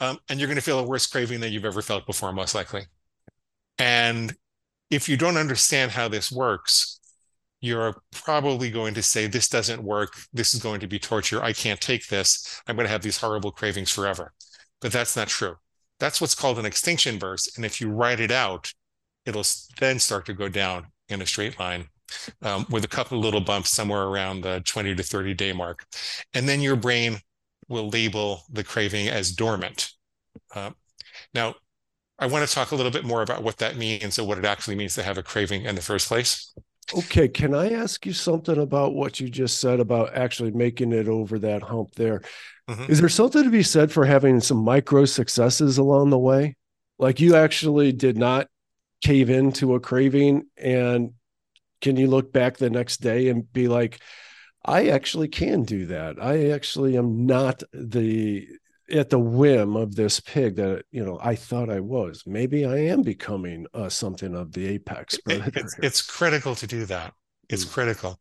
Um, 0.00 0.18
and 0.28 0.38
you're 0.38 0.46
going 0.46 0.58
to 0.58 0.62
feel 0.62 0.78
a 0.78 0.86
worse 0.86 1.06
craving 1.06 1.40
than 1.40 1.52
you've 1.52 1.64
ever 1.64 1.80
felt 1.80 2.06
before, 2.06 2.30
most 2.34 2.54
likely. 2.54 2.82
And 3.78 4.36
if 4.90 5.08
you 5.08 5.16
don't 5.16 5.38
understand 5.38 5.92
how 5.92 6.08
this 6.08 6.30
works, 6.30 7.00
you're 7.62 7.96
probably 8.12 8.70
going 8.70 8.92
to 8.92 9.02
say, 9.02 9.26
This 9.26 9.48
doesn't 9.48 9.82
work. 9.82 10.12
This 10.34 10.52
is 10.52 10.62
going 10.62 10.80
to 10.80 10.86
be 10.86 10.98
torture. 10.98 11.42
I 11.42 11.54
can't 11.54 11.80
take 11.80 12.08
this. 12.08 12.60
I'm 12.66 12.76
going 12.76 12.86
to 12.86 12.92
have 12.92 13.02
these 13.02 13.16
horrible 13.16 13.52
cravings 13.52 13.90
forever. 13.90 14.34
But 14.82 14.92
that's 14.92 15.16
not 15.16 15.28
true. 15.28 15.56
That's 16.00 16.20
what's 16.20 16.34
called 16.34 16.58
an 16.58 16.66
extinction 16.66 17.18
burst. 17.18 17.56
And 17.56 17.64
if 17.64 17.80
you 17.80 17.90
write 17.90 18.20
it 18.20 18.30
out, 18.30 18.72
it'll 19.26 19.44
then 19.78 19.98
start 19.98 20.26
to 20.26 20.34
go 20.34 20.48
down 20.48 20.86
in 21.08 21.22
a 21.22 21.26
straight 21.26 21.58
line 21.58 21.86
um, 22.42 22.66
with 22.70 22.84
a 22.84 22.88
couple 22.88 23.18
of 23.18 23.24
little 23.24 23.40
bumps 23.40 23.70
somewhere 23.70 24.04
around 24.04 24.42
the 24.42 24.60
20 24.60 24.94
to 24.94 25.02
30 25.02 25.34
day 25.34 25.52
mark. 25.52 25.84
And 26.34 26.48
then 26.48 26.60
your 26.60 26.76
brain 26.76 27.18
will 27.68 27.88
label 27.88 28.42
the 28.50 28.64
craving 28.64 29.08
as 29.08 29.32
dormant. 29.32 29.90
Uh, 30.54 30.70
now, 31.34 31.54
I 32.18 32.26
want 32.26 32.46
to 32.46 32.52
talk 32.52 32.72
a 32.72 32.74
little 32.74 32.90
bit 32.90 33.04
more 33.04 33.22
about 33.22 33.42
what 33.42 33.58
that 33.58 33.76
means 33.76 34.18
and 34.18 34.26
what 34.26 34.38
it 34.38 34.44
actually 34.44 34.74
means 34.76 34.94
to 34.94 35.02
have 35.02 35.18
a 35.18 35.22
craving 35.22 35.64
in 35.64 35.74
the 35.74 35.82
first 35.82 36.08
place. 36.08 36.52
Okay, 36.96 37.28
can 37.28 37.54
I 37.54 37.70
ask 37.70 38.06
you 38.06 38.14
something 38.14 38.58
about 38.58 38.94
what 38.94 39.20
you 39.20 39.28
just 39.28 39.60
said 39.60 39.78
about 39.78 40.14
actually 40.14 40.52
making 40.52 40.92
it 40.92 41.06
over 41.06 41.38
that 41.38 41.62
hump 41.62 41.94
there? 41.94 42.22
Mm-hmm. 42.68 42.92
Is 42.92 43.00
there 43.00 43.08
something 43.08 43.44
to 43.44 43.50
be 43.50 43.62
said 43.62 43.90
for 43.90 44.04
having 44.04 44.40
some 44.40 44.58
micro 44.58 45.04
successes 45.04 45.78
along 45.78 46.10
the 46.10 46.18
way? 46.18 46.56
Like 46.98 47.20
you 47.20 47.36
actually 47.36 47.92
did 47.92 48.16
not 48.16 48.48
cave 49.00 49.30
into 49.30 49.74
a 49.74 49.80
craving 49.80 50.46
and 50.56 51.12
can 51.80 51.96
you 51.96 52.08
look 52.08 52.32
back 52.32 52.56
the 52.56 52.68
next 52.68 52.98
day 52.98 53.28
and 53.28 53.50
be 53.52 53.68
like 53.68 54.00
I 54.64 54.88
actually 54.88 55.28
can 55.28 55.62
do 55.62 55.86
that. 55.86 56.16
I 56.20 56.50
actually 56.50 56.98
am 56.98 57.24
not 57.26 57.62
the 57.72 58.46
at 58.90 59.10
the 59.10 59.18
whim 59.18 59.76
of 59.76 59.94
this 59.94 60.18
pig 60.20 60.56
that 60.56 60.84
you 60.90 61.04
know 61.04 61.18
I 61.22 61.36
thought 61.36 61.70
I 61.70 61.80
was. 61.80 62.24
Maybe 62.26 62.66
I 62.66 62.76
am 62.76 63.02
becoming 63.02 63.66
uh, 63.72 63.88
something 63.88 64.34
of 64.34 64.52
the 64.52 64.66
apex 64.66 65.18
predator. 65.18 65.60
It's, 65.60 65.76
it's 65.82 66.02
critical 66.02 66.54
to 66.56 66.66
do 66.66 66.84
that. 66.86 67.14
It's 67.48 67.64
mm. 67.64 67.72
critical. 67.72 68.20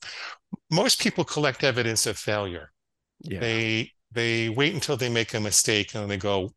Most 0.72 1.02
people 1.02 1.26
collect 1.26 1.64
evidence 1.64 2.06
of 2.06 2.18
failure. 2.18 2.72
Yeah. 3.20 3.40
They 3.40 3.92
they 4.12 4.50
wait 4.50 4.74
until 4.74 4.98
they 4.98 5.10
make 5.10 5.34
a 5.34 5.40
mistake 5.40 5.94
and 5.96 6.10
they 6.10 6.18
go, 6.18 6.52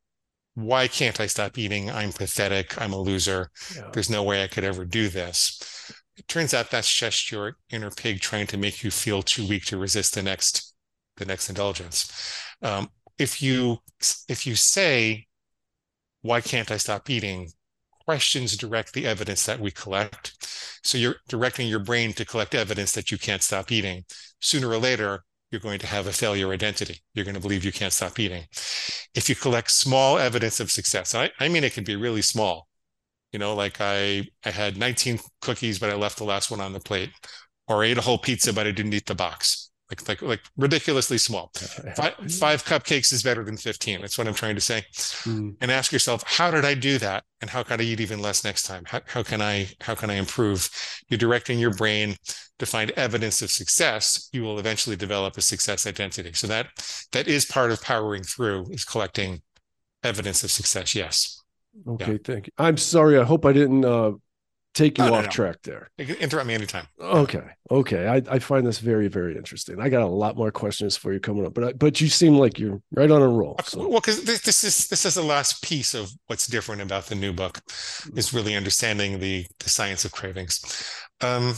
why 0.55 0.89
can't 0.89 1.21
I 1.21 1.27
stop 1.27 1.59
eating? 1.59 1.91
I'm 1.91 2.13
pathetic. 2.13 2.81
I'm 2.81 2.93
a 2.93 2.99
loser. 2.99 3.51
Yeah. 3.75 3.91
There's 3.93 4.11
no 4.11 4.23
way 4.23 4.43
I 4.43 4.49
could 4.49 4.65
ever 4.65 4.85
do 4.85 5.09
this. 5.09 5.93
It 6.17 6.29
turns 6.29 6.53
out 6.53 6.71
that's 6.71 6.93
just 6.93 7.31
your 7.31 7.57
inner 7.71 7.91
pig 7.91 8.21
trying 8.21 8.47
to 8.49 8.59
make 8.59 8.83
you 8.83 8.91
feel 8.91 9.23
too 9.23 9.47
weak 9.47 9.65
to 9.67 9.79
resist 9.79 10.15
the 10.15 10.23
next 10.23 10.75
the 11.17 11.25
next 11.25 11.49
indulgence. 11.49 12.11
Um, 12.63 12.89
if 13.19 13.43
you 13.43 13.79
if 14.29 14.47
you 14.47 14.55
say, 14.55 15.27
why 16.23 16.41
can't 16.41 16.71
I 16.71 16.77
stop 16.77 17.09
eating? 17.09 17.51
Questions 18.05 18.57
direct 18.57 18.93
the 18.93 19.07
evidence 19.07 19.47
that 19.47 19.61
we 19.61 19.71
collect. 19.71 20.37
So 20.83 20.99
you're 20.99 21.17
directing 21.29 21.69
your 21.69 21.79
brain 21.79 22.13
to 22.15 22.25
collect 22.25 22.55
evidence 22.55 22.93
that 22.93 23.11
you 23.11 23.19
can't 23.19 23.43
stop 23.43 23.71
eating. 23.71 24.05
Sooner 24.41 24.69
or 24.69 24.79
later, 24.79 25.25
you're 25.51 25.61
going 25.61 25.79
to 25.81 25.87
have 25.87 26.07
a 26.07 26.13
failure 26.13 26.53
identity. 26.53 27.01
You're 27.15 27.25
going 27.25 27.35
to 27.35 27.41
believe 27.41 27.65
you 27.65 27.73
can't 27.73 27.93
stop 27.93 28.19
eating. 28.19 28.45
If 29.15 29.29
you 29.29 29.35
collect 29.35 29.71
small 29.71 30.19
evidence 30.19 30.61
of 30.61 30.71
success, 30.71 31.15
I, 31.15 31.31
I 31.41 31.49
mean, 31.49 31.65
it 31.65 31.73
can 31.73 31.85
be 31.85 31.97
really 31.97 32.23
small. 32.23 32.69
You 33.33 33.39
know, 33.39 33.55
like 33.55 33.81
I, 33.81 34.29
I 34.45 34.51
had 34.51 34.77
19 34.77 35.21
cookies, 35.41 35.79
but 35.79 35.91
I 35.91 35.95
left 35.95 36.19
the 36.19 36.25
last 36.25 36.51
one 36.51 36.61
on 36.61 36.73
the 36.73 36.81
plate, 36.81 37.11
or 37.69 37.83
I 37.85 37.89
ate 37.89 37.99
a 37.99 38.03
whole 38.03 38.19
pizza, 38.19 38.53
but 38.53 38.67
I 38.67 38.73
didn't 38.73 38.95
eat 38.95 39.07
the 39.07 39.15
box 39.15 39.70
like 39.91 40.09
like 40.09 40.23
like 40.23 40.41
ridiculously 40.57 41.19
small. 41.19 41.51
Five, 41.97 42.15
five 42.39 42.65
cupcakes 42.65 43.13
is 43.13 43.23
better 43.23 43.45
than 43.45 43.57
15. 43.57 44.01
That's 44.01 44.17
what 44.17 44.29
I'm 44.29 44.35
trying 44.35 44.55
to 44.55 44.61
say. 44.61 44.85
Mm. 45.25 45.57
And 45.61 45.71
ask 45.71 45.93
yourself, 45.93 46.23
how 46.27 46.51
did 46.51 46.65
I 46.65 46.75
do 46.75 46.99
that? 46.99 47.25
And 47.41 47.51
how 47.51 47.63
can 47.63 47.81
I 47.81 47.85
eat 47.85 48.01
even 48.01 48.21
less 48.21 48.45
next 48.45 48.65
time? 48.65 48.85
How, 48.87 49.01
how 49.07 49.23
can 49.23 49.43
I 49.43 49.69
how 49.81 49.95
can 49.95 50.11
I 50.11 50.15
improve? 50.15 50.71
You're 51.09 51.19
directing 51.19 51.59
your 51.59 51.75
brain 51.75 52.17
to 52.59 52.67
find 52.67 52.91
evidence 52.93 53.43
of 53.43 53.51
success. 53.51 54.29
You 54.33 54.43
will 54.43 54.59
eventually 54.59 54.97
develop 54.97 55.37
a 55.37 55.43
success 55.43 55.87
identity. 55.87 56.33
So 56.35 56.47
that 56.47 56.69
that 57.13 57.27
is 57.27 57.45
part 57.45 57.73
of 57.73 57.83
powering 57.83 58.23
through 58.23 58.67
is 58.71 58.85
collecting 58.85 59.43
evidence 60.05 60.45
of 60.45 60.51
success. 60.51 60.95
Yes. 60.95 61.43
Okay, 61.87 62.13
yeah. 62.13 62.19
thank 62.25 62.47
you. 62.47 62.53
I'm 62.59 62.77
sorry. 62.77 63.19
I 63.19 63.25
hope 63.25 63.45
I 63.47 63.53
didn't 63.53 63.85
uh, 63.85 64.13
take 64.75 64.99
you 64.99 65.05
off 65.05 65.29
track 65.29 65.57
there. 65.63 65.91
Interrupt 65.99 66.47
me 66.47 66.55
anytime. 66.55 66.87
Okay. 67.01 67.43
Okay. 67.71 68.07
I, 68.07 68.23
I 68.35 68.39
find 68.39 68.67
this 68.67 68.79
very, 68.79 69.09
very 69.09 69.37
interesting. 69.37 69.81
I 69.81 69.89
got 69.89 70.03
a 70.03 70.07
lot 70.07 70.37
more 70.37 70.51
questions 70.51 70.97
for 70.97 71.13
you 71.13 71.21
coming 71.21 71.45
up, 71.47 71.55
but 71.55 71.65
I, 71.65 71.73
but 71.73 72.01
you 72.01 72.09
seem 72.09 72.39
like 72.39 72.59
you're 72.59 72.81
right 72.93 73.11
on 73.11 73.23
a 73.23 73.29
roll. 73.29 73.57
So. 73.65 73.89
Well, 73.89 74.01
because 74.01 74.25
this, 74.25 74.43
this 74.43 74.65
is 74.65 74.89
this 74.89 75.05
is 75.05 75.15
the 75.15 75.23
last 75.23 75.63
piece 75.63 75.95
of 75.95 76.11
what's 76.27 76.47
different 76.47 76.83
about 76.83 77.07
the 77.07 77.15
new 77.15 77.33
book 77.33 77.61
is 78.17 78.33
really 78.33 78.55
understanding 78.57 79.19
the 79.19 79.47
the 79.59 79.71
science 79.71 80.05
of 80.05 80.13
cravings. 80.13 80.61
Um, 81.21 81.55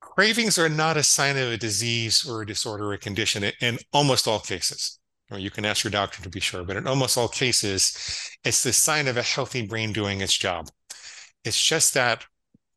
cravings 0.00 0.58
are 0.58 0.68
not 0.68 0.96
a 0.96 1.02
sign 1.02 1.36
of 1.36 1.48
a 1.52 1.56
disease 1.56 2.26
or 2.28 2.42
a 2.42 2.46
disorder 2.46 2.86
or 2.86 2.94
a 2.94 2.98
condition 2.98 3.44
in 3.60 3.78
almost 3.92 4.26
all 4.26 4.40
cases. 4.40 4.98
or 5.30 5.38
you 5.38 5.50
can 5.50 5.64
ask 5.64 5.84
your 5.84 5.90
doctor 5.90 6.22
to 6.22 6.30
be 6.30 6.40
sure, 6.40 6.64
but 6.64 6.76
in 6.76 6.86
almost 6.86 7.16
all 7.18 7.28
cases, 7.28 7.92
it's 8.44 8.62
the 8.62 8.72
sign 8.72 9.06
of 9.08 9.16
a 9.16 9.22
healthy 9.22 9.66
brain 9.66 9.92
doing 9.92 10.20
its 10.20 10.36
job. 10.36 10.68
It's 11.44 11.60
just 11.60 11.94
that 11.94 12.24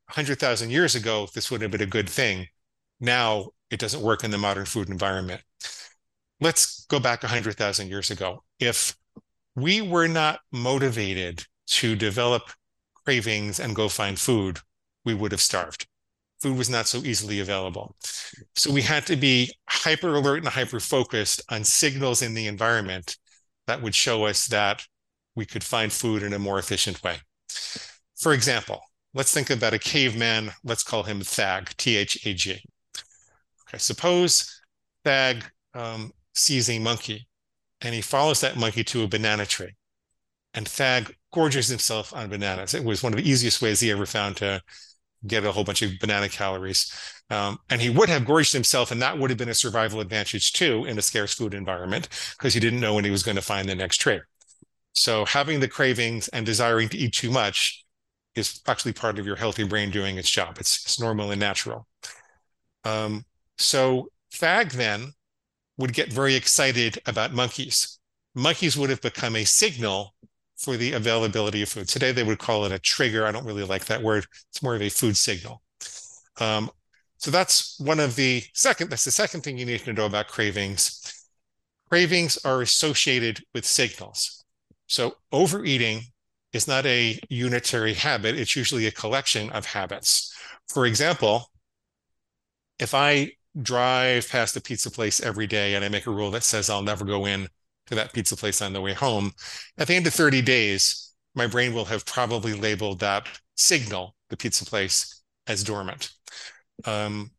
100,000 0.08 0.70
years 0.70 0.96
ago, 0.96 1.28
this 1.34 1.50
wouldn't 1.50 1.72
have 1.72 1.80
been 1.80 1.88
a 1.88 1.92
good 1.92 2.10
thing. 2.10 2.48
Now 3.00 3.50
it 3.70 3.80
doesn't 3.80 4.02
work 4.02 4.24
in 4.24 4.32
the 4.32 4.38
modern 4.38 4.66
food 4.66 4.90
environment. 4.90 5.42
Let's 6.40 6.86
go 6.86 7.00
back 7.00 7.24
100,000 7.24 7.88
years 7.88 8.12
ago. 8.12 8.44
If 8.60 8.96
we 9.56 9.82
were 9.82 10.08
not 10.08 10.40
motivated 10.52 11.46
to 11.68 11.96
develop 11.96 12.44
cravings 13.06 13.60
and 13.60 13.76
go 13.76 13.90
find 13.90 14.20
food, 14.20 14.60
we 15.06 15.14
would 15.14 15.32
have 15.32 15.42
starved. 15.42 15.88
Food 16.42 16.58
was 16.58 16.70
not 16.70 16.88
so 16.88 17.00
easily 17.00 17.40
available. 17.40 17.96
So 18.56 18.72
we 18.72 18.82
had 18.82 19.06
to 19.08 19.16
be 19.16 19.54
hyper 19.70 20.16
alert 20.16 20.40
and 20.40 20.48
hyper 20.48 20.80
focused 20.80 21.42
on 21.50 21.64
signals 21.64 22.22
in 22.22 22.34
the 22.34 22.48
environment 22.48 23.18
that 23.68 23.82
would 23.82 23.96
show 23.96 24.26
us 24.26 24.48
that 24.48 24.86
we 25.36 25.46
could 25.46 25.64
find 25.64 25.92
food 25.92 26.24
in 26.24 26.34
a 26.34 26.40
more 26.40 26.60
efficient 26.60 27.04
way. 27.04 27.18
For 28.22 28.34
example, 28.34 28.82
let's 29.14 29.34
think 29.34 29.50
about 29.50 29.74
a 29.74 29.80
caveman. 29.80 30.52
Let's 30.64 30.84
call 30.84 31.04
him 31.04 31.22
Thag, 31.22 31.72
T 31.78 31.98
H 31.98 32.26
A 32.26 32.34
G. 32.34 32.62
Okay, 33.68 33.78
suppose 33.78 34.62
Thag 35.04 35.44
um, 35.74 36.12
sees 36.34 36.70
a 36.70 36.80
monkey 36.80 37.28
and 37.82 37.96
he 37.96 38.02
follows 38.02 38.42
that 38.42 38.58
monkey 38.58 38.84
to 38.86 39.04
a 39.04 39.08
banana 39.08 39.46
tree. 39.46 39.74
And 40.54 40.68
Thag 40.68 41.16
gorges 41.34 41.68
himself 41.68 42.14
on 42.14 42.30
bananas. 42.30 42.74
It 42.74 42.84
was 42.84 43.02
one 43.02 43.14
of 43.14 43.18
the 43.18 43.28
easiest 43.28 43.62
ways 43.62 43.80
he 43.80 43.90
ever 43.90 44.06
found 44.06 44.38
to 44.38 44.62
get 45.26 45.46
a 45.46 45.52
whole 45.52 45.64
bunch 45.64 45.82
of 45.82 45.92
banana 46.00 46.30
calories. 46.30 46.92
Um, 47.30 47.58
and 47.70 47.82
he 47.82 47.90
would 47.90 48.10
have 48.10 48.26
gorged 48.26 48.54
himself, 48.54 48.92
and 48.92 49.02
that 49.02 49.18
would 49.18 49.30
have 49.30 49.40
been 49.40 49.50
a 49.50 49.54
survival 49.54 50.00
advantage 50.00 50.52
too 50.52 50.86
in 50.86 50.98
a 50.98 51.02
scarce 51.02 51.34
food 51.34 51.54
environment 51.54 52.10
because 52.38 52.54
he 52.54 52.60
didn't 52.60 52.82
know 52.82 52.94
when 52.94 53.06
he 53.06 53.12
was 53.12 53.24
going 53.24 53.38
to 53.38 53.42
find 53.42 53.68
the 53.68 53.76
next 53.76 53.98
tree. 53.98 54.20
So 54.94 55.26
having 55.26 55.60
the 55.60 55.68
cravings 55.68 56.28
and 56.28 56.46
desiring 56.46 56.90
to 56.90 56.98
eat 56.98 57.14
too 57.14 57.32
much 57.32 57.81
is 58.36 58.62
actually 58.68 58.94
part 58.94 59.20
of 59.20 59.26
your 59.26 59.36
healthy 59.36 59.64
brain 59.64 59.92
doing 59.92 60.18
its 60.18 60.30
job. 60.30 60.58
It's, 60.60 60.86
it's 60.86 61.00
normal 61.00 61.32
and 61.32 61.40
natural. 61.40 61.88
Um, 62.84 63.26
so 63.58 64.10
Thag 64.34 64.70
then 64.72 65.14
would 65.78 65.94
get 65.94 66.12
very 66.12 66.36
excited 66.36 67.00
about 67.06 67.34
monkeys. 67.34 68.00
Monkeys 68.34 68.78
would 68.78 68.90
have 68.90 69.02
become 69.02 69.36
a 69.36 69.44
signal 69.44 70.16
for 70.58 70.78
the 70.78 70.94
availability 70.94 71.62
of 71.62 71.70
food. 71.70 71.88
Today 71.88 72.12
they 72.12 72.24
would 72.24 72.40
call 72.40 72.66
it 72.66 72.72
a 72.72 72.80
trigger. 72.80 73.26
I 73.26 73.32
don't 73.32 73.46
really 73.46 73.64
like 73.64 73.86
that 73.86 74.02
word. 74.02 74.26
It's 74.50 74.64
more 74.64 74.76
of 74.76 74.82
a 74.82 74.90
food 74.90 75.18
signal. 75.18 75.62
Um, 76.40 76.70
so 77.18 77.32
that's 77.32 77.80
one 77.80 78.00
of 78.00 78.16
the 78.16 78.44
second, 78.54 78.90
that's 78.90 79.06
the 79.06 79.12
second 79.12 79.42
thing 79.42 79.58
you 79.58 79.66
need 79.66 79.82
to 79.82 79.94
know 79.94 80.06
about 80.06 80.28
cravings. 80.28 81.28
Cravings 81.90 82.38
are 82.46 82.62
associated 82.62 83.44
with 83.54 83.66
signals. 83.66 84.46
So 84.88 85.16
overeating 85.32 86.02
is 86.54 86.68
not 86.68 86.86
a 86.86 87.20
unitary 87.30 87.94
habit. 87.94 88.38
It's 88.38 88.56
usually 88.56 88.88
a 88.88 88.92
collection 88.92 89.50
of 89.52 89.66
habits. 89.66 90.34
For 90.68 90.86
example, 90.86 91.52
if 92.80 92.94
I 92.94 93.32
drive 93.62 94.30
past 94.30 94.56
a 94.56 94.62
pizza 94.62 94.90
place 94.90 95.20
every 95.22 95.48
day 95.48 95.76
and 95.76 95.84
I 95.84 95.90
make 95.90 96.08
a 96.08 96.12
rule 96.12 96.32
that 96.32 96.44
says 96.44 96.70
I'll 96.70 96.82
never 96.82 97.06
go 97.06 97.26
in 97.26 97.48
to 97.88 97.96
that 97.96 98.14
pizza 98.14 98.36
place 98.36 98.62
on 98.62 98.74
the 98.74 98.82
way 98.82 98.94
home, 98.94 99.32
at 99.78 99.88
the 99.88 99.96
end 99.96 100.08
of 100.08 100.14
30 100.14 100.42
days, 100.42 101.14
my 101.36 101.48
brain 101.48 101.74
will 101.74 101.86
have 101.86 102.06
probably 102.06 102.54
labeled 102.54 103.00
that 103.00 103.28
signal, 103.56 104.16
the 104.30 104.38
pizza 104.38 104.66
place, 104.66 105.24
as 105.48 105.64
dormant. 105.64 106.12
Um, 106.86 107.32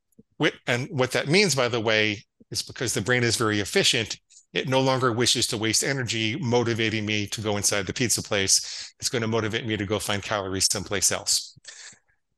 and 0.66 0.88
what 0.90 1.12
that 1.12 1.28
means, 1.28 1.54
by 1.54 1.68
the 1.68 1.80
way, 1.80 2.24
is 2.50 2.62
because 2.62 2.94
the 2.94 3.00
brain 3.00 3.22
is 3.22 3.36
very 3.36 3.60
efficient, 3.60 4.18
it 4.52 4.68
no 4.68 4.80
longer 4.80 5.12
wishes 5.12 5.46
to 5.48 5.56
waste 5.56 5.82
energy 5.82 6.36
motivating 6.36 7.06
me 7.06 7.26
to 7.28 7.40
go 7.40 7.56
inside 7.56 7.86
the 7.86 7.92
pizza 7.92 8.22
place. 8.22 8.94
It's 9.00 9.08
going 9.08 9.22
to 9.22 9.28
motivate 9.28 9.66
me 9.66 9.76
to 9.76 9.86
go 9.86 9.98
find 9.98 10.22
calories 10.22 10.68
someplace 10.70 11.10
else. 11.10 11.58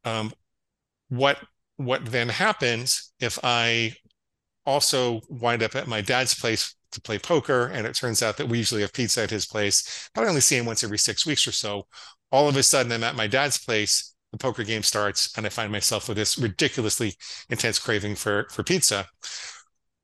Um, 0.05 0.33
what 1.09 1.39
what 1.77 2.05
then 2.05 2.29
happens 2.29 3.13
if 3.19 3.39
I 3.43 3.95
also 4.65 5.21
wind 5.29 5.63
up 5.63 5.75
at 5.75 5.89
my 5.89 6.01
dad's 6.01 6.35
place 6.35 6.75
to 6.93 7.01
play 7.01 7.19
poker, 7.19 7.67
and 7.67 7.87
it 7.87 7.95
turns 7.95 8.23
out 8.23 8.37
that 8.37 8.49
we 8.49 8.59
usually 8.59 8.83
have 8.83 8.93
pizza 8.93 9.23
at 9.23 9.31
his 9.31 9.47
place, 9.47 10.09
but 10.15 10.25
I 10.25 10.29
only 10.29 10.41
see 10.41 10.57
him 10.57 10.67
once 10.67 10.85
every 10.85 10.99
six 10.99 11.27
weeks 11.27 11.47
or 11.47 11.53
so. 11.53 11.87
All 12.31 12.49
of 12.49 12.57
a 12.57 12.63
sudden, 12.63 12.93
I'm 12.93 13.05
at 13.05 13.17
my 13.17 13.27
dad's 13.27 13.59
place. 13.59 14.15
The 14.33 14.39
poker 14.39 14.65
game 14.65 14.83
starts, 14.83 15.37
and 15.37 15.47
I 15.47 15.49
find 15.49 15.71
myself 15.71 16.09
with 16.09 16.17
this 16.17 16.39
ridiculously 16.39 17.15
intense 17.51 17.79
craving 17.79 18.17
for 18.17 18.47
for 18.51 18.63
pizza. 18.63 19.07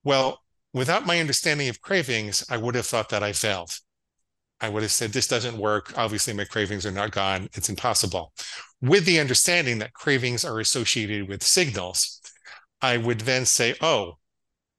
Well, 0.04 0.40
without 0.72 1.06
my 1.06 1.20
understanding 1.20 1.68
of 1.68 1.80
cravings, 1.80 2.44
I 2.50 2.56
would 2.56 2.74
have 2.74 2.86
thought 2.86 3.08
that 3.10 3.22
I 3.22 3.32
failed. 3.32 3.78
I 4.60 4.68
would 4.68 4.82
have 4.82 4.92
said, 4.92 5.12
This 5.12 5.26
doesn't 5.26 5.56
work. 5.56 5.96
Obviously, 5.96 6.34
my 6.34 6.44
cravings 6.44 6.84
are 6.84 6.90
not 6.90 7.12
gone. 7.12 7.48
It's 7.54 7.68
impossible. 7.68 8.32
With 8.80 9.04
the 9.04 9.20
understanding 9.20 9.78
that 9.78 9.94
cravings 9.94 10.44
are 10.44 10.60
associated 10.60 11.28
with 11.28 11.42
signals, 11.42 12.20
I 12.82 12.96
would 12.98 13.20
then 13.20 13.46
say, 13.46 13.74
Oh, 13.80 14.18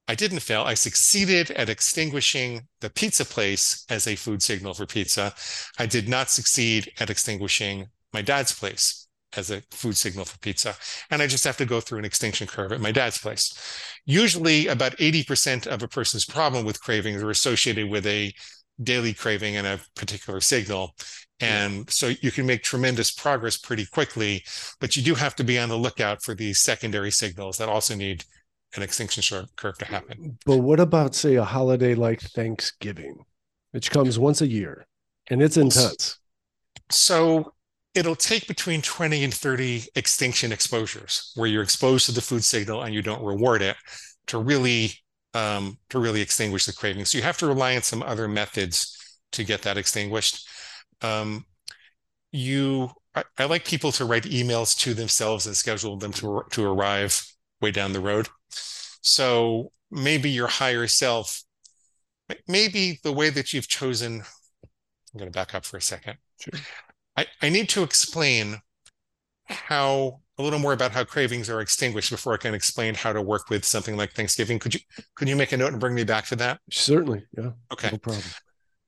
I 0.07 0.15
didn't 0.15 0.39
fail. 0.41 0.63
I 0.63 0.73
succeeded 0.73 1.51
at 1.51 1.69
extinguishing 1.69 2.67
the 2.81 2.89
pizza 2.89 3.25
place 3.25 3.85
as 3.89 4.07
a 4.07 4.15
food 4.15 4.43
signal 4.43 4.73
for 4.73 4.85
pizza. 4.85 5.33
I 5.79 5.85
did 5.85 6.09
not 6.09 6.29
succeed 6.29 6.91
at 6.99 7.09
extinguishing 7.09 7.87
my 8.13 8.21
dad's 8.21 8.53
place 8.53 9.00
as 9.37 9.51
a 9.51 9.61
food 9.71 9.97
signal 9.97 10.25
for 10.25 10.37
pizza. 10.39 10.75
And 11.09 11.21
I 11.21 11.27
just 11.27 11.43
have 11.45 11.57
to 11.57 11.65
go 11.65 11.79
through 11.79 11.99
an 11.99 12.05
extinction 12.05 12.47
curve 12.47 12.71
at 12.71 12.81
my 12.81 12.91
dad's 12.91 13.17
place. 13.17 13.53
Usually, 14.05 14.67
about 14.67 14.97
80% 14.97 15.67
of 15.67 15.83
a 15.83 15.87
person's 15.87 16.25
problem 16.25 16.65
with 16.65 16.81
cravings 16.81 17.21
are 17.23 17.29
associated 17.29 17.89
with 17.89 18.05
a 18.05 18.33
daily 18.81 19.13
craving 19.13 19.57
and 19.57 19.67
a 19.67 19.79
particular 19.95 20.41
signal. 20.41 20.95
And 21.39 21.89
so 21.89 22.11
you 22.21 22.31
can 22.31 22.45
make 22.45 22.61
tremendous 22.61 23.11
progress 23.11 23.57
pretty 23.57 23.85
quickly, 23.85 24.43
but 24.79 24.95
you 24.95 25.01
do 25.01 25.15
have 25.15 25.35
to 25.37 25.43
be 25.43 25.57
on 25.57 25.69
the 25.69 25.77
lookout 25.77 26.23
for 26.23 26.35
these 26.35 26.59
secondary 26.59 27.11
signals 27.11 27.57
that 27.57 27.67
also 27.69 27.95
need 27.95 28.23
an 28.75 28.83
extinction 28.83 29.47
curve 29.55 29.77
to 29.79 29.85
happen. 29.85 30.37
But 30.45 30.57
what 30.57 30.79
about, 30.79 31.15
say, 31.15 31.35
a 31.35 31.43
holiday 31.43 31.95
like 31.95 32.21
Thanksgiving, 32.21 33.23
which 33.71 33.89
comes 33.91 34.19
once 34.19 34.41
a 34.41 34.47
year 34.47 34.85
and 35.29 35.41
it's 35.41 35.57
intense? 35.57 36.19
So 36.91 37.53
it'll 37.93 38.15
take 38.15 38.47
between 38.47 38.81
20 38.81 39.23
and 39.23 39.33
30 39.33 39.85
extinction 39.95 40.51
exposures 40.51 41.31
where 41.35 41.47
you're 41.47 41.63
exposed 41.63 42.05
to 42.05 42.11
the 42.11 42.21
food 42.21 42.43
signal 42.43 42.83
and 42.83 42.93
you 42.93 43.01
don't 43.01 43.23
reward 43.23 43.61
it 43.61 43.75
to 44.27 44.37
really 44.37 44.93
um, 45.33 45.77
to 45.89 45.99
really 45.99 46.21
extinguish 46.21 46.65
the 46.65 46.73
craving. 46.73 47.05
So 47.05 47.17
you 47.17 47.23
have 47.23 47.37
to 47.37 47.47
rely 47.47 47.75
on 47.75 47.81
some 47.81 48.03
other 48.03 48.27
methods 48.27 48.97
to 49.31 49.43
get 49.43 49.61
that 49.61 49.77
extinguished. 49.77 50.47
Um, 51.01 51.45
you, 52.33 52.89
I, 53.15 53.23
I, 53.37 53.45
like 53.45 53.63
people 53.63 53.93
to 53.93 54.05
write 54.05 54.23
emails 54.23 54.77
to 54.79 54.93
themselves 54.93 55.47
and 55.47 55.55
schedule 55.55 55.97
them 55.97 56.11
to 56.13 56.43
to 56.51 56.65
arrive 56.65 57.25
way 57.61 57.71
down 57.71 57.93
the 57.93 58.01
road. 58.01 58.27
So 59.01 59.71
maybe 59.89 60.29
your 60.29 60.47
higher 60.47 60.87
self, 60.87 61.43
maybe 62.47 62.99
the 63.03 63.13
way 63.13 63.29
that 63.29 63.53
you've 63.53 63.67
chosen. 63.67 64.23
I'm 65.13 65.17
going 65.17 65.31
to 65.31 65.37
back 65.37 65.53
up 65.53 65.65
for 65.65 65.77
a 65.77 65.81
second. 65.81 66.17
Sure. 66.39 66.59
I, 67.21 67.25
I 67.45 67.49
need 67.49 67.69
to 67.69 67.83
explain 67.83 68.57
how 69.45 70.21
a 70.37 70.43
little 70.43 70.59
more 70.59 70.73
about 70.73 70.91
how 70.91 71.03
cravings 71.03 71.49
are 71.49 71.61
extinguished 71.61 72.09
before 72.09 72.33
I 72.33 72.37
can 72.37 72.53
explain 72.53 72.95
how 72.95 73.13
to 73.13 73.21
work 73.21 73.49
with 73.49 73.63
something 73.63 73.95
like 73.95 74.13
Thanksgiving. 74.13 74.59
Could 74.59 74.73
you 74.73 74.79
could 75.15 75.29
you 75.29 75.35
make 75.35 75.51
a 75.51 75.57
note 75.57 75.71
and 75.71 75.79
bring 75.79 75.93
me 75.93 76.03
back 76.03 76.25
to 76.27 76.35
that? 76.37 76.59
Certainly. 76.71 77.25
Yeah. 77.37 77.51
Okay. 77.71 77.91
No 77.91 77.97
problem. 77.97 78.23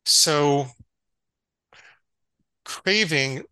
So 0.05 0.67
craving 2.65 3.43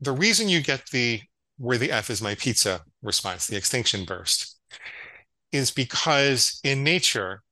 the 0.00 0.12
reason 0.12 0.48
you 0.48 0.60
get 0.60 0.86
the 0.90 1.20
where 1.56 1.78
the 1.78 1.92
F 1.92 2.10
is 2.10 2.20
my 2.20 2.34
pizza 2.34 2.82
response, 3.02 3.46
the 3.46 3.56
extinction 3.56 4.04
burst, 4.04 4.58
is 5.52 5.70
because 5.70 6.60
in 6.64 6.82
nature, 6.82 7.42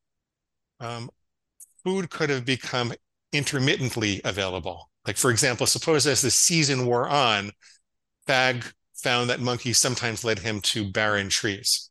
um, 0.81 1.11
food 1.85 2.11
could 2.11 2.31
have 2.31 2.45
become 2.45 2.93
intermittently 3.33 4.21
available. 4.25 4.88
Like, 5.09 5.17
for 5.17 5.31
example, 5.31 5.67
suppose 5.67 6.07
as 6.07 6.21
the 6.21 6.31
season 6.31 6.85
wore 6.85 7.09
on, 7.09 7.53
Thag 8.27 8.63
found 8.95 9.31
that 9.31 9.41
monkeys 9.41 9.79
sometimes 9.79 10.23
led 10.23 10.41
him 10.41 10.61
to 10.61 10.93
barren 10.93 11.31
trees. 11.31 11.89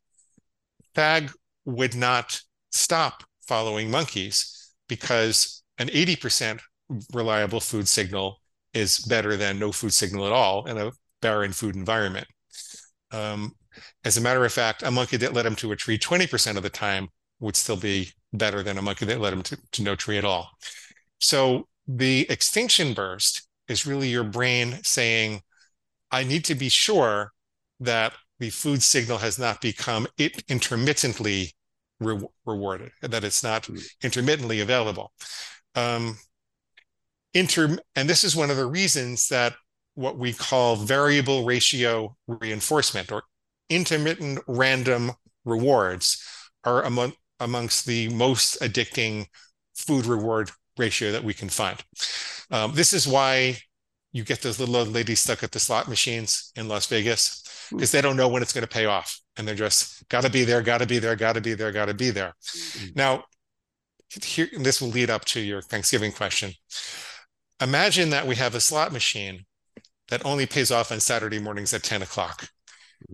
Thag 0.94 1.32
would 1.64 1.96
not 1.96 2.40
stop 2.70 3.24
following 3.44 3.90
monkeys 3.90 4.72
because 4.88 5.64
an 5.78 5.88
80% 5.88 6.60
reliable 7.12 7.58
food 7.58 7.88
signal 7.88 8.40
is 8.72 8.98
better 8.98 9.36
than 9.36 9.58
no 9.58 9.72
food 9.72 9.92
signal 9.92 10.24
at 10.24 10.32
all 10.32 10.66
in 10.66 10.78
a 10.78 10.92
barren 11.20 11.50
food 11.50 11.74
environment. 11.74 12.28
Um, 13.10 13.50
as 14.04 14.16
a 14.16 14.20
matter 14.20 14.44
of 14.44 14.52
fact, 14.52 14.84
a 14.84 14.92
monkey 14.92 15.16
that 15.16 15.34
led 15.34 15.44
him 15.44 15.56
to 15.56 15.72
a 15.72 15.76
tree 15.76 15.98
20% 15.98 16.56
of 16.56 16.62
the 16.62 16.70
time 16.70 17.08
would 17.40 17.56
still 17.56 17.76
be 17.76 18.12
better 18.32 18.62
than 18.62 18.78
a 18.78 18.82
monkey 18.82 19.06
that 19.06 19.20
led 19.20 19.32
him 19.32 19.42
to, 19.42 19.58
to 19.72 19.82
no 19.82 19.96
tree 19.96 20.18
at 20.18 20.24
all. 20.24 20.50
So 21.18 21.66
the 21.88 22.30
extinction 22.30 22.92
burst 22.92 23.48
is 23.66 23.86
really 23.86 24.08
your 24.08 24.24
brain 24.24 24.78
saying, 24.82 25.40
I 26.10 26.22
need 26.22 26.44
to 26.44 26.54
be 26.54 26.68
sure 26.68 27.32
that 27.80 28.12
the 28.38 28.50
food 28.50 28.82
signal 28.82 29.18
has 29.18 29.38
not 29.38 29.60
become 29.60 30.06
it 30.18 30.44
intermittently 30.48 31.54
re- 31.98 32.28
rewarded, 32.44 32.92
that 33.02 33.24
it's 33.24 33.42
not 33.42 33.64
mm. 33.64 33.82
intermittently 34.02 34.60
available. 34.60 35.12
Um, 35.74 36.18
inter 37.34 37.78
and 37.96 38.08
this 38.08 38.24
is 38.24 38.36
one 38.36 38.50
of 38.50 38.56
the 38.56 38.66
reasons 38.66 39.28
that 39.28 39.54
what 39.94 40.18
we 40.18 40.32
call 40.32 40.76
variable 40.76 41.44
ratio 41.44 42.16
reinforcement 42.26 43.10
or 43.10 43.22
intermittent 43.68 44.40
random 44.46 45.12
rewards 45.44 46.22
are 46.64 46.82
among 46.82 47.12
amongst 47.40 47.86
the 47.86 48.08
most 48.08 48.60
addicting 48.60 49.26
food 49.74 50.06
reward 50.06 50.50
ratio 50.78 51.12
that 51.12 51.24
we 51.24 51.34
can 51.34 51.48
find. 51.48 51.82
Um, 52.50 52.72
this 52.74 52.92
is 52.92 53.06
why 53.06 53.58
you 54.12 54.24
get 54.24 54.42
those 54.42 54.58
little 54.58 54.76
old 54.76 54.88
ladies 54.88 55.20
stuck 55.20 55.42
at 55.42 55.52
the 55.52 55.60
slot 55.60 55.88
machines 55.88 56.52
in 56.56 56.68
Las 56.68 56.86
Vegas 56.86 57.42
because 57.70 57.92
they 57.92 58.00
don't 58.00 58.16
know 58.16 58.28
when 58.28 58.42
it's 58.42 58.52
going 58.52 58.66
to 58.66 58.68
pay 58.68 58.86
off. 58.86 59.20
And 59.36 59.46
they're 59.46 59.54
just 59.54 60.08
got 60.08 60.22
to 60.22 60.30
be 60.30 60.44
there, 60.44 60.62
got 60.62 60.78
to 60.78 60.86
be 60.86 60.98
there, 60.98 61.14
got 61.14 61.34
to 61.34 61.40
be 61.40 61.54
there, 61.54 61.70
got 61.70 61.86
to 61.86 61.94
be 61.94 62.10
there. 62.10 62.34
Mm-hmm. 62.42 62.86
Now, 62.96 63.24
here, 64.22 64.48
this 64.58 64.80
will 64.80 64.88
lead 64.88 65.10
up 65.10 65.24
to 65.26 65.40
your 65.40 65.62
Thanksgiving 65.62 66.12
question. 66.12 66.52
Imagine 67.60 68.10
that 68.10 68.26
we 68.26 68.36
have 68.36 68.54
a 68.54 68.60
slot 68.60 68.92
machine 68.92 69.44
that 70.08 70.24
only 70.24 70.46
pays 70.46 70.70
off 70.70 70.90
on 70.90 71.00
Saturday 71.00 71.38
mornings 71.38 71.74
at 71.74 71.82
10 71.82 72.02
o'clock. 72.02 72.48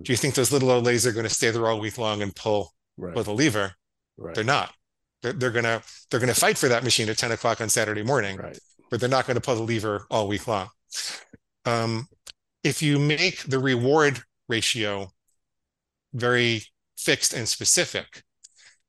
Do 0.00 0.12
you 0.12 0.16
think 0.16 0.34
those 0.34 0.52
little 0.52 0.70
old 0.70 0.84
ladies 0.84 1.06
are 1.06 1.12
going 1.12 1.26
to 1.26 1.34
stay 1.34 1.50
there 1.50 1.66
all 1.66 1.80
week 1.80 1.98
long 1.98 2.22
and 2.22 2.34
pull 2.34 2.72
right. 2.96 3.14
with 3.14 3.26
a 3.26 3.32
lever? 3.32 3.72
Right. 4.16 4.34
They're 4.34 4.44
not. 4.44 4.72
They're, 5.24 5.32
they're, 5.32 5.50
gonna 5.50 5.82
they're 6.10 6.20
gonna 6.20 6.34
fight 6.34 6.58
for 6.58 6.68
that 6.68 6.84
machine 6.84 7.08
at 7.08 7.16
10 7.16 7.32
o'clock 7.32 7.62
on 7.62 7.70
Saturday 7.70 8.02
morning, 8.02 8.36
right. 8.36 8.58
but 8.90 9.00
they're 9.00 9.08
not 9.08 9.26
going 9.26 9.36
to 9.36 9.40
pull 9.40 9.56
the 9.56 9.62
lever 9.62 10.06
all 10.10 10.28
week 10.28 10.46
long. 10.46 10.68
Um, 11.64 12.08
if 12.62 12.82
you 12.82 12.98
make 12.98 13.42
the 13.44 13.58
reward 13.58 14.20
ratio 14.50 15.08
very 16.12 16.64
fixed 16.98 17.32
and 17.32 17.48
specific, 17.48 18.22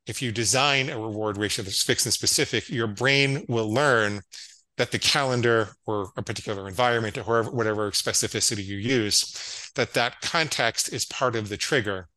if 0.07 0.21
you 0.21 0.33
design 0.33 0.89
a 0.89 0.99
reward 0.99 1.37
ratio 1.37 1.63
that's 1.63 1.81
fixed 1.81 2.05
and 2.05 2.11
specific, 2.11 2.69
your 2.69 2.87
brain 2.87 3.45
will 3.47 3.73
learn 3.73 4.19
that 4.75 4.91
the 4.91 4.99
calendar 4.99 5.69
or 5.85 6.09
a 6.17 6.21
particular 6.21 6.67
environment 6.67 7.17
or 7.17 7.23
whatever, 7.23 7.51
whatever 7.51 7.91
specificity 7.91 8.65
you 8.65 8.75
use, 8.75 9.71
that 9.75 9.93
that 9.93 10.19
context 10.19 10.91
is 10.91 11.05
part 11.05 11.37
of 11.37 11.47
the 11.47 11.55
trigger 11.55 12.09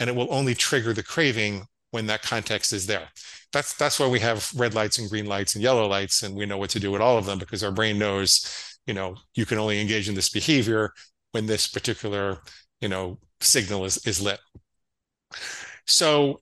and 0.00 0.10
it 0.10 0.16
will 0.16 0.32
only 0.34 0.56
trigger 0.56 0.92
the 0.92 1.04
craving 1.04 1.66
when 1.90 2.06
that 2.06 2.22
context 2.22 2.72
is 2.72 2.86
there. 2.86 3.08
That's 3.52 3.74
that's 3.74 3.98
why 3.98 4.06
we 4.06 4.20
have 4.20 4.50
red 4.56 4.74
lights 4.74 4.98
and 4.98 5.10
green 5.10 5.26
lights 5.26 5.54
and 5.54 5.62
yellow 5.62 5.86
lights, 5.86 6.22
and 6.22 6.34
we 6.34 6.46
know 6.46 6.58
what 6.58 6.70
to 6.70 6.80
do 6.80 6.90
with 6.90 7.00
all 7.00 7.18
of 7.18 7.26
them 7.26 7.38
because 7.38 7.64
our 7.64 7.72
brain 7.72 7.98
knows, 7.98 8.78
you 8.86 8.94
know, 8.94 9.16
you 9.34 9.46
can 9.46 9.58
only 9.58 9.80
engage 9.80 10.08
in 10.08 10.14
this 10.14 10.30
behavior 10.30 10.92
when 11.32 11.46
this 11.46 11.66
particular, 11.68 12.38
you 12.80 12.88
know, 12.88 13.18
signal 13.40 13.84
is 13.84 14.04
is 14.06 14.20
lit. 14.22 14.40
So 15.86 16.40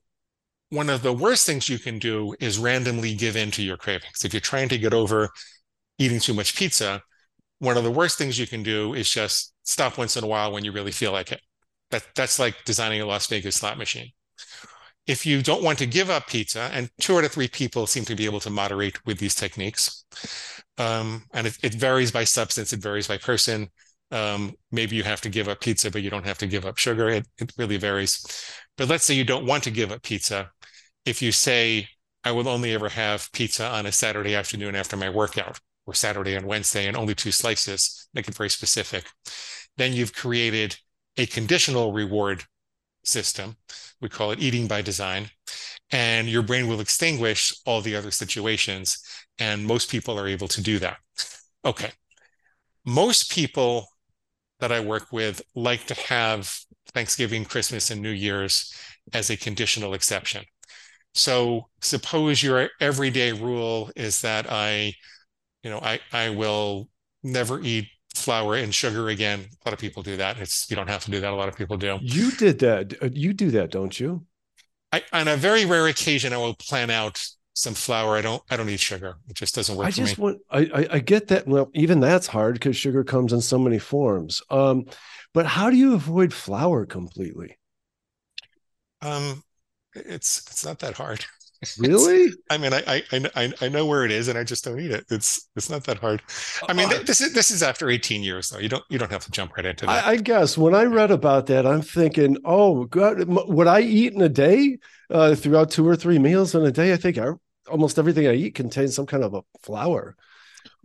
one 0.69 0.89
of 0.89 1.01
the 1.01 1.13
worst 1.13 1.45
things 1.47 1.67
you 1.67 1.79
can 1.79 1.97
do 1.97 2.35
is 2.39 2.59
randomly 2.59 3.15
give 3.15 3.35
in 3.35 3.49
to 3.51 3.63
your 3.63 3.77
cravings. 3.77 4.23
If 4.23 4.33
you're 4.33 4.41
trying 4.41 4.69
to 4.69 4.77
get 4.77 4.93
over 4.93 5.29
eating 5.97 6.19
too 6.19 6.33
much 6.35 6.55
pizza, 6.55 7.01
one 7.57 7.75
of 7.75 7.83
the 7.83 7.91
worst 7.91 8.17
things 8.19 8.37
you 8.37 8.45
can 8.47 8.61
do 8.61 8.93
is 8.93 9.09
just 9.09 9.53
stop 9.63 9.97
once 9.97 10.15
in 10.15 10.23
a 10.23 10.27
while 10.27 10.51
when 10.51 10.63
you 10.63 10.71
really 10.71 10.91
feel 10.91 11.11
like 11.11 11.31
it. 11.31 11.41
That 11.89 12.05
that's 12.15 12.37
like 12.37 12.55
designing 12.65 13.01
a 13.01 13.05
Las 13.07 13.25
Vegas 13.27 13.55
slot 13.55 13.79
machine 13.79 14.11
if 15.07 15.25
you 15.25 15.41
don't 15.41 15.63
want 15.63 15.79
to 15.79 15.85
give 15.85 16.09
up 16.09 16.27
pizza, 16.27 16.69
and 16.73 16.89
two 16.99 17.17
out 17.17 17.23
of 17.23 17.31
three 17.31 17.47
people 17.47 17.87
seem 17.87 18.05
to 18.05 18.15
be 18.15 18.25
able 18.25 18.39
to 18.41 18.49
moderate 18.49 19.03
with 19.05 19.17
these 19.17 19.35
techniques, 19.35 20.05
um, 20.77 21.23
and 21.33 21.47
it, 21.47 21.57
it, 21.63 21.73
varies 21.73 22.11
by 22.11 22.23
substance, 22.23 22.73
it 22.73 22.81
varies 22.81 23.07
by 23.07 23.17
person. 23.17 23.69
Um, 24.11 24.53
maybe 24.71 24.95
you 24.95 25.03
have 25.03 25.21
to 25.21 25.29
give 25.29 25.47
up 25.47 25.61
pizza, 25.61 25.91
but 25.91 26.01
you 26.01 26.09
don't 26.09 26.25
have 26.25 26.37
to 26.39 26.47
give 26.47 26.65
up 26.65 26.77
sugar. 26.77 27.09
It, 27.09 27.27
it 27.37 27.51
really 27.57 27.77
varies. 27.77 28.23
But 28.77 28.87
let's 28.87 29.03
say 29.03 29.13
you 29.13 29.23
don't 29.23 29.45
want 29.45 29.63
to 29.63 29.71
give 29.71 29.91
up 29.91 30.03
pizza. 30.03 30.51
If 31.05 31.21
you 31.21 31.31
say, 31.31 31.87
I 32.23 32.31
will 32.31 32.47
only 32.47 32.73
ever 32.73 32.89
have 32.89 33.31
pizza 33.33 33.67
on 33.67 33.85
a 33.85 33.91
Saturday 33.91 34.35
afternoon 34.35 34.75
after 34.75 34.97
my 34.97 35.09
workout, 35.09 35.59
or 35.85 35.93
Saturday 35.93 36.35
and 36.35 36.45
Wednesday, 36.45 36.87
and 36.87 36.95
only 36.95 37.15
two 37.15 37.31
slices, 37.31 38.07
make 38.13 38.27
it 38.27 38.35
very 38.35 38.49
specific. 38.49 39.05
Then 39.77 39.93
you've 39.93 40.13
created 40.13 40.77
a 41.17 41.25
conditional 41.25 41.93
reward 41.93 42.43
system. 43.03 43.57
We 44.01 44.09
call 44.09 44.31
it 44.31 44.39
eating 44.39 44.67
by 44.67 44.81
design. 44.81 45.29
And 45.91 46.29
your 46.29 46.43
brain 46.43 46.67
will 46.67 46.81
extinguish 46.81 47.53
all 47.65 47.81
the 47.81 47.95
other 47.95 48.11
situations. 48.11 49.01
And 49.39 49.65
most 49.65 49.89
people 49.89 50.19
are 50.19 50.27
able 50.27 50.47
to 50.49 50.61
do 50.61 50.79
that. 50.79 50.97
Okay. 51.65 51.91
Most 52.85 53.31
people 53.31 53.87
that 54.59 54.71
I 54.71 54.79
work 54.79 55.11
with 55.11 55.41
like 55.55 55.85
to 55.87 55.93
have 55.93 56.53
Thanksgiving, 56.93 57.45
Christmas, 57.45 57.91
and 57.91 58.01
New 58.01 58.11
Year's 58.11 58.73
as 59.13 59.29
a 59.29 59.37
conditional 59.37 59.93
exception. 59.93 60.43
So 61.13 61.69
suppose 61.81 62.43
your 62.43 62.69
everyday 62.79 63.31
rule 63.31 63.89
is 63.95 64.21
that 64.21 64.51
I, 64.51 64.93
you 65.63 65.69
know, 65.69 65.79
I, 65.79 65.99
I 66.11 66.29
will 66.29 66.89
never 67.23 67.59
eat 67.61 67.87
flour 68.19 68.55
and 68.55 68.73
sugar 68.73 69.09
again. 69.09 69.39
A 69.39 69.69
lot 69.69 69.73
of 69.73 69.79
people 69.79 70.03
do 70.03 70.17
that. 70.17 70.37
It's 70.39 70.69
you 70.69 70.75
don't 70.75 70.89
have 70.89 71.03
to 71.05 71.11
do 71.11 71.19
that. 71.19 71.31
A 71.31 71.35
lot 71.35 71.49
of 71.49 71.55
people 71.55 71.77
do. 71.77 71.97
You 72.01 72.31
did 72.31 72.59
that. 72.59 73.01
Uh, 73.01 73.09
you 73.11 73.33
do 73.33 73.51
that, 73.51 73.71
don't 73.71 73.99
you? 73.99 74.25
I, 74.91 75.03
on 75.13 75.27
a 75.27 75.35
very 75.35 75.65
rare 75.65 75.87
occasion, 75.87 76.33
I 76.33 76.37
will 76.37 76.55
plan 76.55 76.89
out 76.89 77.23
some 77.53 77.73
flour. 77.73 78.15
I 78.15 78.21
don't. 78.21 78.41
I 78.49 78.57
don't 78.57 78.69
eat 78.69 78.79
sugar. 78.79 79.15
It 79.27 79.35
just 79.35 79.55
doesn't 79.55 79.75
work. 79.75 79.87
I 79.87 79.91
just 79.91 80.17
me. 80.17 80.23
want. 80.23 80.39
I, 80.49 80.59
I, 80.59 80.87
I 80.93 80.99
get 80.99 81.27
that. 81.27 81.47
Well, 81.47 81.69
even 81.73 81.99
that's 81.99 82.27
hard 82.27 82.55
because 82.55 82.75
sugar 82.75 83.03
comes 83.03 83.33
in 83.33 83.41
so 83.41 83.59
many 83.59 83.79
forms. 83.79 84.41
Um, 84.49 84.85
but 85.33 85.45
how 85.45 85.69
do 85.69 85.77
you 85.77 85.93
avoid 85.93 86.33
flour 86.33 86.85
completely? 86.85 87.57
Um, 89.01 89.43
it's 89.93 90.39
it's 90.49 90.65
not 90.65 90.79
that 90.79 90.95
hard. 90.95 91.25
Really? 91.77 92.31
I 92.49 92.57
mean, 92.57 92.73
I, 92.73 93.03
I 93.11 93.53
I 93.61 93.67
know 93.67 93.85
where 93.85 94.05
it 94.05 94.11
is, 94.11 94.29
and 94.29 94.37
I 94.37 94.45
just 94.45 94.63
don't 94.63 94.79
eat 94.79 94.91
it. 94.91 95.05
It's 95.09 95.49
it's 95.57 95.69
not 95.69 95.83
that 95.85 95.97
hard. 95.97 96.21
I 96.69 96.73
mean, 96.73 96.87
uh, 96.87 96.99
this 97.05 97.19
is 97.19 97.33
this 97.33 97.51
is 97.51 97.61
after 97.61 97.89
18 97.89 98.23
years, 98.23 98.49
though. 98.49 98.59
You 98.59 98.69
don't 98.69 98.83
you 98.89 98.97
don't 98.97 99.11
have 99.11 99.25
to 99.25 99.31
jump 99.31 99.57
right 99.57 99.65
into 99.65 99.85
that. 99.85 100.07
I, 100.07 100.11
I 100.11 100.15
guess 100.17 100.57
when 100.57 100.73
I 100.73 100.83
read 100.83 101.11
about 101.11 101.47
that, 101.47 101.65
I'm 101.65 101.81
thinking, 101.81 102.37
oh 102.45 102.85
God, 102.85 103.25
would 103.27 103.67
I 103.67 103.81
eat 103.81 104.13
in 104.13 104.21
a 104.21 104.29
day 104.29 104.77
uh, 105.09 105.35
throughout 105.35 105.69
two 105.69 105.85
or 105.85 105.97
three 105.97 106.17
meals 106.17 106.55
in 106.55 106.63
a 106.63 106.71
day? 106.71 106.93
I 106.93 106.97
think 106.97 107.17
I, 107.17 107.31
almost 107.69 107.99
everything 107.99 108.27
I 108.27 108.35
eat 108.35 108.55
contains 108.55 108.95
some 108.95 109.05
kind 109.05 109.23
of 109.23 109.33
a 109.33 109.41
flour. 109.61 110.15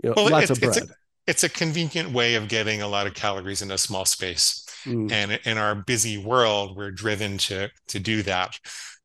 You 0.02 0.08
know, 0.10 0.14
well, 0.16 0.30
lots 0.30 0.50
of 0.50 0.58
bread. 0.58 0.76
It's 0.76 0.90
a, 0.90 0.94
it's 1.28 1.44
a 1.44 1.48
convenient 1.48 2.10
way 2.10 2.34
of 2.34 2.48
getting 2.48 2.82
a 2.82 2.88
lot 2.88 3.06
of 3.06 3.14
calories 3.14 3.62
in 3.62 3.70
a 3.70 3.78
small 3.78 4.04
space. 4.04 4.66
Mm. 4.84 5.10
And 5.10 5.40
in 5.44 5.56
our 5.56 5.76
busy 5.76 6.18
world, 6.18 6.76
we're 6.76 6.90
driven 6.90 7.38
to 7.38 7.70
to 7.88 8.00
do 8.00 8.22
that 8.24 8.58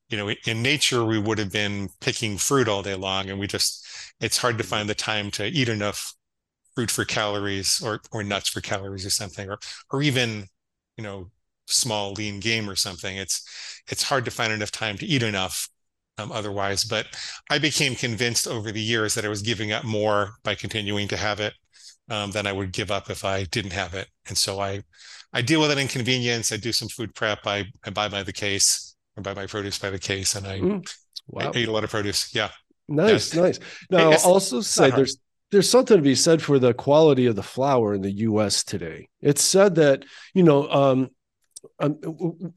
you 0.09 0.17
know 0.17 0.29
in 0.45 0.61
nature 0.61 1.05
we 1.05 1.19
would 1.19 1.37
have 1.37 1.51
been 1.51 1.89
picking 2.01 2.37
fruit 2.37 2.67
all 2.67 2.81
day 2.83 2.95
long 2.95 3.29
and 3.29 3.39
we 3.39 3.47
just 3.47 3.85
it's 4.19 4.37
hard 4.37 4.57
to 4.57 4.63
find 4.63 4.89
the 4.89 4.95
time 4.95 5.31
to 5.31 5.45
eat 5.45 5.69
enough 5.69 6.13
fruit 6.75 6.91
for 6.91 7.05
calories 7.05 7.81
or 7.83 8.01
or 8.11 8.23
nuts 8.23 8.49
for 8.49 8.61
calories 8.61 9.05
or 9.05 9.09
something 9.09 9.49
or 9.49 9.59
or 9.91 10.01
even 10.01 10.45
you 10.97 11.03
know 11.03 11.29
small 11.67 12.13
lean 12.13 12.39
game 12.39 12.69
or 12.69 12.75
something. 12.75 13.17
It's 13.17 13.43
it's 13.87 14.03
hard 14.03 14.25
to 14.25 14.31
find 14.31 14.51
enough 14.53 14.71
time 14.71 14.97
to 14.97 15.05
eat 15.05 15.23
enough 15.23 15.69
um, 16.17 16.31
otherwise. 16.31 16.83
But 16.83 17.07
i 17.49 17.59
became 17.59 17.95
convinced 17.95 18.47
over 18.47 18.71
the 18.71 18.81
years 18.81 19.13
that 19.15 19.25
i 19.25 19.29
was 19.29 19.41
giving 19.41 19.71
up 19.71 19.83
more 19.83 20.31
by 20.43 20.55
continuing 20.55 21.07
to 21.09 21.17
have 21.17 21.39
it 21.39 21.53
um, 22.09 22.31
than 22.31 22.47
i 22.47 22.53
would 22.53 22.71
give 22.73 22.91
up 22.91 23.09
if 23.09 23.23
i 23.25 23.43
didn't 23.45 23.73
have 23.73 23.93
it. 23.93 24.07
And 24.27 24.37
so 24.37 24.59
i 24.59 24.81
i 25.33 25.41
deal 25.41 25.61
with 25.61 25.71
an 25.71 25.79
inconvenience 25.79 26.51
i 26.51 26.57
do 26.57 26.71
some 26.71 26.89
food 26.89 27.13
prep. 27.15 27.39
I, 27.45 27.65
I 27.85 27.89
buy 27.91 28.09
by 28.09 28.23
the 28.23 28.33
case 28.33 28.88
buy 29.21 29.33
my 29.33 29.47
produce 29.47 29.77
by 29.79 29.89
the 29.89 29.99
case, 29.99 30.35
and 30.35 30.47
I, 30.47 30.59
mm. 30.59 30.95
wow. 31.27 31.51
I 31.53 31.57
eat 31.57 31.67
a 31.67 31.71
lot 31.71 31.83
of 31.83 31.89
produce. 31.89 32.33
Yeah, 32.33 32.49
nice, 32.87 33.33
yeah. 33.33 33.41
nice. 33.41 33.59
Now, 33.89 34.11
I'll 34.11 34.33
also 34.33 34.61
say 34.61 34.91
there's 34.91 35.17
there's 35.51 35.69
something 35.69 35.97
to 35.97 36.03
be 36.03 36.15
said 36.15 36.41
for 36.41 36.59
the 36.59 36.73
quality 36.73 37.25
of 37.25 37.35
the 37.35 37.43
flour 37.43 37.93
in 37.93 38.01
the 38.01 38.11
U.S. 38.11 38.63
today. 38.63 39.09
It's 39.21 39.43
said 39.43 39.75
that 39.75 40.05
you 40.33 40.43
know, 40.43 40.69
um, 40.69 41.09
um 41.79 42.53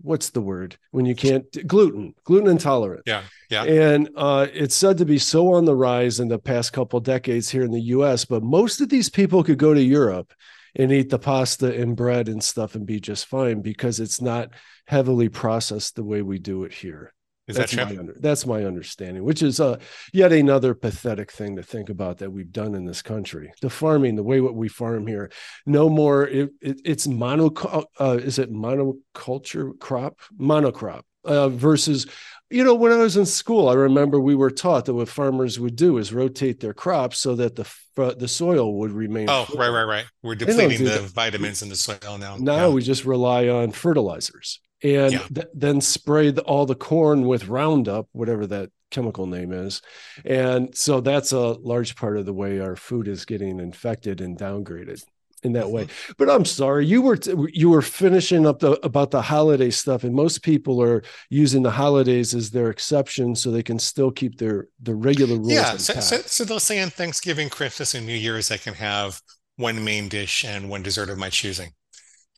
what's 0.00 0.30
the 0.30 0.40
word 0.40 0.76
when 0.92 1.04
you 1.04 1.14
can't 1.14 1.44
gluten, 1.66 2.14
gluten 2.24 2.48
intolerant. 2.48 3.02
Yeah, 3.06 3.22
yeah. 3.50 3.64
And 3.64 4.08
uh, 4.16 4.46
it's 4.52 4.74
said 4.74 4.98
to 4.98 5.04
be 5.04 5.18
so 5.18 5.54
on 5.54 5.64
the 5.64 5.74
rise 5.74 6.20
in 6.20 6.28
the 6.28 6.38
past 6.38 6.72
couple 6.72 7.00
decades 7.00 7.50
here 7.50 7.64
in 7.64 7.72
the 7.72 7.80
U.S. 7.80 8.24
But 8.24 8.42
most 8.42 8.80
of 8.80 8.88
these 8.88 9.08
people 9.08 9.42
could 9.42 9.58
go 9.58 9.74
to 9.74 9.82
Europe 9.82 10.32
and 10.76 10.92
eat 10.92 11.10
the 11.10 11.18
pasta 11.18 11.74
and 11.74 11.96
bread 11.96 12.28
and 12.28 12.42
stuff 12.42 12.74
and 12.74 12.86
be 12.86 13.00
just 13.00 13.26
fine 13.26 13.60
because 13.62 13.98
it's 13.98 14.20
not 14.20 14.50
heavily 14.86 15.28
processed 15.28 15.96
the 15.96 16.04
way 16.04 16.22
we 16.22 16.38
do 16.38 16.64
it 16.64 16.72
here. 16.72 17.12
Is 17.48 17.56
that's 17.56 17.76
that 17.76 17.92
my 17.92 17.98
under, 17.98 18.16
that's 18.18 18.44
my 18.44 18.64
understanding, 18.64 19.22
which 19.22 19.40
is 19.40 19.60
uh, 19.60 19.78
yet 20.12 20.32
another 20.32 20.74
pathetic 20.74 21.30
thing 21.30 21.54
to 21.56 21.62
think 21.62 21.90
about 21.90 22.18
that 22.18 22.32
we've 22.32 22.50
done 22.50 22.74
in 22.74 22.84
this 22.84 23.02
country. 23.02 23.52
The 23.62 23.70
farming, 23.70 24.16
the 24.16 24.24
way 24.24 24.40
what 24.40 24.56
we 24.56 24.66
farm 24.66 25.06
here, 25.06 25.30
no 25.64 25.88
more. 25.88 26.26
It, 26.26 26.50
it, 26.60 26.80
it's 26.84 27.06
mono. 27.06 27.52
Uh, 28.00 28.18
is 28.20 28.40
it 28.40 28.52
monoculture 28.52 29.78
crop? 29.78 30.18
Monocrop 30.36 31.02
uh, 31.24 31.48
versus 31.48 32.06
you 32.50 32.62
know, 32.62 32.74
when 32.74 32.92
I 32.92 32.98
was 32.98 33.16
in 33.16 33.26
school, 33.26 33.68
I 33.68 33.74
remember 33.74 34.20
we 34.20 34.34
were 34.34 34.50
taught 34.50 34.84
that 34.84 34.94
what 34.94 35.08
farmers 35.08 35.58
would 35.58 35.76
do 35.76 35.98
is 35.98 36.12
rotate 36.12 36.60
their 36.60 36.74
crops 36.74 37.18
so 37.18 37.34
that 37.36 37.56
the 37.56 37.68
the 37.96 38.28
soil 38.28 38.78
would 38.78 38.92
remain. 38.92 39.28
Oh, 39.28 39.46
right, 39.56 39.70
right, 39.70 39.84
right. 39.84 40.04
We're 40.22 40.34
depleting 40.34 40.84
the 40.84 40.90
that. 40.90 41.10
vitamins 41.10 41.62
in 41.62 41.70
the 41.70 41.76
soil 41.76 42.18
now. 42.18 42.36
Now 42.36 42.68
yeah. 42.68 42.68
we 42.68 42.82
just 42.82 43.04
rely 43.04 43.48
on 43.48 43.72
fertilizers. 43.72 44.60
and 44.82 45.12
yeah. 45.12 45.26
th- 45.34 45.46
then 45.54 45.80
spray 45.80 46.30
the, 46.30 46.42
all 46.42 46.66
the 46.66 46.74
corn 46.74 47.26
with 47.26 47.48
Roundup, 47.48 48.08
whatever 48.12 48.46
that 48.46 48.70
chemical 48.90 49.26
name 49.26 49.52
is. 49.52 49.80
And 50.24 50.76
so 50.76 51.00
that's 51.00 51.32
a 51.32 51.38
large 51.38 51.96
part 51.96 52.18
of 52.18 52.26
the 52.26 52.34
way 52.34 52.60
our 52.60 52.76
food 52.76 53.08
is 53.08 53.24
getting 53.24 53.58
infected 53.58 54.20
and 54.20 54.38
downgraded 54.38 55.02
in 55.46 55.52
that 55.52 55.70
way. 55.70 55.84
Mm-hmm. 55.84 56.12
But 56.18 56.28
I'm 56.28 56.44
sorry, 56.44 56.84
you 56.84 57.00
were 57.00 57.18
you 57.52 57.70
were 57.70 57.82
finishing 57.82 58.46
up 58.46 58.58
the 58.58 58.72
about 58.84 59.10
the 59.10 59.22
holiday 59.22 59.70
stuff, 59.70 60.04
and 60.04 60.14
most 60.14 60.42
people 60.42 60.82
are 60.82 61.02
using 61.30 61.62
the 61.62 61.70
holidays 61.70 62.34
as 62.34 62.50
their 62.50 62.68
exception, 62.68 63.34
so 63.34 63.50
they 63.50 63.62
can 63.62 63.78
still 63.78 64.10
keep 64.10 64.38
their 64.38 64.68
the 64.82 64.94
regular 64.94 65.36
rules. 65.36 65.52
Yeah, 65.52 65.76
so, 65.76 65.94
so, 66.00 66.16
so 66.18 66.44
they'll 66.44 66.60
say 66.60 66.82
on 66.82 66.90
Thanksgiving, 66.90 67.48
Christmas, 67.48 67.94
and 67.94 68.04
New 68.04 68.14
Year's, 68.14 68.50
I 68.50 68.58
can 68.58 68.74
have 68.74 69.20
one 69.56 69.82
main 69.82 70.08
dish 70.08 70.44
and 70.44 70.68
one 70.68 70.82
dessert 70.82 71.08
of 71.08 71.16
my 71.16 71.30
choosing, 71.30 71.70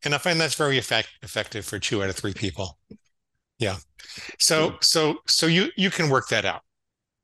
and 0.04 0.14
I 0.14 0.18
find 0.18 0.40
that's 0.40 0.54
very 0.54 0.78
effect, 0.78 1.08
effective 1.22 1.64
for 1.64 1.78
two 1.78 2.02
out 2.02 2.10
of 2.10 2.16
three 2.16 2.34
people. 2.34 2.78
Yeah, 3.58 3.78
so 4.38 4.76
so 4.80 5.16
so 5.26 5.46
you 5.46 5.70
you 5.76 5.90
can 5.90 6.10
work 6.10 6.28
that 6.28 6.44
out. 6.44 6.62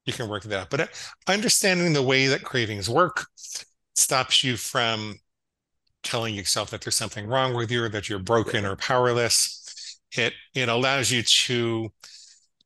You 0.07 0.13
can 0.13 0.29
work 0.29 0.43
that 0.43 0.61
out, 0.61 0.71
but 0.71 0.81
uh, 0.81 0.87
understanding 1.29 1.93
the 1.93 2.03
way 2.03 2.27
that 2.27 2.43
cravings 2.43 2.91
work 2.91 3.27
stops 3.95 4.43
you 4.43 4.57
from 4.57 5.17
telling 6.05 6.35
yourself 6.35 6.71
that 6.71 6.83
there's 6.83 6.97
something 6.97 7.27
wrong 7.27 7.55
with 7.55 7.71
you 7.71 7.85
or 7.85 7.89
that 7.91 8.09
you're 8.09 8.19
broken 8.19 8.65
or 8.65 8.77
powerless. 8.77 9.99
It 10.13 10.33
it 10.55 10.69
allows 10.69 11.11
you 11.11 11.23
to 11.23 11.91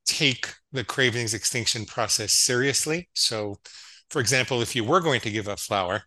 take 0.07 0.55
the 0.72 0.84
cravings 0.84 1.34
extinction 1.34 1.84
process 1.84 2.32
seriously. 2.32 3.09
So, 3.14 3.57
for 4.11 4.20
example, 4.20 4.62
if 4.62 4.74
you 4.74 4.84
were 4.84 5.01
going 5.01 5.20
to 5.20 5.30
give 5.30 5.49
up 5.49 5.59
flour, 5.59 6.03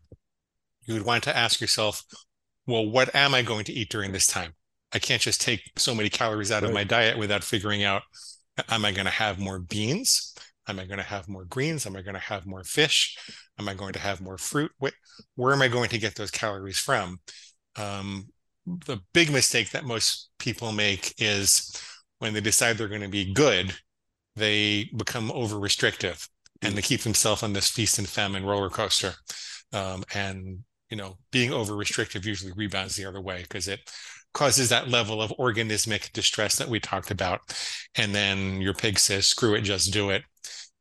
you 0.86 0.94
would 0.94 1.06
want 1.06 1.24
to 1.24 1.36
ask 1.36 1.62
yourself, 1.62 2.04
well, 2.68 2.86
what 2.86 3.14
am 3.16 3.34
I 3.34 3.42
going 3.42 3.66
to 3.66 3.74
eat 3.74 3.90
during 3.90 4.12
this 4.12 4.28
time? 4.28 4.54
I 4.94 5.00
can't 5.00 5.22
just 5.22 5.42
take 5.42 5.62
so 5.78 5.96
many 5.96 6.10
calories 6.10 6.52
out 6.52 6.64
right. 6.64 6.70
of 6.70 6.74
my 6.74 6.84
diet 6.84 7.18
without 7.18 7.44
figuring 7.44 7.84
out 7.84 8.04
am 8.70 8.86
I 8.86 8.92
going 8.92 9.06
to 9.06 9.12
have 9.12 9.40
more 9.40 9.60
beans? 9.60 10.36
Am 10.72 10.80
I 10.80 10.86
going 10.86 11.00
to 11.00 11.04
have 11.04 11.28
more 11.28 11.44
greens? 11.44 11.86
Am 11.86 11.98
I 11.98 12.02
going 12.02 12.16
to 12.16 12.20
have 12.22 12.46
more 12.46 12.64
fish? 12.64 13.18
Am 13.60 13.68
I 13.68 13.74
going 13.74 13.92
to 13.92 14.00
have 14.00 14.22
more 14.22 14.38
fruit? 14.38 14.72
Where, 14.80 15.52
am 15.52 15.62
I 15.62 15.68
going 15.68 15.90
to 15.90 15.98
get 15.98 16.16
those 16.16 16.32
calories 16.32 16.80
from? 16.80 17.20
Um, 17.76 18.30
the 18.66 19.00
big 19.14 19.30
mistake 19.32 19.72
that 19.72 19.84
most 19.84 20.30
people 20.40 20.72
make 20.72 21.14
is 21.18 21.76
when 22.20 22.34
they 22.34 22.40
decide 22.40 22.78
they're 22.78 22.88
going 22.88 23.02
to 23.02 23.10
be 23.10 23.34
good, 23.34 23.76
they 24.38 24.90
become 24.96 25.30
over 25.34 25.60
restrictive 25.60 26.26
and 26.62 26.74
they 26.74 26.82
keep 26.82 27.02
themselves 27.02 27.44
on 27.44 27.52
this 27.52 27.70
feast 27.70 28.00
and 28.00 28.08
famine 28.08 28.46
roller 28.46 28.70
coaster. 28.70 29.16
Um, 29.74 30.06
and 30.14 30.60
you 30.90 30.96
know, 30.96 31.18
being 31.34 31.52
over 31.52 31.76
restrictive 31.76 32.26
usually 32.26 32.54
rebounds 32.56 32.96
the 32.96 33.06
other 33.06 33.20
way 33.20 33.42
because 33.42 33.68
it 33.68 33.82
causes 34.34 34.70
that 34.70 34.88
level 34.88 35.22
of 35.22 35.34
organismic 35.38 36.14
distress 36.14 36.56
that 36.56 36.70
we 36.70 36.80
talked 36.80 37.12
about. 37.12 37.42
And 37.96 38.16
then 38.16 38.62
your 38.62 38.74
pig 38.74 39.00
says, 39.00 39.26
screw 39.26 39.54
it, 39.56 39.62
just 39.62 39.92
do 39.92 40.12
it 40.12 40.24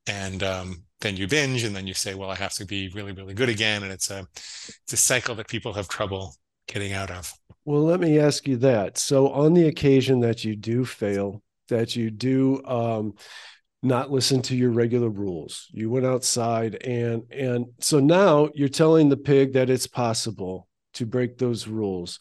and 0.06 0.42
um, 0.42 0.82
then 1.00 1.16
you 1.16 1.26
binge 1.26 1.64
and 1.64 1.74
then 1.74 1.86
you 1.86 1.94
say 1.94 2.14
well 2.14 2.30
i 2.30 2.34
have 2.34 2.54
to 2.54 2.64
be 2.64 2.88
really 2.94 3.12
really 3.12 3.34
good 3.34 3.48
again 3.48 3.82
and 3.82 3.92
it's 3.92 4.10
a 4.10 4.26
it's 4.34 4.92
a 4.92 4.96
cycle 4.96 5.34
that 5.34 5.48
people 5.48 5.72
have 5.72 5.88
trouble 5.88 6.34
getting 6.66 6.92
out 6.92 7.10
of. 7.10 7.32
Well 7.64 7.82
let 7.82 8.00
me 8.00 8.18
ask 8.18 8.46
you 8.46 8.56
that. 8.58 8.96
So 8.96 9.28
on 9.30 9.54
the 9.54 9.66
occasion 9.66 10.20
that 10.20 10.44
you 10.44 10.54
do 10.56 10.84
fail 10.84 11.42
that 11.68 11.96
you 11.96 12.10
do 12.10 12.64
um, 12.64 13.14
not 13.82 14.10
listen 14.10 14.42
to 14.42 14.56
your 14.56 14.70
regular 14.70 15.08
rules 15.08 15.66
you 15.72 15.88
went 15.88 16.04
outside 16.04 16.74
and 16.84 17.22
and 17.30 17.64
so 17.78 17.98
now 17.98 18.50
you're 18.54 18.68
telling 18.68 19.08
the 19.08 19.16
pig 19.16 19.54
that 19.54 19.70
it's 19.70 19.86
possible 19.86 20.68
to 20.94 21.06
break 21.06 21.38
those 21.38 21.66
rules. 21.66 22.18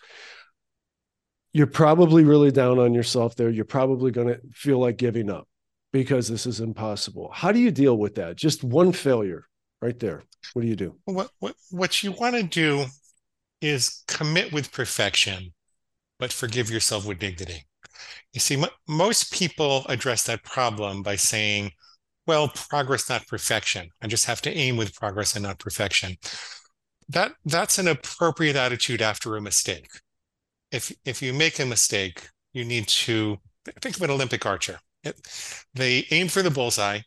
You're 1.51 1.67
probably 1.67 2.23
really 2.23 2.51
down 2.51 2.79
on 2.79 2.93
yourself 2.93 3.35
there. 3.35 3.49
You're 3.49 3.65
probably 3.65 4.11
going 4.11 4.27
to 4.27 4.39
feel 4.53 4.79
like 4.79 4.97
giving 4.97 5.29
up 5.29 5.48
because 5.91 6.27
this 6.27 6.45
is 6.45 6.59
impossible. 6.59 7.31
How 7.33 7.51
do 7.51 7.59
you 7.59 7.71
deal 7.71 7.97
with 7.97 8.15
that? 8.15 8.35
Just 8.35 8.63
one 8.63 8.91
failure 8.91 9.45
right 9.81 9.99
there. 9.99 10.23
What 10.53 10.61
do 10.61 10.67
you 10.67 10.75
do? 10.75 10.95
What 11.05 11.29
what, 11.39 11.55
what 11.71 12.03
you 12.03 12.11
want 12.11 12.35
to 12.35 12.43
do 12.43 12.85
is 13.61 14.03
commit 14.07 14.51
with 14.51 14.71
perfection, 14.71 15.53
but 16.17 16.31
forgive 16.31 16.69
yourself 16.69 17.05
with 17.05 17.19
dignity. 17.19 17.65
You 18.33 18.39
see, 18.39 18.61
m- 18.61 18.69
most 18.87 19.33
people 19.33 19.85
address 19.89 20.23
that 20.23 20.43
problem 20.43 21.03
by 21.03 21.15
saying, 21.15 21.71
well, 22.25 22.47
progress, 22.47 23.09
not 23.09 23.27
perfection. 23.27 23.89
I 24.01 24.07
just 24.07 24.25
have 24.25 24.41
to 24.43 24.55
aim 24.55 24.77
with 24.77 24.95
progress 24.95 25.35
and 25.35 25.43
not 25.43 25.59
perfection. 25.59 26.15
That 27.09 27.33
that's 27.43 27.79
an 27.79 27.87
appropriate 27.87 28.55
attitude 28.55 29.01
after 29.01 29.35
a 29.35 29.41
mistake. 29.41 29.89
If 30.71 30.93
if 31.05 31.21
you 31.21 31.33
make 31.33 31.59
a 31.59 31.65
mistake, 31.65 32.27
you 32.53 32.63
need 32.63 32.87
to 32.87 33.37
think 33.81 33.97
of 33.97 34.03
an 34.03 34.11
Olympic 34.11 34.45
archer 34.45 34.79
they 35.73 36.05
aim 36.11 36.27
for 36.27 36.41
the 36.41 36.51
bullseye 36.51 36.99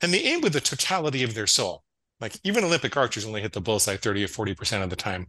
and 0.00 0.12
they 0.12 0.22
aim 0.22 0.40
with 0.40 0.52
the 0.52 0.60
totality 0.60 1.22
of 1.22 1.34
their 1.34 1.46
soul. 1.46 1.82
Like 2.20 2.38
even 2.44 2.64
Olympic 2.64 2.96
archers 2.96 3.24
only 3.24 3.42
hit 3.42 3.52
the 3.52 3.60
bullseye 3.60 3.96
30 3.96 4.24
or 4.24 4.28
40% 4.28 4.82
of 4.82 4.90
the 4.90 4.96
time, 4.96 5.26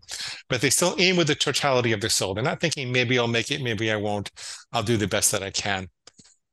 but 0.49 0.61
they 0.61 0.69
still 0.69 0.95
aim 0.99 1.17
with 1.17 1.27
the 1.27 1.35
totality 1.35 1.91
of 1.91 1.99
their 1.99 2.09
soul. 2.09 2.33
They're 2.33 2.43
not 2.43 2.61
thinking, 2.61 2.91
maybe 2.91 3.17
I'll 3.17 3.27
make 3.27 3.51
it, 3.51 3.61
maybe 3.61 3.91
I 3.91 3.95
won't. 3.95 4.31
I'll 4.71 4.83
do 4.83 4.95
the 4.95 5.07
best 5.07 5.31
that 5.31 5.43
I 5.43 5.49
can. 5.49 5.87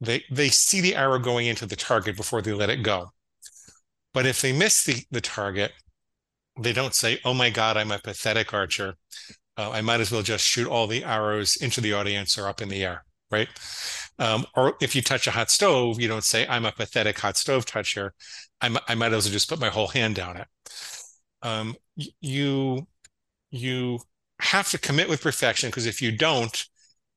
They, 0.01 0.25
they 0.31 0.49
see 0.49 0.81
the 0.81 0.97
arrow 0.97 1.19
going 1.19 1.47
into 1.47 1.67
the 1.67 1.77
target 1.77 2.17
before 2.17 2.43
they 2.43 2.53
let 2.53 2.71
it 2.71 2.83
go. 2.83 3.11
But 4.15 4.27
if 4.27 4.41
they 4.41 4.53
miss 4.53 4.85
the, 4.85 5.05
the 5.11 5.21
target, 5.21 5.73
they 6.61 6.73
don't 6.73 6.95
say, 6.95 7.21
oh 7.25 7.35
my 7.35 7.51
God, 7.51 7.77
I'm 7.77 7.93
a 7.93 7.99
pathetic 7.99 8.53
archer. 8.53 8.95
Uh, 9.57 9.71
I 9.71 9.81
might 9.81 10.01
as 10.01 10.11
well 10.11 10.23
just 10.23 10.47
shoot 10.47 10.67
all 10.67 10.87
the 10.87 11.05
arrows 11.05 11.57
into 11.57 11.81
the 11.81 11.93
audience 11.93 12.39
or 12.39 12.49
up 12.49 12.61
in 12.61 12.69
the 12.69 12.85
air, 12.85 13.05
right? 13.31 13.49
Um, 14.19 14.47
or 14.55 14.75
if 14.81 14.95
you 14.95 15.03
touch 15.03 15.27
a 15.27 15.31
hot 15.31 15.51
stove, 15.51 16.01
you 16.01 16.09
don't 16.09 16.25
say, 16.25 16.47
I'm 16.47 16.65
a 16.65 16.73
pathetic 16.73 17.19
hot 17.19 17.37
stove 17.37 17.65
toucher. 17.65 18.15
I'm, 18.61 18.79
I 18.89 18.95
might 18.95 19.13
as 19.13 19.25
well 19.25 19.33
just 19.33 19.49
put 19.49 19.61
my 19.61 19.69
whole 19.69 19.89
hand 19.89 20.15
down 20.15 20.37
it. 20.37 20.47
Um, 21.43 21.77
you, 22.21 22.87
you 23.51 23.99
have 24.41 24.71
to 24.71 24.79
commit 24.79 25.09
with 25.09 25.23
perfection 25.23 25.71
because 25.71 25.87
if 25.87 26.01
you 26.01 26.13
don't, 26.17 26.65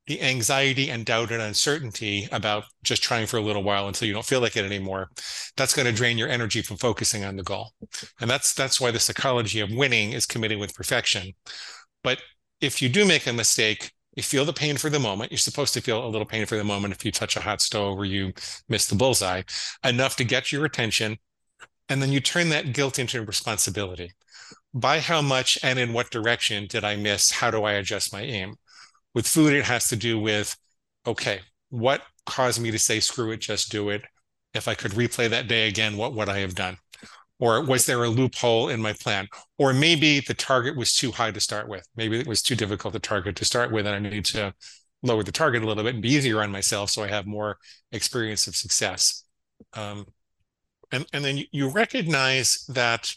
the 0.08 0.22
anxiety 0.22 0.90
and 0.90 1.06
doubt 1.06 1.32
and 1.32 1.42
uncertainty 1.42 2.28
about 2.32 2.66
just 2.84 3.02
trying 3.02 3.26
for 3.26 3.38
a 3.38 3.42
little 3.42 3.64
while 3.64 3.88
until 3.88 4.08
you 4.08 4.14
don't 4.14 4.26
feel 4.26 4.40
like 4.40 4.56
it 4.56 4.66
anymore 4.66 5.10
that's 5.58 5.74
going 5.74 5.86
to 5.86 5.92
drain 5.92 6.18
your 6.18 6.30
energy 6.30 6.62
from 6.62 6.78
focusing 6.78 7.24
on 7.24 7.36
the 7.36 7.44
goal 7.44 7.72
and 8.22 8.30
that's 8.30 8.54
that's 8.54 8.80
why 8.80 8.92
the 8.92 9.00
psychology 9.00 9.60
of 9.60 9.72
winning 9.72 10.12
is 10.12 10.26
committing 10.26 10.60
with 10.60 10.76
perfection 10.76 11.34
but 12.04 12.20
if 12.62 12.82
you 12.82 12.90
do 12.90 13.06
make 13.06 13.26
a 13.28 13.34
mistake 13.34 13.92
you 14.16 14.24
feel 14.24 14.46
the 14.46 14.54
pain 14.54 14.78
for 14.78 14.90
the 14.90 15.00
moment. 15.00 15.32
You're 15.32 15.38
supposed 15.38 15.74
to 15.74 15.82
feel 15.82 16.06
a 16.06 16.08
little 16.08 16.26
pain 16.26 16.46
for 16.46 16.56
the 16.56 16.64
moment 16.64 16.94
if 16.94 17.04
you 17.04 17.12
touch 17.12 17.36
a 17.36 17.42
hot 17.42 17.62
stove 17.62 17.98
or 18.00 18.06
you 18.06 18.34
miss 18.70 18.88
the 18.88 18.96
bullseye, 18.96 19.44
enough 19.84 20.16
to 20.18 20.24
get 20.24 20.52
your 20.52 20.66
attention. 20.66 21.18
And 21.90 22.02
then 22.02 22.12
you 22.12 22.20
turn 22.20 22.50
that 22.50 22.74
guilt 22.74 22.98
into 22.98 23.22
responsibility. 23.24 24.14
By 24.74 25.00
how 25.00 25.22
much 25.22 25.58
and 25.64 25.78
in 25.78 25.94
what 25.94 26.12
direction 26.12 26.68
did 26.68 26.84
I 26.84 26.96
miss? 26.96 27.32
How 27.32 27.52
do 27.52 27.64
I 27.64 27.74
adjust 27.74 28.14
my 28.14 28.22
aim? 28.22 28.56
With 29.14 29.28
food, 29.28 29.54
it 29.54 29.66
has 29.66 29.88
to 29.90 29.96
do 29.96 30.20
with 30.20 30.56
okay, 31.08 31.42
what 31.70 32.02
caused 32.26 32.60
me 32.60 32.72
to 32.72 32.80
say, 32.80 33.00
screw 33.00 33.32
it, 33.32 33.38
just 33.38 33.72
do 33.72 33.90
it? 33.90 34.04
If 34.54 34.68
I 34.68 34.74
could 34.74 34.92
replay 34.92 35.30
that 35.30 35.48
day 35.48 35.68
again, 35.68 35.98
what 35.98 36.14
would 36.14 36.30
I 36.30 36.40
have 36.40 36.56
done? 36.56 36.78
Or 37.40 37.64
was 37.64 37.86
there 37.86 38.04
a 38.04 38.10
loophole 38.10 38.70
in 38.70 38.82
my 38.82 38.94
plan? 38.94 39.28
Or 39.58 39.74
maybe 39.74 40.22
the 40.22 40.34
target 40.34 40.78
was 40.78 40.96
too 40.96 41.12
high 41.12 41.32
to 41.32 41.40
start 41.40 41.68
with. 41.68 41.86
Maybe 41.96 42.20
it 42.20 42.28
was 42.28 42.42
too 42.42 42.56
difficult 42.56 42.94
to 42.94 43.00
target 43.00 43.36
to 43.38 43.46
start 43.46 43.72
with, 43.72 43.86
and 43.86 43.96
I 43.96 44.10
need 44.10 44.26
to 44.26 44.54
lower 45.04 45.24
the 45.24 45.32
target 45.32 45.64
a 45.64 45.68
little 45.68 45.84
bit 45.84 45.96
and 45.96 46.02
be 46.02 46.14
easier 46.14 46.42
on 46.42 46.52
myself 46.52 46.90
so 46.90 47.04
I 47.04 47.08
have 47.08 47.26
more 47.26 47.58
experience 47.92 48.48
of 48.48 48.56
success. 48.56 49.26
Um, 49.74 50.06
and, 50.92 51.06
and 51.14 51.26
then 51.26 51.42
you 51.52 51.70
recognize 51.70 52.66
that 52.70 53.14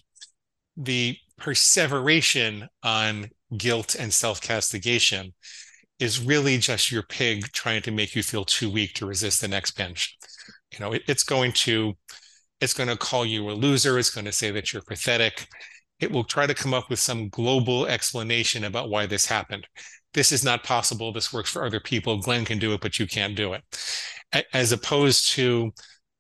the 0.77 1.17
perseveration 1.37 2.69
on 2.83 3.31
guilt 3.57 3.95
and 3.95 4.13
self 4.13 4.41
castigation 4.41 5.33
is 5.99 6.21
really 6.21 6.59
just 6.59 6.93
your 6.93 7.03
pig 7.03 7.51
trying 7.53 7.83
to 7.83 7.91
make 7.91 8.15
you 8.15 8.23
feel 8.23 8.45
too 8.45 8.71
weak 8.71 8.95
to 8.95 9.07
resist 9.07 9.41
the 9.41 9.49
next 9.49 9.73
binge. 9.73 10.17
You 10.73 10.79
know, 10.81 10.93
it, 10.93 11.03
it's 11.09 11.25
going 11.25 11.53
to 11.53 11.95
it's 12.61 12.75
going 12.75 12.89
to 12.89 12.97
call 12.97 13.25
you 13.25 13.51
a 13.51 13.53
loser. 13.53 13.99
It's 13.99 14.11
going 14.11 14.25
to 14.25 14.33
say 14.33 14.51
that 14.51 14.73
you're 14.73 14.83
pathetic. 14.83 15.47
It 16.01 16.11
will 16.11 16.25
try 16.25 16.47
to 16.47 16.55
come 16.55 16.75
up 16.75 16.91
with 16.91 16.99
some 16.99 17.29
global 17.29 17.87
explanation 17.87 18.65
about 18.65 18.91
why 18.91 19.07
this 19.07 19.27
happened. 19.27 19.67
This 20.15 20.33
is 20.33 20.45
not 20.45 20.65
possible. 20.65 21.13
This 21.13 21.33
works 21.33 21.51
for 21.51 21.65
other 21.65 21.81
people. 21.81 22.19
Glenn 22.19 22.45
can 22.45 22.59
do 22.59 22.73
it, 22.73 22.81
but 22.81 22.99
you 22.99 23.07
can't 23.07 23.37
do 23.37 23.53
it. 23.53 23.63
As 24.53 24.73
opposed 24.73 25.31
to, 25.33 25.73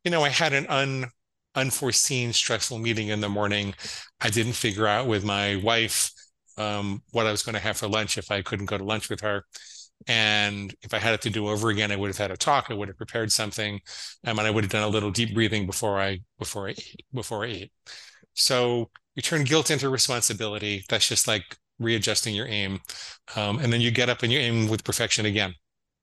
you 0.05 0.11
know, 0.11 0.23
I 0.23 0.29
had 0.29 0.53
an 0.53 0.67
un, 0.69 1.07
unforeseen 1.55 2.33
stressful 2.33 2.79
meeting 2.79 3.09
in 3.09 3.21
the 3.21 3.29
morning. 3.29 3.75
I 4.21 4.31
didn't 4.31 4.53
figure 4.53 4.87
out 4.87 5.07
with 5.07 5.25
my 5.25 5.57
wife 5.57 6.13
um, 6.57 7.03
what 7.13 7.27
I 7.27 7.31
was 7.31 7.43
going 7.43 7.55
to 7.55 7.61
have 7.61 7.77
for 7.77 7.89
lunch 7.89 8.19
if 8.19 8.31
I 8.31 8.43
couldn't 8.43 8.67
go 8.67 8.79
to 8.79 8.85
lunch 8.85 9.09
with 9.09 9.21
her. 9.21 9.45
And 10.07 10.75
if 10.83 10.95
I 10.95 10.99
had 10.99 11.15
it 11.15 11.23
to 11.23 11.31
do 11.31 11.49
over 11.49 11.71
again, 11.71 11.93
I 11.93 11.97
would 11.97 12.09
have 12.09 12.19
had 12.19 12.31
a 12.31 12.37
talk. 12.37 12.67
I 12.71 12.75
would 12.75 12.89
have 12.89 12.97
prepared 12.97 13.31
something, 13.33 13.81
um, 14.27 14.39
and 14.39 14.47
I 14.47 14.51
would 14.51 14.65
have 14.65 14.71
done 14.71 14.85
a 14.85 14.89
little 14.89 15.11
deep 15.11 15.35
breathing 15.35 15.67
before 15.67 15.99
I 16.01 16.21
before 16.39 16.69
I 16.69 16.75
before 17.13 17.45
I 17.45 17.49
ate. 17.49 17.73
So 18.35 18.91
you 19.17 19.23
turn 19.23 19.45
guilt 19.45 19.71
into 19.71 19.89
responsibility. 19.91 20.85
That's 20.89 21.09
just 21.09 21.29
like 21.29 21.45
readjusting 21.79 22.35
your 22.35 22.49
aim, 22.49 22.81
um, 23.37 23.59
and 23.59 23.73
then 23.73 23.81
you 23.81 23.91
get 23.91 24.09
up 24.09 24.23
and 24.23 24.33
you 24.33 24.39
aim 24.39 24.69
with 24.69 24.85
perfection 24.85 25.27
again. 25.27 25.55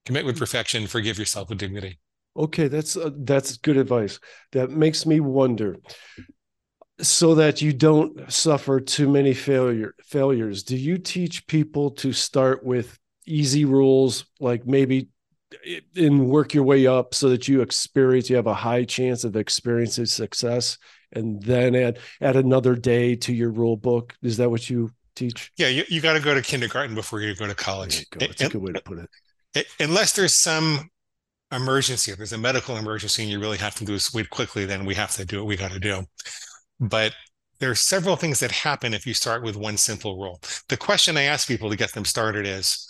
commit 0.06 0.26
with 0.26 0.38
perfection, 0.40 0.88
forgive 0.88 1.20
yourself 1.20 1.50
with 1.50 1.60
dignity. 1.60 2.00
Okay, 2.38 2.68
that's 2.68 2.98
uh, 2.98 3.12
that's 3.20 3.58
good 3.58 3.78
advice. 3.78 4.20
That 4.52 4.70
makes 4.72 5.06
me 5.06 5.20
wonder 5.22 5.78
so 7.02 7.36
that 7.36 7.62
you 7.62 7.74
don't 7.74 8.32
suffer 8.32 8.80
too 8.80 9.10
many 9.10 9.34
failure 9.34 9.94
failures 10.04 10.64
do 10.64 10.78
you 10.78 10.98
teach 10.98 11.46
people 11.48 11.92
to 11.92 12.14
start 12.14 12.64
with 12.64 12.98
easy 13.26 13.66
rules 13.66 14.26
like 14.40 14.66
maybe 14.66 15.10
and 15.96 16.30
work 16.30 16.54
your 16.54 16.64
way 16.64 16.88
up 16.88 17.14
so 17.14 17.30
that 17.30 17.48
you 17.48 17.62
experience 17.62 18.30
you 18.30 18.36
have 18.36 18.48
a 18.48 18.54
high 18.54 18.84
chance 18.84 19.24
of 19.24 19.36
experiencing 19.36 20.06
success. 20.06 20.78
And 21.14 21.42
then 21.42 21.76
add 21.76 22.00
add 22.22 22.36
another 22.36 22.76
day 22.76 23.16
to 23.16 23.34
your 23.34 23.52
rule 23.52 23.78
book. 23.78 24.14
Is 24.22 24.38
that 24.38 24.50
what 24.50 24.70
you 24.70 24.92
teach? 25.16 25.52
Yeah 25.56 25.70
you, 25.70 25.84
you 25.88 26.02
got 26.02 26.14
to 26.14 26.20
go 26.20 26.34
to 26.34 26.42
kindergarten 26.42 26.96
before 26.96 27.22
you 27.22 27.34
go 27.36 27.48
to 27.48 27.56
college. 27.56 28.10
Go. 28.10 28.20
that's 28.20 28.42
a 28.42 28.50
good 28.50 28.62
way 28.62 28.74
to 28.74 28.82
put 28.82 29.08
it. 29.56 29.68
unless 29.80 30.14
there's 30.14 30.36
some 30.36 30.90
emergency 31.52 32.12
if 32.12 32.18
there's 32.18 32.34
a 32.34 32.38
medical 32.38 32.76
emergency 32.76 33.22
and 33.22 33.32
you 33.32 33.40
really 33.40 33.58
have 33.58 33.76
to 33.76 33.86
do 33.86 33.94
this 33.94 34.10
quickly 34.30 34.66
then 34.66 34.84
we 34.84 34.96
have 34.96 35.12
to 35.12 35.24
do 35.24 35.38
what 35.38 35.48
we 35.48 35.56
got 35.56 35.72
to 35.72 35.80
do. 35.80 36.04
But 36.80 37.14
there 37.60 37.72
are 37.72 37.76
several 37.76 38.18
things 38.18 38.42
that 38.42 38.52
happen 38.52 38.94
if 38.94 39.08
you 39.08 39.14
start 39.14 39.42
with 39.44 39.56
one 39.56 39.78
simple 39.78 40.18
rule. 40.18 40.42
The 40.68 40.76
question 40.76 41.16
I 41.16 41.24
ask 41.24 41.48
people 41.48 41.70
to 41.70 41.78
get 41.78 41.94
them 41.94 42.04
started 42.04 42.46
is 42.46 42.85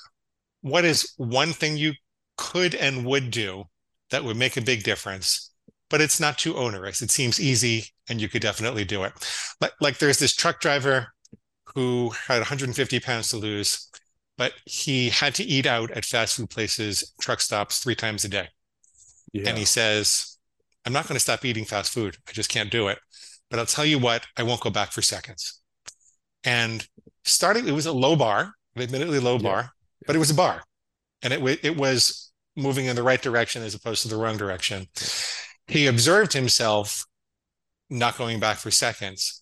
what 0.66 0.84
is 0.84 1.14
one 1.18 1.54
thing 1.54 1.78
you 1.78 1.94
could 2.38 2.74
and 2.74 3.06
would 3.06 3.30
do 3.30 3.66
that 4.10 4.24
would 4.24 4.36
make 4.36 4.58
a 4.58 4.62
big 4.62 4.82
difference, 4.82 5.52
but 5.92 6.02
it's 6.02 6.20
not 6.20 6.40
too 6.40 6.58
onerous? 6.58 7.04
It 7.04 7.12
seems 7.12 7.40
easy 7.40 7.86
and 8.10 8.20
you 8.20 8.28
could 8.28 8.42
definitely 8.42 8.84
do 8.84 9.04
it. 9.04 9.14
Like, 9.62 9.74
like 9.80 10.00
there's 10.00 10.18
this 10.18 10.36
truck 10.36 10.60
driver 10.60 11.10
who 11.76 12.10
had 12.28 12.40
150 12.40 13.00
pounds 13.02 13.30
to 13.30 13.38
lose, 13.38 13.92
but 14.40 14.54
he 14.66 15.10
had 15.10 15.36
to 15.36 15.44
eat 15.44 15.68
out 15.68 15.92
at 15.92 16.04
fast 16.04 16.36
food 16.36 16.50
places, 16.50 17.14
truck 17.22 17.42
stops 17.42 17.78
three 17.78 17.94
times 17.94 18.26
a 18.26 18.30
day. 18.30 18.48
Yeah. 19.34 19.50
And 19.50 19.60
he 19.60 19.66
says, 19.66 20.40
I'm 20.84 20.94
not 20.94 21.08
going 21.08 21.16
to 21.16 21.20
stop 21.20 21.46
eating 21.46 21.66
fast 21.66 21.94
food. 21.94 22.18
I 22.28 22.32
just 22.32 22.50
can't 22.50 22.72
do 22.72 22.88
it. 22.88 22.98
But 23.52 23.60
I'll 23.60 23.68
tell 23.68 23.86
you 23.86 24.00
what, 24.00 24.26
I 24.36 24.42
won't 24.42 24.62
go 24.62 24.72
back 24.72 24.92
for 24.92 25.04
seconds. 25.04 25.62
And 26.44 26.88
starting, 27.24 27.68
it 27.68 27.74
was 27.74 27.86
a 27.86 27.94
low 27.94 28.16
bar, 28.16 28.54
admittedly 28.76 29.20
low 29.20 29.36
yeah. 29.36 29.44
bar, 29.44 29.75
but 30.06 30.16
it 30.16 30.20
was 30.20 30.32
a 30.32 30.36
bar, 30.36 30.64
and 31.22 31.34
it 31.34 31.66
it 31.66 31.78
was 31.78 32.32
moving 32.56 32.86
in 32.86 32.96
the 32.96 33.04
right 33.04 33.22
direction 33.22 33.64
as 33.64 33.76
opposed 33.76 34.02
to 34.02 34.08
the 34.08 34.18
wrong 34.18 34.38
direction. 34.38 34.88
He 35.68 35.88
observed 35.88 36.34
himself 36.34 37.06
not 37.90 38.18
going 38.18 38.40
back 38.40 38.58
for 38.58 38.72
seconds, 38.72 39.42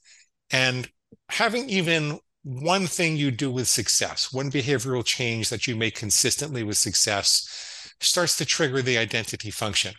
and 0.51 0.89
having 1.29 1.69
even 1.69 2.19
one 2.43 2.87
thing 2.87 3.15
you 3.15 3.31
do 3.31 3.49
with 3.49 3.67
success, 3.67 4.33
one 4.33 4.51
behavioral 4.51 5.05
change 5.05 5.49
that 5.49 5.65
you 5.65 5.75
make 5.75 5.95
consistently 5.95 6.61
with 6.61 6.77
success, 6.77 7.93
starts 8.01 8.35
to 8.37 8.45
trigger 8.45 8.81
the 8.81 8.97
identity 8.97 9.49
function, 9.49 9.93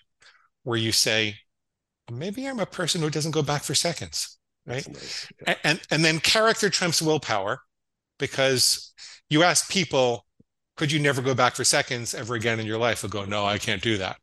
where 0.62 0.78
you 0.78 0.92
say, 0.92 1.36
maybe 2.12 2.46
I'm 2.46 2.60
a 2.60 2.66
person 2.66 3.00
who 3.00 3.08
doesn't 3.08 3.30
go 3.30 3.42
back 3.42 3.62
for 3.62 3.74
seconds, 3.74 4.38
right? 4.66 4.86
Nice. 4.86 5.26
Yeah. 5.46 5.54
And 5.64 5.80
and 5.90 6.04
then 6.04 6.20
character 6.20 6.68
trumps 6.68 7.00
willpower, 7.00 7.60
because 8.18 8.92
you 9.30 9.42
ask 9.42 9.70
people, 9.70 10.26
could 10.76 10.90
you 10.90 11.00
never 11.00 11.22
go 11.22 11.34
back 11.34 11.54
for 11.54 11.64
seconds 11.64 12.14
ever 12.14 12.34
again 12.34 12.60
in 12.60 12.66
your 12.66 12.78
life? 12.78 13.02
They'll 13.02 13.10
go, 13.10 13.24
no, 13.24 13.44
I 13.44 13.58
can't 13.58 13.82
do 13.82 13.96
that. 13.98 14.16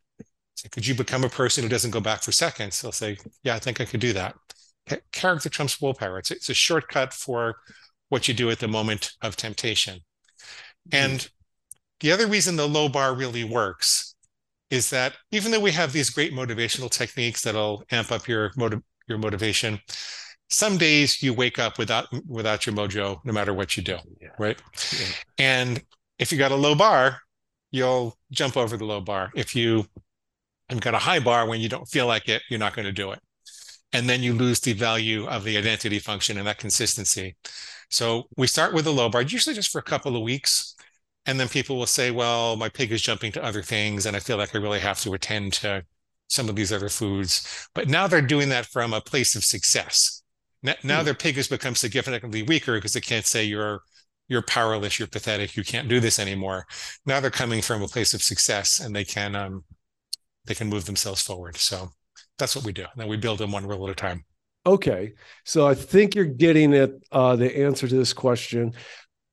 So 0.55 0.69
could 0.69 0.85
you 0.85 0.93
become 0.93 1.23
a 1.23 1.29
person 1.29 1.63
who 1.63 1.69
doesn't 1.69 1.91
go 1.91 2.01
back 2.01 2.21
for 2.21 2.31
seconds? 2.31 2.81
They'll 2.81 2.91
say, 2.91 3.17
yeah, 3.43 3.55
I 3.55 3.59
think 3.59 3.79
I 3.79 3.85
could 3.85 3.99
do 3.99 4.13
that. 4.13 4.35
Character 5.11 5.49
trumps 5.49 5.81
willpower. 5.81 6.19
It's, 6.19 6.31
it's 6.31 6.49
a 6.49 6.53
shortcut 6.53 7.13
for 7.13 7.55
what 8.09 8.27
you 8.27 8.33
do 8.33 8.49
at 8.49 8.59
the 8.59 8.67
moment 8.67 9.13
of 9.21 9.35
temptation. 9.35 9.99
Mm-hmm. 10.89 10.95
And 10.95 11.29
the 12.01 12.11
other 12.11 12.27
reason 12.27 12.55
the 12.55 12.67
low 12.67 12.89
bar 12.89 13.15
really 13.15 13.43
works 13.43 14.15
is 14.69 14.89
that 14.89 15.13
even 15.31 15.51
though 15.51 15.59
we 15.59 15.71
have 15.71 15.93
these 15.93 16.09
great 16.09 16.33
motivational 16.33 16.89
techniques 16.89 17.41
that'll 17.43 17.83
amp 17.91 18.11
up 18.11 18.27
your 18.27 18.51
your 19.07 19.17
motivation, 19.17 19.79
some 20.49 20.77
days 20.77 21.21
you 21.21 21.33
wake 21.33 21.59
up 21.59 21.77
without 21.77 22.07
without 22.27 22.65
your 22.65 22.75
mojo, 22.75 23.19
no 23.23 23.33
matter 23.33 23.53
what 23.53 23.77
you 23.77 23.83
do, 23.83 23.97
yeah. 24.19 24.29
right? 24.39 24.61
Yeah. 24.99 25.07
And 25.37 25.83
if 26.21 26.31
you 26.31 26.37
got 26.37 26.51
a 26.51 26.55
low 26.55 26.75
bar, 26.75 27.19
you'll 27.71 28.15
jump 28.31 28.55
over 28.55 28.77
the 28.77 28.85
low 28.85 29.01
bar. 29.01 29.31
If 29.35 29.55
you 29.55 29.85
have 30.69 30.79
got 30.79 30.93
a 30.93 30.99
high 30.99 31.19
bar 31.19 31.47
when 31.47 31.59
you 31.59 31.67
don't 31.67 31.87
feel 31.87 32.07
like 32.07 32.29
it, 32.29 32.43
you're 32.49 32.59
not 32.59 32.75
going 32.75 32.85
to 32.85 32.93
do 32.93 33.11
it. 33.11 33.19
And 33.91 34.07
then 34.07 34.23
you 34.23 34.33
lose 34.33 34.61
the 34.61 34.71
value 34.71 35.27
of 35.27 35.43
the 35.43 35.57
identity 35.57 35.99
function 35.99 36.37
and 36.37 36.47
that 36.47 36.59
consistency. 36.59 37.35
So 37.89 38.29
we 38.37 38.47
start 38.47 38.73
with 38.73 38.87
a 38.87 38.91
low 38.91 39.09
bar, 39.09 39.23
usually 39.23 39.55
just 39.55 39.71
for 39.71 39.79
a 39.79 39.83
couple 39.83 40.15
of 40.15 40.21
weeks 40.21 40.75
and 41.25 41.39
then 41.39 41.47
people 41.47 41.77
will 41.77 41.85
say 41.85 42.11
well 42.11 42.55
my 42.55 42.69
pig 42.69 42.91
is 42.91 43.01
jumping 43.01 43.31
to 43.31 43.43
other 43.43 43.61
things 43.61 44.05
and 44.05 44.15
i 44.15 44.19
feel 44.19 44.37
like 44.37 44.55
i 44.55 44.57
really 44.57 44.79
have 44.79 44.99
to 44.99 45.13
attend 45.13 45.53
to 45.53 45.83
some 46.27 46.49
of 46.49 46.55
these 46.55 46.71
other 46.71 46.89
foods 46.89 47.67
but 47.75 47.87
now 47.87 48.07
they're 48.07 48.21
doing 48.21 48.49
that 48.49 48.65
from 48.65 48.93
a 48.93 49.01
place 49.01 49.35
of 49.35 49.43
success 49.43 50.23
now, 50.63 50.75
now 50.83 51.01
mm. 51.01 51.05
their 51.05 51.13
pig 51.13 51.35
has 51.35 51.47
become 51.47 51.75
significantly 51.75 52.43
weaker 52.43 52.75
because 52.75 52.93
they 52.93 53.01
can't 53.01 53.25
say 53.25 53.43
you're 53.43 53.81
you're 54.31 54.41
powerless 54.41 54.97
you're 54.97 55.09
pathetic 55.09 55.57
you 55.57 55.63
can't 55.63 55.89
do 55.89 55.99
this 55.99 56.17
anymore. 56.17 56.65
Now 57.05 57.19
they're 57.19 57.29
coming 57.29 57.61
from 57.61 57.81
a 57.81 57.87
place 57.87 58.13
of 58.13 58.23
success 58.23 58.79
and 58.79 58.95
they 58.95 59.03
can 59.03 59.35
um 59.35 59.65
they 60.45 60.55
can 60.55 60.69
move 60.69 60.85
themselves 60.85 61.21
forward. 61.21 61.57
So 61.57 61.89
that's 62.39 62.55
what 62.55 62.65
we 62.65 62.71
do. 62.71 62.83
And 62.83 62.95
then 62.95 63.09
we 63.09 63.17
build 63.17 63.39
them 63.39 63.51
one 63.51 63.67
rule 63.67 63.85
at 63.85 63.91
a 63.91 63.95
time. 63.95 64.23
Okay. 64.65 65.13
So 65.43 65.67
i 65.67 65.73
think 65.75 66.15
you're 66.15 66.25
getting 66.25 66.73
at 66.73 66.91
uh, 67.11 67.35
the 67.35 67.59
answer 67.65 67.87
to 67.87 67.95
this 67.95 68.13
question. 68.13 68.73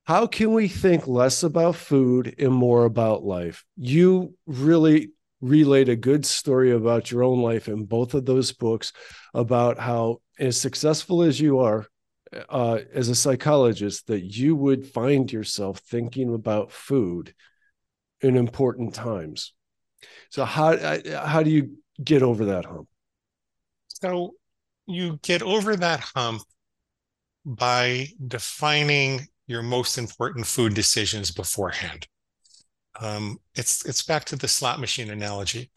How 0.03 0.27
can 0.27 0.53
we 0.53 0.67
think 0.67 1.07
less 1.07 1.43
about 1.43 1.75
food 1.75 2.35
and 2.37 2.51
more 2.51 2.83
about 2.83 3.23
life? 3.23 3.63
You 3.77 4.33
really 4.47 5.11
relayed 5.39 5.87
a 5.87 5.95
good 5.95 6.25
story 6.25 6.71
about 6.71 7.09
your 7.09 7.23
own 7.23 7.41
life 7.41 7.69
in 7.69 7.85
both 7.85 8.15
of 8.15 8.25
those 8.25 8.51
books 8.51 8.91
about 9.33 9.79
how, 9.79 10.17
as 10.39 10.59
successful 10.59 11.21
as 11.21 11.39
you 11.39 11.59
are 11.59 11.87
uh, 12.49 12.79
as 12.93 13.09
a 13.09 13.15
psychologist, 13.15 14.07
that 14.07 14.21
you 14.21 14.55
would 14.55 14.87
find 14.87 15.31
yourself 15.31 15.79
thinking 15.79 16.33
about 16.33 16.71
food 16.71 17.33
in 18.21 18.35
important 18.37 18.93
times. 18.93 19.53
So, 20.29 20.45
how 20.45 20.77
how 21.23 21.43
do 21.43 21.49
you 21.49 21.77
get 22.03 22.23
over 22.23 22.45
that 22.45 22.65
hump? 22.65 22.87
So, 23.87 24.35
you 24.85 25.19
get 25.21 25.41
over 25.41 25.75
that 25.75 26.01
hump 26.15 26.41
by 27.45 28.07
defining 28.27 29.27
your 29.47 29.63
most 29.63 29.97
important 29.97 30.45
food 30.45 30.73
decisions 30.73 31.31
beforehand. 31.31 32.07
Um, 33.01 33.37
it's 33.55 33.85
it's 33.85 34.03
back 34.03 34.25
to 34.25 34.35
the 34.35 34.47
slot 34.47 34.79
machine 34.79 35.09
analogy. 35.09 35.71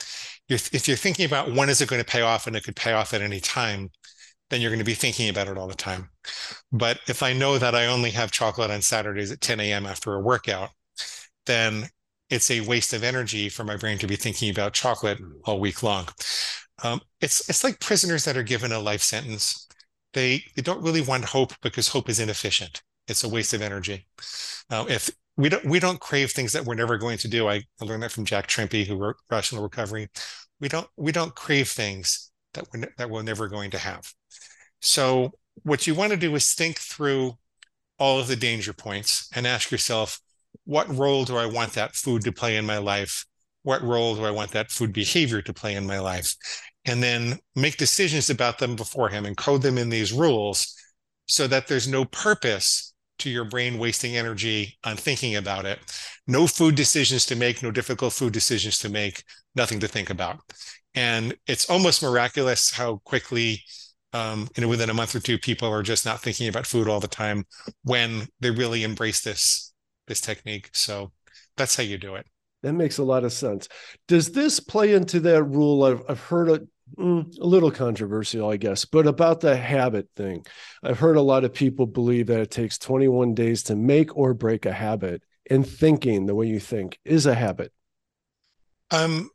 You're, 0.49 0.59
if 0.73 0.89
you're 0.89 0.97
thinking 0.97 1.25
about 1.25 1.55
when 1.55 1.69
is 1.69 1.81
it 1.81 1.89
going 1.89 2.03
to 2.03 2.11
pay 2.11 2.23
off 2.23 2.47
and 2.47 2.57
it 2.57 2.65
could 2.65 2.77
pay 2.77 2.93
off 2.93 3.15
at 3.15 3.23
any 3.23 3.41
time, 3.41 3.91
then 4.53 4.61
you're 4.61 4.71
going 4.71 4.79
to 4.79 4.85
be 4.85 4.95
thinking 4.95 5.29
about 5.29 5.49
it 5.49 5.57
all 5.57 5.67
the 5.67 5.75
time. 5.75 6.11
But 6.71 7.01
if 7.09 7.23
I 7.23 7.33
know 7.33 7.59
that 7.59 7.75
I 7.75 7.87
only 7.87 8.11
have 8.11 8.31
chocolate 8.31 8.71
on 8.71 8.83
Saturdays 8.83 9.33
at 9.33 9.41
10 9.41 9.61
a.m. 9.61 9.87
after 9.87 10.15
a 10.15 10.21
workout, 10.21 10.71
then 11.47 11.89
it's 12.31 12.51
a 12.51 12.61
waste 12.61 12.93
of 12.93 13.03
energy 13.03 13.49
for 13.49 13.65
my 13.65 13.77
brain 13.77 13.99
to 13.99 14.07
be 14.07 14.17
thinking 14.17 14.51
about 14.51 14.73
chocolate 14.73 15.19
all 15.45 15.59
week 15.59 15.83
long. 15.83 16.09
Um, 16.85 17.01
it's 17.21 17.49
it's 17.49 17.65
like 17.65 17.81
prisoners 17.81 18.25
that 18.25 18.37
are 18.37 18.43
given 18.43 18.73
a 18.73 18.79
life 18.79 19.03
sentence. 19.03 19.69
They 20.15 20.45
they 20.57 20.63
don't 20.63 20.83
really 20.83 21.01
want 21.01 21.25
hope 21.27 21.53
because 21.63 21.89
hope 21.89 22.09
is 22.09 22.21
inefficient 22.21 22.83
it's 23.09 23.25
a 23.25 23.29
waste 23.29 23.55
of 23.55 23.63
energy. 23.63 24.07
Uh, 24.71 24.85
if 24.89 25.11
we 25.37 25.49
don't 25.49 25.65
we 25.65 25.79
don't 25.79 26.01
crave 26.01 26.31
things 26.31 26.53
that 26.53 26.65
we're 26.65 26.75
never 26.75 26.99
going 26.99 27.19
to 27.19 27.29
do. 27.29 27.49
I, 27.49 27.63
learned 27.81 28.03
that 28.03 28.13
from 28.13 28.25
Jack 28.25 28.47
Trimpey, 28.47 28.87
who 28.87 28.97
wrote 28.97 29.17
Rational 29.31 29.63
Recovery. 29.63 30.09
We 30.61 30.69
don't 30.69 30.87
we 30.97 31.13
don't 31.13 31.35
crave 31.35 31.69
things 31.69 32.31
that 32.55 32.67
we're 32.73 32.85
that 32.99 33.11
we're 33.11 33.23
never 33.23 33.49
going 33.49 33.71
to 33.73 33.79
have. 33.79 34.13
So 34.83 35.33
what 35.63 35.87
you 35.87 35.95
want 35.95 36.11
to 36.11 36.19
do 36.19 36.35
is 36.35 36.53
think 36.53 36.79
through 36.79 37.39
all 37.99 38.19
of 38.19 38.27
the 38.27 38.37
danger 38.37 38.73
points 38.73 39.29
and 39.35 39.47
ask 39.47 39.71
yourself, 39.71 40.21
what 40.65 40.95
role 40.95 41.25
do 41.25 41.37
I 41.37 41.47
want 41.47 41.73
that 41.73 41.95
food 41.95 42.23
to 42.23 42.33
play 42.33 42.57
in 42.57 42.67
my 42.67 42.79
life? 42.79 43.25
What 43.63 43.83
role 43.83 44.17
do 44.17 44.25
I 44.25 44.31
want 44.33 44.51
that 44.51 44.71
food 44.71 44.93
behavior 44.93 45.41
to 45.43 45.55
play 45.55 45.77
in 45.77 45.87
my 45.87 46.01
life? 46.01 46.35
And 46.85 47.03
then 47.03 47.39
make 47.55 47.77
decisions 47.77 48.29
about 48.29 48.59
them 48.59 48.75
beforehand 48.75 49.27
and 49.27 49.37
code 49.37 49.63
them 49.63 49.79
in 49.79 49.89
these 49.89 50.13
rules 50.13 50.77
so 51.27 51.47
that 51.47 51.69
there's 51.69 51.87
no 51.87 52.05
purpose 52.05 52.93
to 53.21 53.31
your 53.31 53.45
brain 53.45 53.79
wasting 53.79 54.17
energy 54.17 54.77
on 54.83 54.97
thinking 54.97 55.37
about 55.37 55.65
it. 55.65 55.79
No 56.27 56.49
food 56.49 56.75
decisions 56.75 57.25
to 57.27 57.37
make, 57.37 57.63
no 57.63 57.71
difficult 57.71 58.13
food 58.15 58.33
decisions 58.33 58.79
to 58.79 58.89
make, 58.89 59.23
nothing 59.55 59.79
to 59.79 59.87
think 59.87 60.11
about. 60.11 60.41
And 60.95 61.37
it's 61.47 61.71
almost 61.71 62.03
miraculous 62.03 62.73
how 62.73 63.01
quickly, 63.05 63.63
um, 64.13 64.49
you 64.57 64.63
know, 64.63 64.69
within 64.69 64.91
a 64.91 64.95
month 64.95 65.15
or 65.15 65.21
two, 65.21 65.39
people 65.39 65.69
are 65.69 65.83
just 65.83 66.05
not 66.05 66.21
thinking 66.21 66.49
about 66.49 66.67
food 66.67 66.89
all 66.89 67.01
the 67.01 67.09
time 67.09 67.45
when 67.83 68.29
they 68.41 68.51
really 68.51 68.83
embrace 68.83 69.23
this 69.23 69.73
this 70.07 70.21
technique. 70.21 70.71
So 70.73 71.13
that's 71.57 71.77
how 71.77 71.83
you 71.83 71.99
do 71.99 72.17
it. 72.17 72.27
That 72.63 72.75
makes 72.75 72.99
a 72.99 73.05
lot 73.05 73.25
of 73.25 73.33
sense. 73.33 73.69
Does 74.09 74.33
this 74.33 74.61
play 74.61 74.95
into 74.95 75.21
that 75.21 75.43
rule? 75.45 75.83
I've, 75.85 76.03
I've 76.09 76.21
heard 76.21 76.49
it 76.49 76.63
Mm, 76.99 77.39
a 77.41 77.47
little 77.47 77.71
controversial, 77.71 78.51
I 78.51 78.59
guess, 78.59 78.85
but 78.85 79.07
about 79.07 79.41
the 79.41 79.57
habit 79.57 80.09
thing. 80.15 80.45
I've 80.83 80.99
heard 80.99 81.17
a 81.17 81.23
lot 81.23 81.45
of 81.45 81.55
people 81.55 81.87
believe 81.87 82.27
that 82.27 82.41
it 82.41 82.51
takes 82.51 82.77
21 82.77 83.35
days 83.35 83.63
to 83.65 83.77
make 83.77 84.15
or 84.17 84.35
break 84.35 84.67
a 84.67 84.73
habit, 84.73 85.23
and 85.49 85.67
thinking 85.67 86.27
the 86.27 86.35
way 86.35 86.47
you 86.49 86.61
think 86.61 86.99
is 87.05 87.25
a 87.25 87.35
habit. 87.35 87.73
Um, 88.91 89.31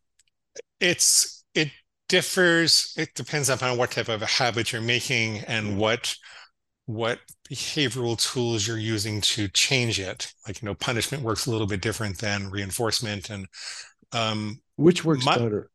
it's 0.79 1.43
it 1.55 1.69
differs. 2.07 2.93
It 2.97 3.13
depends 3.15 3.49
upon 3.49 3.77
what 3.77 3.91
type 3.91 4.09
of 4.09 4.21
a 4.21 4.25
habit 4.25 4.71
you're 4.71 4.81
making 4.81 5.39
and 5.39 5.77
what 5.77 6.15
what 6.85 7.19
behavioral 7.49 8.17
tools 8.17 8.65
you're 8.65 8.77
using 8.77 9.19
to 9.19 9.49
change 9.49 9.99
it. 9.99 10.33
Like, 10.47 10.61
you 10.61 10.65
know, 10.65 10.73
punishment 10.73 11.21
works 11.21 11.45
a 11.45 11.51
little 11.51 11.67
bit 11.67 11.81
different 11.81 12.17
than 12.17 12.49
reinforcement. 12.49 13.29
And 13.29 13.47
um, 14.13 14.61
which 14.77 15.03
works 15.03 15.25
my, 15.25 15.37
better, 15.37 15.69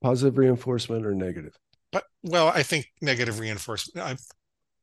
positive 0.00 0.38
reinforcement 0.38 1.04
or 1.04 1.12
negative? 1.12 1.56
But 1.90 2.04
well, 2.22 2.48
I 2.48 2.62
think 2.62 2.86
negative 3.02 3.40
reinforcement. 3.40 4.06
I, 4.06 4.16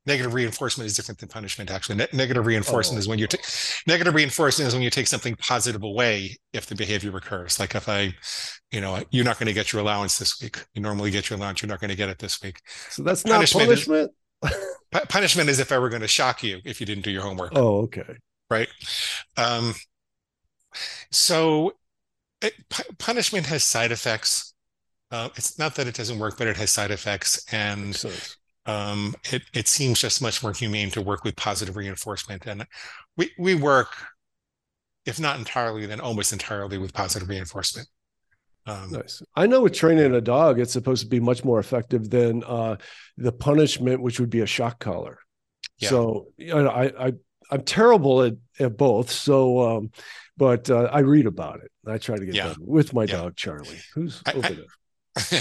negative 0.05 0.33
reinforcement 0.33 0.87
is 0.87 0.95
different 0.95 1.19
than 1.19 1.29
punishment. 1.29 1.69
Actually, 1.69 1.95
ne- 1.97 2.07
negative 2.13 2.45
reinforcement 2.45 2.97
oh. 2.97 2.99
is 2.99 3.07
when 3.07 3.19
you 3.19 3.27
take 3.27 3.45
negative 3.87 4.13
reinforcement 4.13 4.67
is 4.67 4.73
when 4.73 4.83
you 4.83 4.89
take 4.89 5.07
something 5.07 5.35
positive 5.35 5.83
away 5.83 6.37
if 6.53 6.65
the 6.65 6.75
behavior 6.75 7.11
recurs. 7.11 7.59
Like 7.59 7.75
if 7.75 7.87
I, 7.87 8.13
you 8.71 8.81
know, 8.81 9.03
you're 9.11 9.25
not 9.25 9.37
going 9.37 9.47
to 9.47 9.53
get 9.53 9.71
your 9.73 9.81
allowance 9.81 10.17
this 10.17 10.41
week. 10.41 10.63
You 10.73 10.81
normally 10.81 11.11
get 11.11 11.29
your 11.29 11.37
allowance. 11.37 11.61
You're 11.61 11.69
not 11.69 11.79
going 11.79 11.89
to 11.89 11.95
get 11.95 12.09
it 12.09 12.19
this 12.19 12.41
week. 12.41 12.61
So 12.89 13.03
that's 13.03 13.25
not 13.25 13.33
punishment. 13.35 13.69
punishment? 13.69 14.11
Is, 14.43 15.01
punishment 15.09 15.49
is 15.49 15.59
if 15.59 15.71
I 15.71 15.77
were 15.77 15.89
going 15.89 16.01
to 16.01 16.07
shock 16.07 16.43
you 16.43 16.59
if 16.65 16.79
you 16.79 16.85
didn't 16.85 17.03
do 17.03 17.11
your 17.11 17.23
homework. 17.23 17.51
Oh, 17.55 17.81
okay. 17.81 18.17
Right. 18.49 18.67
Um, 19.37 19.75
so 21.11 21.73
it, 22.41 22.53
punishment 22.97 23.45
has 23.45 23.63
side 23.63 23.91
effects. 23.91 24.53
Uh, 25.11 25.29
it's 25.35 25.59
not 25.59 25.75
that 25.75 25.87
it 25.87 25.95
doesn't 25.95 26.19
work, 26.19 26.37
but 26.37 26.47
it 26.47 26.57
has 26.57 26.71
side 26.71 26.89
effects, 26.89 27.45
and 27.51 28.01
um, 28.65 29.15
it 29.31 29.43
it 29.53 29.67
seems 29.67 29.99
just 29.99 30.21
much 30.21 30.43
more 30.43 30.53
humane 30.53 30.91
to 30.91 31.01
work 31.01 31.23
with 31.23 31.35
positive 31.35 31.75
reinforcement. 31.75 32.45
And 32.45 32.67
we 33.17 33.31
we 33.39 33.55
work, 33.55 33.89
if 35.05 35.19
not 35.19 35.37
entirely, 35.39 35.85
then 35.85 35.99
almost 35.99 36.31
entirely 36.33 36.77
with 36.77 36.93
positive 36.93 37.29
reinforcement. 37.29 37.87
Um, 38.67 38.91
nice. 38.91 39.23
I 39.35 39.47
know 39.47 39.61
with 39.61 39.73
training 39.73 40.13
a 40.13 40.21
dog, 40.21 40.59
it's 40.59 40.73
supposed 40.73 41.01
to 41.01 41.09
be 41.09 41.19
much 41.19 41.43
more 41.43 41.59
effective 41.59 42.09
than 42.09 42.43
uh, 42.43 42.77
the 43.17 43.31
punishment, 43.31 44.01
which 44.01 44.19
would 44.19 44.29
be 44.29 44.41
a 44.41 44.45
shock 44.45 44.79
collar. 44.79 45.17
Yeah. 45.79 45.89
So 45.89 46.27
you 46.37 46.53
know, 46.53 46.69
I, 46.69 47.07
I 47.07 47.13
I'm 47.49 47.63
terrible 47.63 48.21
at, 48.21 48.35
at 48.59 48.77
both. 48.77 49.11
So, 49.11 49.77
um, 49.77 49.91
but 50.37 50.69
uh, 50.69 50.89
I 50.91 50.99
read 50.99 51.25
about 51.25 51.61
it. 51.61 51.71
I 51.85 51.97
try 51.97 52.17
to 52.17 52.25
get 52.25 52.35
yeah. 52.35 52.53
with 52.59 52.93
my 52.93 53.03
yeah. 53.03 53.17
dog 53.17 53.35
Charlie, 53.35 53.81
who's 53.93 54.21
I, 54.25 54.33
over 54.33 54.53
there. 54.53 54.65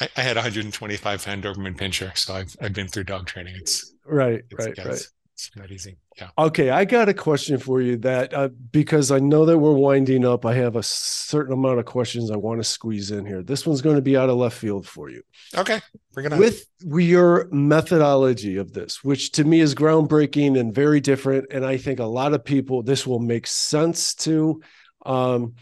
I, 0.00 0.08
I, 0.16 0.20
had 0.20 0.36
125 0.36 1.24
pound 1.24 1.42
Doberman 1.42 1.76
Pinscher, 1.76 2.16
so 2.16 2.34
I've 2.34 2.54
I've 2.60 2.74
been 2.74 2.88
through 2.88 3.04
dog 3.04 3.26
training. 3.26 3.54
It's 3.56 3.94
right, 4.04 4.42
it's, 4.50 4.66
right, 4.66 4.78
right. 4.84 5.06
It's 5.38 5.50
not 5.56 5.70
easy. 5.70 5.96
Yeah. 6.16 6.30
Okay, 6.36 6.70
I 6.70 6.84
got 6.84 7.08
a 7.08 7.14
question 7.14 7.58
for 7.58 7.80
you 7.80 7.96
that 7.98 8.34
uh, 8.34 8.48
because 8.72 9.12
I 9.12 9.20
know 9.20 9.46
that 9.46 9.56
we're 9.56 9.72
winding 9.72 10.26
up, 10.26 10.44
I 10.44 10.52
have 10.54 10.74
a 10.74 10.82
certain 10.82 11.52
amount 11.52 11.78
of 11.78 11.84
questions 11.84 12.30
I 12.30 12.36
want 12.36 12.58
to 12.60 12.64
squeeze 12.64 13.12
in 13.12 13.24
here. 13.24 13.42
This 13.44 13.64
one's 13.64 13.80
going 13.80 13.94
to 13.94 14.02
be 14.02 14.16
out 14.16 14.28
of 14.28 14.36
left 14.36 14.56
field 14.56 14.86
for 14.86 15.08
you. 15.08 15.22
Okay, 15.56 15.80
bring 16.12 16.26
it 16.26 16.32
on. 16.32 16.40
With 16.40 16.66
your 16.80 17.48
methodology 17.52 18.56
of 18.56 18.72
this, 18.72 19.04
which 19.04 19.30
to 19.32 19.44
me 19.44 19.60
is 19.60 19.76
groundbreaking 19.76 20.58
and 20.58 20.74
very 20.74 21.00
different, 21.00 21.46
and 21.52 21.64
I 21.64 21.76
think 21.76 22.00
a 22.00 22.04
lot 22.04 22.34
of 22.34 22.44
people 22.44 22.82
this 22.82 23.06
will 23.06 23.20
make 23.20 23.46
sense 23.46 24.14
to. 24.16 24.60
Um, 25.06 25.54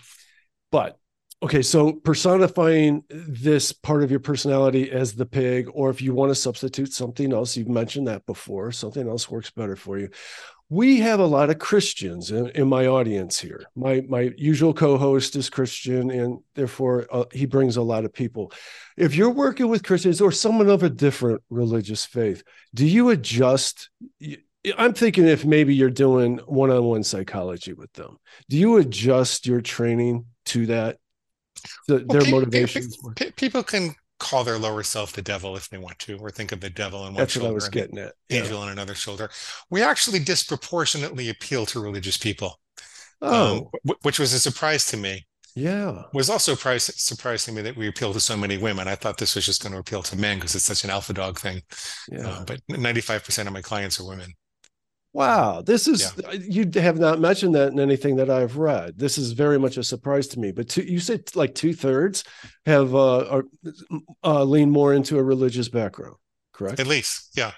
but 0.72 0.98
okay 1.42 1.62
so 1.62 1.92
personifying 1.92 3.04
this 3.10 3.72
part 3.72 4.02
of 4.02 4.10
your 4.10 4.20
personality 4.20 4.90
as 4.90 5.14
the 5.14 5.26
pig 5.26 5.68
or 5.74 5.90
if 5.90 6.00
you 6.00 6.14
want 6.14 6.30
to 6.30 6.34
substitute 6.34 6.92
something 6.92 7.32
else 7.32 7.56
you've 7.56 7.68
mentioned 7.68 8.08
that 8.08 8.24
before 8.26 8.72
something 8.72 9.08
else 9.08 9.30
works 9.30 9.50
better 9.50 9.76
for 9.76 9.98
you. 9.98 10.08
We 10.68 10.98
have 10.98 11.20
a 11.20 11.26
lot 11.26 11.50
of 11.50 11.58
christians 11.58 12.30
in, 12.30 12.48
in 12.48 12.68
my 12.68 12.86
audience 12.86 13.38
here. 13.38 13.66
My 13.76 14.02
my 14.08 14.32
usual 14.36 14.74
co-host 14.74 15.36
is 15.36 15.50
christian 15.50 16.10
and 16.10 16.38
therefore 16.54 17.06
uh, 17.12 17.24
he 17.32 17.46
brings 17.46 17.76
a 17.76 17.82
lot 17.82 18.04
of 18.04 18.12
people. 18.12 18.52
If 18.96 19.14
you're 19.14 19.30
working 19.30 19.68
with 19.68 19.84
christians 19.84 20.20
or 20.20 20.32
someone 20.32 20.70
of 20.70 20.82
a 20.82 20.90
different 20.90 21.42
religious 21.50 22.04
faith 22.04 22.42
do 22.74 22.86
you 22.86 23.10
adjust 23.10 23.90
I'm 24.76 24.94
thinking 24.94 25.28
if 25.28 25.44
maybe 25.44 25.76
you're 25.76 25.90
doing 25.90 26.38
one-on-one 26.38 27.04
psychology 27.04 27.72
with 27.72 27.92
them, 27.92 28.16
do 28.48 28.56
you 28.56 28.78
adjust 28.78 29.46
your 29.46 29.60
training 29.60 30.26
to 30.46 30.66
that 30.66 30.98
the, 31.88 31.94
well, 31.94 32.04
their 32.06 32.20
people, 32.20 32.40
motivations. 32.40 32.96
People, 32.96 33.32
people 33.36 33.62
can 33.62 33.94
call 34.18 34.44
their 34.44 34.58
lower 34.58 34.82
self 34.82 35.12
the 35.12 35.22
devil 35.22 35.56
if 35.56 35.68
they 35.68 35.78
want 35.78 35.98
to, 36.00 36.16
or 36.18 36.30
think 36.30 36.52
of 36.52 36.60
the 36.60 36.70
devil 36.70 37.00
in 37.06 37.12
one 37.12 37.14
That's 37.14 37.32
shoulder, 37.32 37.48
what 37.48 37.52
I 37.52 37.54
was 37.54 37.68
getting 37.68 37.98
at. 37.98 38.14
Angel 38.30 38.58
on 38.58 38.70
another 38.70 38.94
shoulder. 38.94 39.30
We 39.70 39.82
actually 39.82 40.20
disproportionately 40.20 41.28
appeal 41.28 41.66
to 41.66 41.80
religious 41.80 42.16
people. 42.16 42.58
Oh, 43.22 43.70
um, 43.86 43.94
which 44.02 44.18
was 44.18 44.32
a 44.32 44.38
surprise 44.38 44.84
to 44.86 44.96
me. 44.96 45.26
Yeah, 45.54 46.02
was 46.12 46.28
also 46.28 46.54
surprise 46.54 46.84
surprising 46.96 47.54
me 47.54 47.62
that 47.62 47.76
we 47.76 47.88
appeal 47.88 48.12
to 48.12 48.20
so 48.20 48.36
many 48.36 48.58
women. 48.58 48.88
I 48.88 48.94
thought 48.94 49.16
this 49.16 49.34
was 49.34 49.46
just 49.46 49.62
going 49.62 49.72
to 49.72 49.78
appeal 49.78 50.02
to 50.02 50.16
men 50.16 50.36
because 50.36 50.54
it's 50.54 50.66
such 50.66 50.84
an 50.84 50.90
alpha 50.90 51.14
dog 51.14 51.38
thing. 51.38 51.62
Yeah, 52.12 52.28
uh, 52.28 52.44
but 52.44 52.60
ninety 52.68 53.00
five 53.00 53.24
percent 53.24 53.48
of 53.48 53.54
my 53.54 53.62
clients 53.62 53.98
are 53.98 54.06
women. 54.06 54.34
Wow, 55.16 55.62
this 55.62 55.88
is 55.88 56.12
yeah. 56.22 56.32
you 56.32 56.70
have 56.74 56.98
not 56.98 57.20
mentioned 57.20 57.54
that 57.54 57.72
in 57.72 57.80
anything 57.80 58.16
that 58.16 58.28
I've 58.28 58.58
read. 58.58 58.98
This 58.98 59.16
is 59.16 59.32
very 59.32 59.58
much 59.58 59.78
a 59.78 59.82
surprise 59.82 60.26
to 60.28 60.38
me. 60.38 60.52
But 60.52 60.68
two, 60.68 60.82
you 60.82 60.98
said 60.98 61.34
like 61.34 61.54
two 61.54 61.72
thirds 61.72 62.22
have 62.66 62.94
uh, 62.94 63.24
are, 63.24 63.44
uh, 64.22 64.44
lean 64.44 64.70
more 64.70 64.92
into 64.92 65.16
a 65.16 65.22
religious 65.22 65.70
background, 65.70 66.16
correct? 66.52 66.80
At 66.80 66.86
least, 66.86 67.30
yeah. 67.34 67.52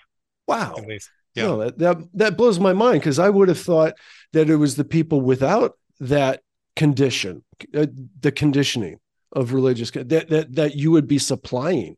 Wow. 0.46 0.76
At 0.78 0.86
least, 0.86 1.10
yeah. 1.34 1.46
No, 1.46 1.58
that 1.58 1.78
that, 1.78 1.96
that 2.14 2.36
blows 2.36 2.60
my 2.60 2.72
mind 2.72 3.00
because 3.00 3.18
I 3.18 3.28
would 3.28 3.48
have 3.48 3.58
thought 3.58 3.94
that 4.34 4.48
it 4.48 4.54
was 4.54 4.76
the 4.76 4.84
people 4.84 5.20
without 5.20 5.72
that 5.98 6.42
condition, 6.76 7.42
uh, 7.74 7.86
the 8.20 8.30
conditioning 8.30 9.00
of 9.32 9.52
religious 9.52 9.90
that 9.90 10.08
that 10.08 10.54
that 10.54 10.76
you 10.76 10.92
would 10.92 11.08
be 11.08 11.18
supplying 11.18 11.96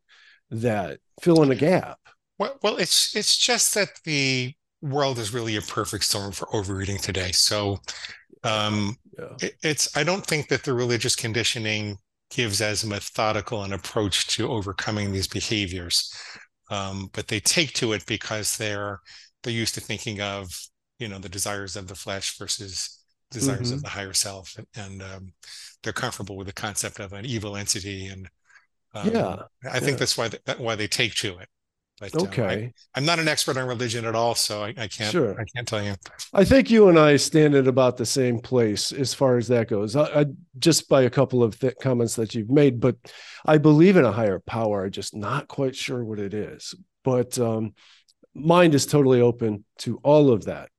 that 0.50 1.00
fill 1.20 1.42
in 1.42 1.50
a 1.50 1.54
gap. 1.54 1.98
Well, 2.38 2.58
well, 2.62 2.76
it's 2.78 3.14
it's 3.14 3.36
just 3.36 3.74
that 3.74 3.90
the 4.04 4.54
world 4.82 5.18
is 5.18 5.34
really 5.34 5.56
a 5.56 5.62
perfect 5.62 6.04
storm 6.04 6.32
for 6.32 6.54
overeating 6.54 6.98
today. 6.98 7.32
So 7.32 7.78
um, 8.44 8.96
yeah. 9.18 9.36
it, 9.40 9.54
it's 9.62 9.96
I 9.96 10.04
don't 10.04 10.24
think 10.24 10.48
that 10.48 10.64
the 10.64 10.72
religious 10.72 11.14
conditioning 11.14 11.96
gives 12.30 12.60
as 12.60 12.84
methodical 12.84 13.64
an 13.64 13.72
approach 13.72 14.28
to 14.28 14.50
overcoming 14.50 15.12
these 15.12 15.28
behaviors, 15.28 16.14
um, 16.70 17.10
but 17.12 17.28
they 17.28 17.40
take 17.40 17.72
to 17.74 17.92
it 17.92 18.06
because 18.06 18.56
they're 18.56 19.00
they're 19.42 19.52
used 19.52 19.74
to 19.74 19.80
thinking 19.80 20.20
of 20.20 20.48
you 20.98 21.08
know 21.08 21.18
the 21.18 21.28
desires 21.28 21.76
of 21.76 21.88
the 21.88 21.94
flesh 21.94 22.38
versus 22.38 23.02
desires 23.30 23.68
mm-hmm. 23.68 23.74
of 23.74 23.82
the 23.82 23.88
higher 23.88 24.12
self, 24.12 24.56
and, 24.56 24.66
and 24.76 25.02
um, 25.02 25.32
they're 25.82 25.92
comfortable 25.92 26.36
with 26.36 26.46
the 26.46 26.52
concept 26.52 27.00
of 27.00 27.12
an 27.12 27.24
evil 27.24 27.56
entity 27.56 28.06
and 28.06 28.28
um, 28.92 29.10
yeah, 29.10 29.36
I 29.70 29.78
think 29.78 29.92
yeah. 29.92 29.96
that's 29.96 30.18
why 30.18 30.28
that, 30.46 30.58
why 30.58 30.74
they 30.74 30.88
take 30.88 31.14
to 31.16 31.38
it. 31.38 31.48
But, 32.00 32.14
okay, 32.14 32.64
um, 32.64 32.72
I, 32.94 32.98
am 32.98 33.04
not 33.04 33.18
an 33.18 33.28
expert 33.28 33.58
on 33.58 33.68
religion 33.68 34.06
at 34.06 34.14
all, 34.14 34.34
so 34.34 34.62
I, 34.62 34.68
I, 34.68 34.88
can't. 34.88 35.12
Sure. 35.12 35.38
I 35.38 35.44
can't 35.54 35.68
tell 35.68 35.82
you. 35.82 35.94
I 36.32 36.44
think 36.44 36.70
you 36.70 36.88
and 36.88 36.98
I 36.98 37.16
stand 37.16 37.54
at 37.54 37.68
about 37.68 37.98
the 37.98 38.06
same 38.06 38.40
place 38.40 38.90
as 38.90 39.12
far 39.12 39.36
as 39.36 39.48
that 39.48 39.68
goes. 39.68 39.94
I, 39.96 40.20
I 40.20 40.26
just 40.58 40.88
by 40.88 41.02
a 41.02 41.10
couple 41.10 41.42
of 41.42 41.60
th- 41.60 41.74
comments 41.82 42.16
that 42.16 42.34
you've 42.34 42.50
made, 42.50 42.80
but 42.80 42.96
I 43.44 43.58
believe 43.58 43.98
in 43.98 44.06
a 44.06 44.12
higher 44.12 44.38
power. 44.38 44.84
I'm 44.84 44.90
just 44.90 45.14
not 45.14 45.46
quite 45.46 45.76
sure 45.76 46.02
what 46.02 46.18
it 46.18 46.32
is. 46.32 46.74
But 47.04 47.38
um, 47.38 47.74
mind 48.34 48.74
is 48.74 48.86
totally 48.86 49.20
open 49.20 49.64
to 49.80 49.98
all 50.02 50.30
of 50.30 50.46
that. 50.46 50.70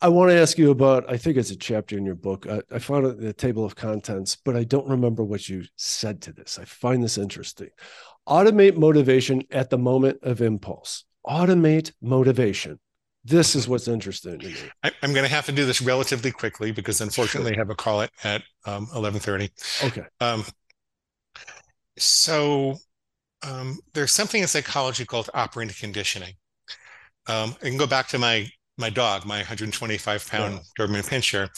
I 0.00 0.08
want 0.08 0.30
to 0.30 0.38
ask 0.38 0.58
you 0.58 0.70
about, 0.70 1.10
I 1.10 1.16
think 1.16 1.38
it's 1.38 1.50
a 1.50 1.56
chapter 1.56 1.96
in 1.96 2.04
your 2.04 2.14
book. 2.14 2.46
I, 2.46 2.60
I 2.70 2.78
found 2.78 3.06
it 3.06 3.18
in 3.18 3.24
the 3.24 3.32
table 3.32 3.64
of 3.64 3.74
contents, 3.74 4.36
but 4.36 4.54
I 4.54 4.64
don't 4.64 4.86
remember 4.86 5.24
what 5.24 5.48
you 5.48 5.64
said 5.76 6.20
to 6.22 6.32
this. 6.32 6.58
I 6.58 6.64
find 6.66 7.02
this 7.02 7.16
interesting. 7.16 7.70
Automate 8.28 8.76
motivation 8.76 9.42
at 9.50 9.70
the 9.70 9.78
moment 9.78 10.18
of 10.22 10.40
impulse. 10.40 11.04
Automate 11.26 11.92
motivation. 12.00 12.78
This 13.24 13.54
is 13.54 13.66
what's 13.66 13.88
interesting 13.88 14.38
to 14.38 14.46
me. 14.46 14.54
I, 14.82 14.92
am 15.02 15.12
going 15.12 15.24
to 15.24 15.30
have 15.30 15.46
to 15.46 15.52
do 15.52 15.64
this 15.64 15.80
relatively 15.80 16.30
quickly 16.30 16.72
because 16.72 17.00
unfortunately 17.00 17.52
sure. 17.52 17.60
I 17.60 17.62
have 17.62 17.70
a 17.70 17.74
call 17.74 18.02
at, 18.02 18.10
at 18.22 18.42
um, 18.66 18.86
1130. 18.92 19.50
Okay. 19.84 20.02
Um, 20.20 20.44
so 21.96 22.76
um, 23.42 23.78
there's 23.94 24.12
something 24.12 24.42
in 24.42 24.48
psychology 24.48 25.04
called 25.04 25.30
operant 25.32 25.74
conditioning. 25.76 26.34
Um, 27.26 27.56
I 27.62 27.68
can 27.68 27.78
go 27.78 27.86
back 27.86 28.08
to 28.08 28.18
my 28.18 28.48
my 28.76 28.90
dog, 28.90 29.24
my 29.24 29.36
125 29.36 30.28
pound 30.28 30.54
yeah. 30.54 30.60
Doberman 30.86 31.08
Pinscher. 31.08 31.48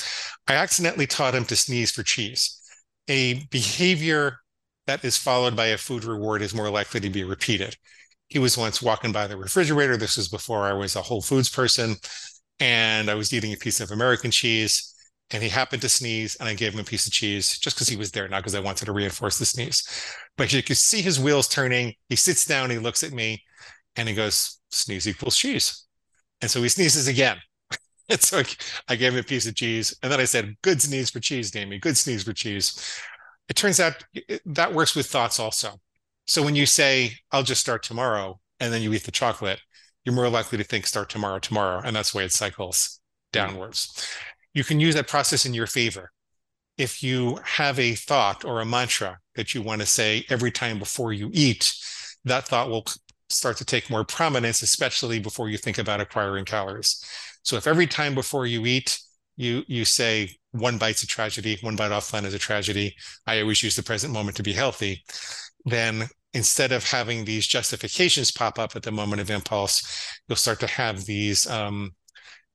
I 0.47 0.55
accidentally 0.55 1.07
taught 1.07 1.35
him 1.35 1.47
to 1.47 1.57
sneeze 1.57 1.91
for 1.91 2.03
cheese, 2.03 2.61
a 3.09 3.45
behavior 3.51 4.39
that 4.87 5.05
is 5.05 5.17
followed 5.17 5.57
by 5.57 5.67
a 5.67 5.79
food 5.79 6.05
reward 6.05 6.43
is 6.43 6.55
more 6.55 6.71
likely 6.71 7.01
to 7.01 7.11
be 7.11 7.25
repeated. 7.25 7.77
He 8.29 8.39
was 8.39 8.57
once 8.57 8.83
walking 8.83 9.13
by 9.13 9.27
the 9.27 9.37
refrigerator. 9.37 9.97
This 9.97 10.17
was 10.17 10.29
before 10.29 10.65
I 10.65 10.73
was 10.73 10.97
a 10.97 11.03
Whole 11.03 11.23
Foods 11.23 11.49
person. 11.49 11.97
And 12.59 13.11
I 13.11 13.15
was 13.15 13.33
eating 13.33 13.53
a 13.53 13.57
piece 13.57 13.81
of 13.81 13.91
American 13.91 14.31
cheese 14.31 14.95
and 15.31 15.43
he 15.43 15.49
happened 15.49 15.83
to 15.83 15.89
sneeze 15.89 16.37
and 16.37 16.49
I 16.49 16.55
gave 16.55 16.73
him 16.73 16.81
a 16.81 16.85
piece 16.85 17.07
of 17.07 17.13
cheese 17.13 17.59
just 17.59 17.77
because 17.77 17.89
he 17.89 17.97
was 17.97 18.13
there, 18.13 18.29
not 18.29 18.39
because 18.39 18.55
I 18.55 18.61
wanted 18.61 18.87
to 18.87 18.93
reinforce 18.93 19.39
the 19.39 19.45
sneeze. 19.45 19.83
But 20.37 20.53
you 20.53 20.63
could 20.63 20.77
see 20.77 21.03
his 21.03 21.21
wheels 21.21 21.49
turning. 21.49 21.95
He 22.09 22.17
sits 22.17 22.45
down, 22.45 22.71
he 22.71 22.79
looks 22.79 23.03
at 23.03 23.13
me 23.13 23.43
and 23.97 24.09
he 24.09 24.15
goes, 24.15 24.59
sneeze 24.71 25.07
equals 25.07 25.37
cheese. 25.37 25.85
And 26.41 26.51
so 26.51 26.63
he 26.63 26.69
sneezes 26.69 27.09
again. 27.09 27.39
and 28.09 28.21
so 28.21 28.43
I 28.89 28.97
gave 28.97 29.15
him 29.15 29.21
a 29.21 29.23
piece 29.25 29.47
of 29.47 29.57
cheese. 29.57 29.97
And 30.03 30.13
then 30.13 30.21
I 30.21 30.25
said, 30.25 30.55
good 30.63 30.81
sneeze 30.81 31.11
for 31.11 31.21
cheese, 31.21 31.51
Damien, 31.51 31.81
good 31.81 31.97
sneeze 31.97 32.23
for 32.23 32.33
cheese. 32.33 33.01
It 33.49 33.55
turns 33.55 33.81
out 33.81 34.05
that 34.45 34.75
works 34.75 34.97
with 34.97 35.07
thoughts 35.07 35.39
also. 35.39 35.81
So 36.27 36.43
when 36.43 36.57
you 36.57 36.67
say, 36.67 37.13
I'll 37.31 37.43
just 37.43 37.61
start 37.61 37.83
tomorrow, 37.83 38.41
and 38.59 38.73
then 38.73 38.83
you 38.83 38.93
eat 38.93 39.05
the 39.05 39.13
chocolate, 39.13 39.61
you're 40.05 40.15
more 40.15 40.29
likely 40.29 40.59
to 40.59 40.65
think 40.65 40.87
start 40.87 41.09
tomorrow, 41.09 41.39
tomorrow. 41.39 41.83
And 41.85 41.95
that's 41.95 42.13
the 42.13 42.19
way 42.19 42.25
it 42.25 42.33
cycles 42.33 43.01
hmm. 43.33 43.39
downwards. 43.39 44.09
You 44.55 44.65
can 44.65 44.81
use 44.81 44.95
that 44.95 45.09
process 45.09 45.47
in 45.47 45.55
your 45.55 45.67
favor. 45.67 46.11
If 46.79 47.03
you 47.03 47.39
have 47.45 47.79
a 47.79 47.95
thought 47.95 48.45
or 48.45 48.61
a 48.61 48.67
mantra 48.67 49.19
that 49.35 49.55
you 49.55 49.63
want 49.63 49.81
to 49.81 49.87
say 49.87 50.25
every 50.29 50.51
time 50.51 50.79
before 50.79 51.13
you 51.13 51.31
eat, 51.33 51.73
that 52.25 52.47
thought 52.47 52.69
will 52.69 52.87
start 53.29 53.57
to 53.59 53.65
take 53.65 53.91
more 53.91 54.05
prominence, 54.05 54.63
especially 54.63 55.19
before 55.19 55.49
you 55.49 55.57
think 55.57 55.79
about 55.79 56.01
acquiring 56.01 56.45
calories. 56.45 57.05
So 57.43 57.57
if 57.57 57.67
every 57.67 57.87
time 57.87 58.15
before 58.15 58.47
you 58.47 58.67
eat, 58.67 58.99
you 59.37 59.63
you 59.67 59.85
say 59.85 60.37
one 60.59 60.79
bite's 60.79 61.03
a 61.03 61.07
tragedy, 61.07 61.59
one 61.61 61.77
bite 61.77 61.91
offline 61.91 62.25
is 62.25 62.35
a 62.35 62.39
tragedy. 62.39 62.95
I 63.27 63.41
always 63.41 63.63
use 63.63 63.77
the 63.77 63.83
present 63.83 64.13
moment 64.13 64.37
to 64.37 64.43
be 64.43 64.53
healthy. 64.53 65.05
Then 65.65 66.09
instead 66.35 66.73
of 66.73 66.85
having 66.85 67.25
these 67.25 67.47
justifications 67.47 68.31
pop 68.31 68.59
up 68.59 68.77
at 68.77 68.83
the 68.83 68.93
moment 68.93 69.21
of 69.21 69.31
impulse, 69.31 69.83
you'll 70.29 70.37
start 70.37 70.61
to 70.61 70.67
have 70.67 71.05
these 71.05 71.47
um, 71.49 71.95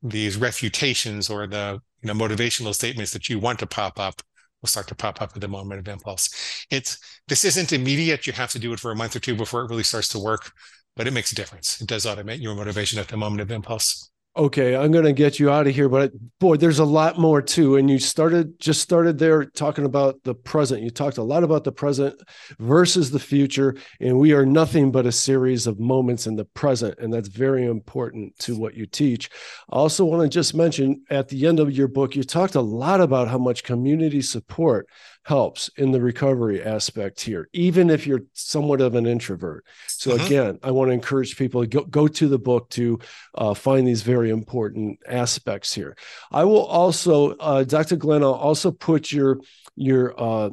these 0.04 0.38
refutations 0.38 1.30
or 1.30 1.48
the 1.48 1.80
you 2.02 2.08
know 2.08 2.14
motivational 2.14 2.74
statements 2.74 3.12
that 3.12 3.30
you 3.30 3.40
want 3.40 3.60
to 3.60 3.68
pop 3.68 4.00
up 4.00 4.22
will 4.62 4.68
start 4.68 4.88
to 4.88 4.96
pop 4.96 5.22
up 5.22 5.32
at 5.36 5.42
the 5.42 5.48
moment 5.48 5.80
of 5.80 5.88
impulse. 5.88 6.30
It's 6.70 6.98
this 7.28 7.44
isn't 7.46 7.74
immediate. 7.74 8.28
You 8.28 8.34
have 8.34 8.52
to 8.52 8.60
do 8.60 8.74
it 8.74 8.80
for 8.80 8.92
a 8.92 8.96
month 8.96 9.16
or 9.16 9.20
two 9.20 9.36
before 9.36 9.62
it 9.62 9.70
really 9.70 9.84
starts 9.84 10.10
to 10.10 10.20
work, 10.20 10.52
but 10.96 11.08
it 11.08 11.14
makes 11.14 11.32
a 11.32 11.36
difference. 11.36 11.82
It 11.82 11.88
does 11.88 12.06
automate 12.06 12.42
your 12.42 12.56
motivation 12.56 13.00
at 13.00 13.08
the 13.08 13.18
moment 13.18 13.42
of 13.42 13.52
impulse 13.52 14.11
okay 14.36 14.76
i'm 14.76 14.92
going 14.92 15.04
to 15.04 15.14
get 15.14 15.40
you 15.40 15.50
out 15.50 15.68
of 15.68 15.76
here 15.76 15.90
but 15.90 16.12
boy 16.40 16.56
there's 16.56 16.80
a 16.80 16.86
lot 16.86 17.20
more 17.20 17.42
too 17.42 17.76
and 17.76 17.90
you 17.90 18.00
started 18.00 18.58
just 18.60 18.82
started 18.82 19.18
there 19.18 19.46
talking 19.46 19.86
about 19.86 20.24
the 20.24 20.36
present. 20.36 20.82
You 20.82 20.90
talked 20.90 21.18
a 21.18 21.24
lot 21.24 21.44
about 21.44 21.64
the 21.64 21.72
present 21.72 22.20
versus 22.60 23.12
the 23.12 23.20
future 23.20 23.76
and 24.00 24.18
we 24.18 24.34
are 24.34 24.46
nothing 24.46 24.92
but 24.92 25.06
a 25.06 25.12
series 25.12 25.68
of 25.68 25.80
moments 25.80 26.28
in 26.28 26.36
the 26.36 26.46
present 26.46 26.98
and 27.00 27.14
that's 27.14 27.28
very 27.28 27.66
important 27.66 28.38
to 28.40 28.58
what 28.58 28.76
you 28.76 28.86
teach. 28.86 29.30
I 29.72 29.76
also 29.76 30.06
want 30.06 30.24
to 30.24 30.30
just 30.30 30.54
mention 30.54 31.04
at 31.10 31.28
the 31.28 31.48
end 31.48 31.60
of 31.60 31.72
your 31.72 31.88
book 31.88 32.16
you 32.16 32.24
talked 32.24 32.56
a 32.56 32.62
lot 32.62 33.02
about 33.02 33.28
how 33.28 33.38
much 33.38 33.64
community 33.64 34.22
support 34.22 34.88
helps 35.24 35.70
in 35.78 35.92
the 35.92 36.02
recovery 36.02 36.64
aspect 36.64 37.22
here, 37.22 37.48
even 37.54 37.90
if 37.90 38.08
you're 38.08 38.24
somewhat 38.34 38.82
of 38.82 38.96
an 38.96 39.06
introvert. 39.06 39.66
So 39.88 40.12
mm-hmm. 40.12 40.26
again, 40.26 40.60
I 40.64 40.72
want 40.72 40.90
to 40.90 40.94
encourage 40.94 41.38
people 41.38 41.62
to 41.62 41.68
go, 41.68 41.84
go 41.84 42.08
to 42.08 42.28
the 42.28 42.40
book 42.40 42.70
to 42.72 43.00
uh, 43.36 43.54
find 43.54 43.88
these 43.88 44.02
very 44.02 44.30
important 44.32 45.00
aspects 45.08 45.74
here. 45.74 45.96
I 46.32 46.44
will 46.44 46.66
also, 46.66 47.32
uh, 47.38 47.64
Dr. 47.64 47.98
Glenn, 47.98 48.24
I'll 48.24 48.34
also 48.34 48.72
put 48.72 49.12
your 49.12 49.40
your 49.76 50.14
uh, 50.22 50.50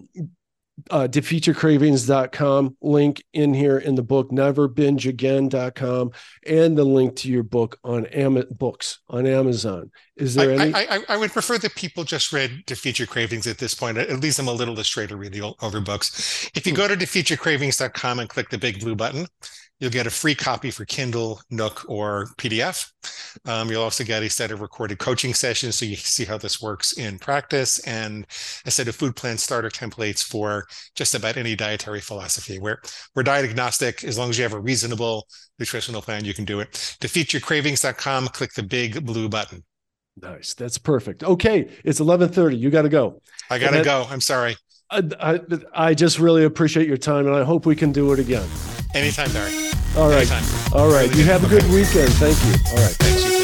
uh, 0.90 1.08
defeatyourcravings.com 1.10 2.76
link 2.80 3.24
in 3.32 3.54
here 3.54 3.78
in 3.78 3.94
the 3.94 4.02
book 4.02 4.30
neverbingeagain.com 4.30 6.10
and 6.46 6.78
the 6.78 6.84
link 6.84 7.16
to 7.16 7.28
your 7.30 7.42
book 7.42 7.78
on 7.84 8.06
Am- 8.06 8.44
books 8.58 9.00
on 9.08 9.26
amazon. 9.26 9.90
Is 10.16 10.34
there 10.34 10.50
I, 10.50 10.54
any? 10.54 10.74
I, 10.74 10.80
I, 10.80 11.00
I, 11.08 11.16
would 11.16 11.32
prefer 11.32 11.58
that 11.58 11.74
people 11.74 12.04
just 12.04 12.32
read 12.32 12.64
defeat 12.66 12.98
your 12.98 13.06
cravings 13.06 13.46
at 13.46 13.58
this 13.58 13.74
point. 13.74 13.98
At 13.98 14.20
least 14.20 14.38
i'm 14.38 14.48
a 14.48 14.52
little 14.52 14.78
astray 14.78 15.06
to 15.06 15.16
read 15.16 15.32
the 15.32 15.54
older 15.60 15.80
books. 15.80 16.50
If 16.54 16.66
you 16.66 16.72
go 16.72 16.88
to 16.88 16.96
defeatyourcravings.com 16.96 18.18
and 18.18 18.28
click 18.28 18.50
the 18.50 18.58
big 18.58 18.80
blue 18.80 18.94
button 18.94 19.26
You'll 19.80 19.90
get 19.90 20.06
a 20.06 20.10
free 20.10 20.34
copy 20.34 20.70
for 20.70 20.84
Kindle, 20.84 21.40
Nook, 21.50 21.84
or 21.88 22.26
PDF. 22.36 22.90
Um, 23.46 23.70
you'll 23.70 23.82
also 23.82 24.02
get 24.02 24.22
a 24.22 24.30
set 24.30 24.50
of 24.50 24.60
recorded 24.60 24.98
coaching 24.98 25.34
sessions 25.34 25.76
so 25.76 25.84
you 25.84 25.96
can 25.96 26.04
see 26.04 26.24
how 26.24 26.36
this 26.36 26.60
works 26.60 26.92
in 26.94 27.18
practice 27.18 27.78
and 27.80 28.26
a 28.66 28.70
set 28.70 28.88
of 28.88 28.96
food 28.96 29.14
plan 29.14 29.38
starter 29.38 29.70
templates 29.70 30.22
for 30.22 30.66
just 30.96 31.14
about 31.14 31.36
any 31.36 31.54
dietary 31.54 32.00
philosophy. 32.00 32.58
We're, 32.58 32.78
we're 33.14 33.22
diet 33.22 33.48
agnostic. 33.48 34.02
As 34.02 34.18
long 34.18 34.30
as 34.30 34.38
you 34.38 34.42
have 34.42 34.52
a 34.52 34.60
reasonable 34.60 35.28
nutritional 35.58 36.02
plan, 36.02 36.24
you 36.24 36.34
can 36.34 36.44
do 36.44 36.58
it. 36.60 36.72
Defeatyourcravings.com, 37.00 38.28
click 38.28 38.54
the 38.54 38.64
big 38.64 39.04
blue 39.06 39.28
button. 39.28 39.62
Nice. 40.20 40.54
That's 40.54 40.78
perfect. 40.78 41.22
Okay. 41.22 41.60
It's 41.84 42.00
1130. 42.00 42.56
You 42.56 42.70
got 42.70 42.82
to 42.82 42.88
go. 42.88 43.22
I 43.50 43.58
got 43.58 43.70
to 43.70 43.84
go. 43.84 44.06
I'm 44.10 44.20
sorry. 44.20 44.56
I, 44.90 45.02
I, 45.20 45.40
I 45.74 45.94
just 45.94 46.18
really 46.18 46.44
appreciate 46.44 46.88
your 46.88 46.96
time 46.96 47.26
and 47.26 47.36
I 47.36 47.44
hope 47.44 47.66
we 47.66 47.76
can 47.76 47.92
do 47.92 48.12
it 48.12 48.18
again. 48.18 48.48
Anytime, 48.94 49.30
Barry. 49.32 49.67
All 49.96 50.08
right. 50.08 50.30
Anytime. 50.30 50.44
All 50.72 50.88
right. 50.88 51.08
Really 51.08 51.20
you 51.20 51.24
have 51.26 51.44
a 51.44 51.48
good 51.48 51.64
weekend. 51.70 52.12
Thank 52.14 52.38
you. 52.44 52.52
All 52.70 52.84
right. 52.84 52.94
Thanks. 52.98 53.24
You 53.24 53.37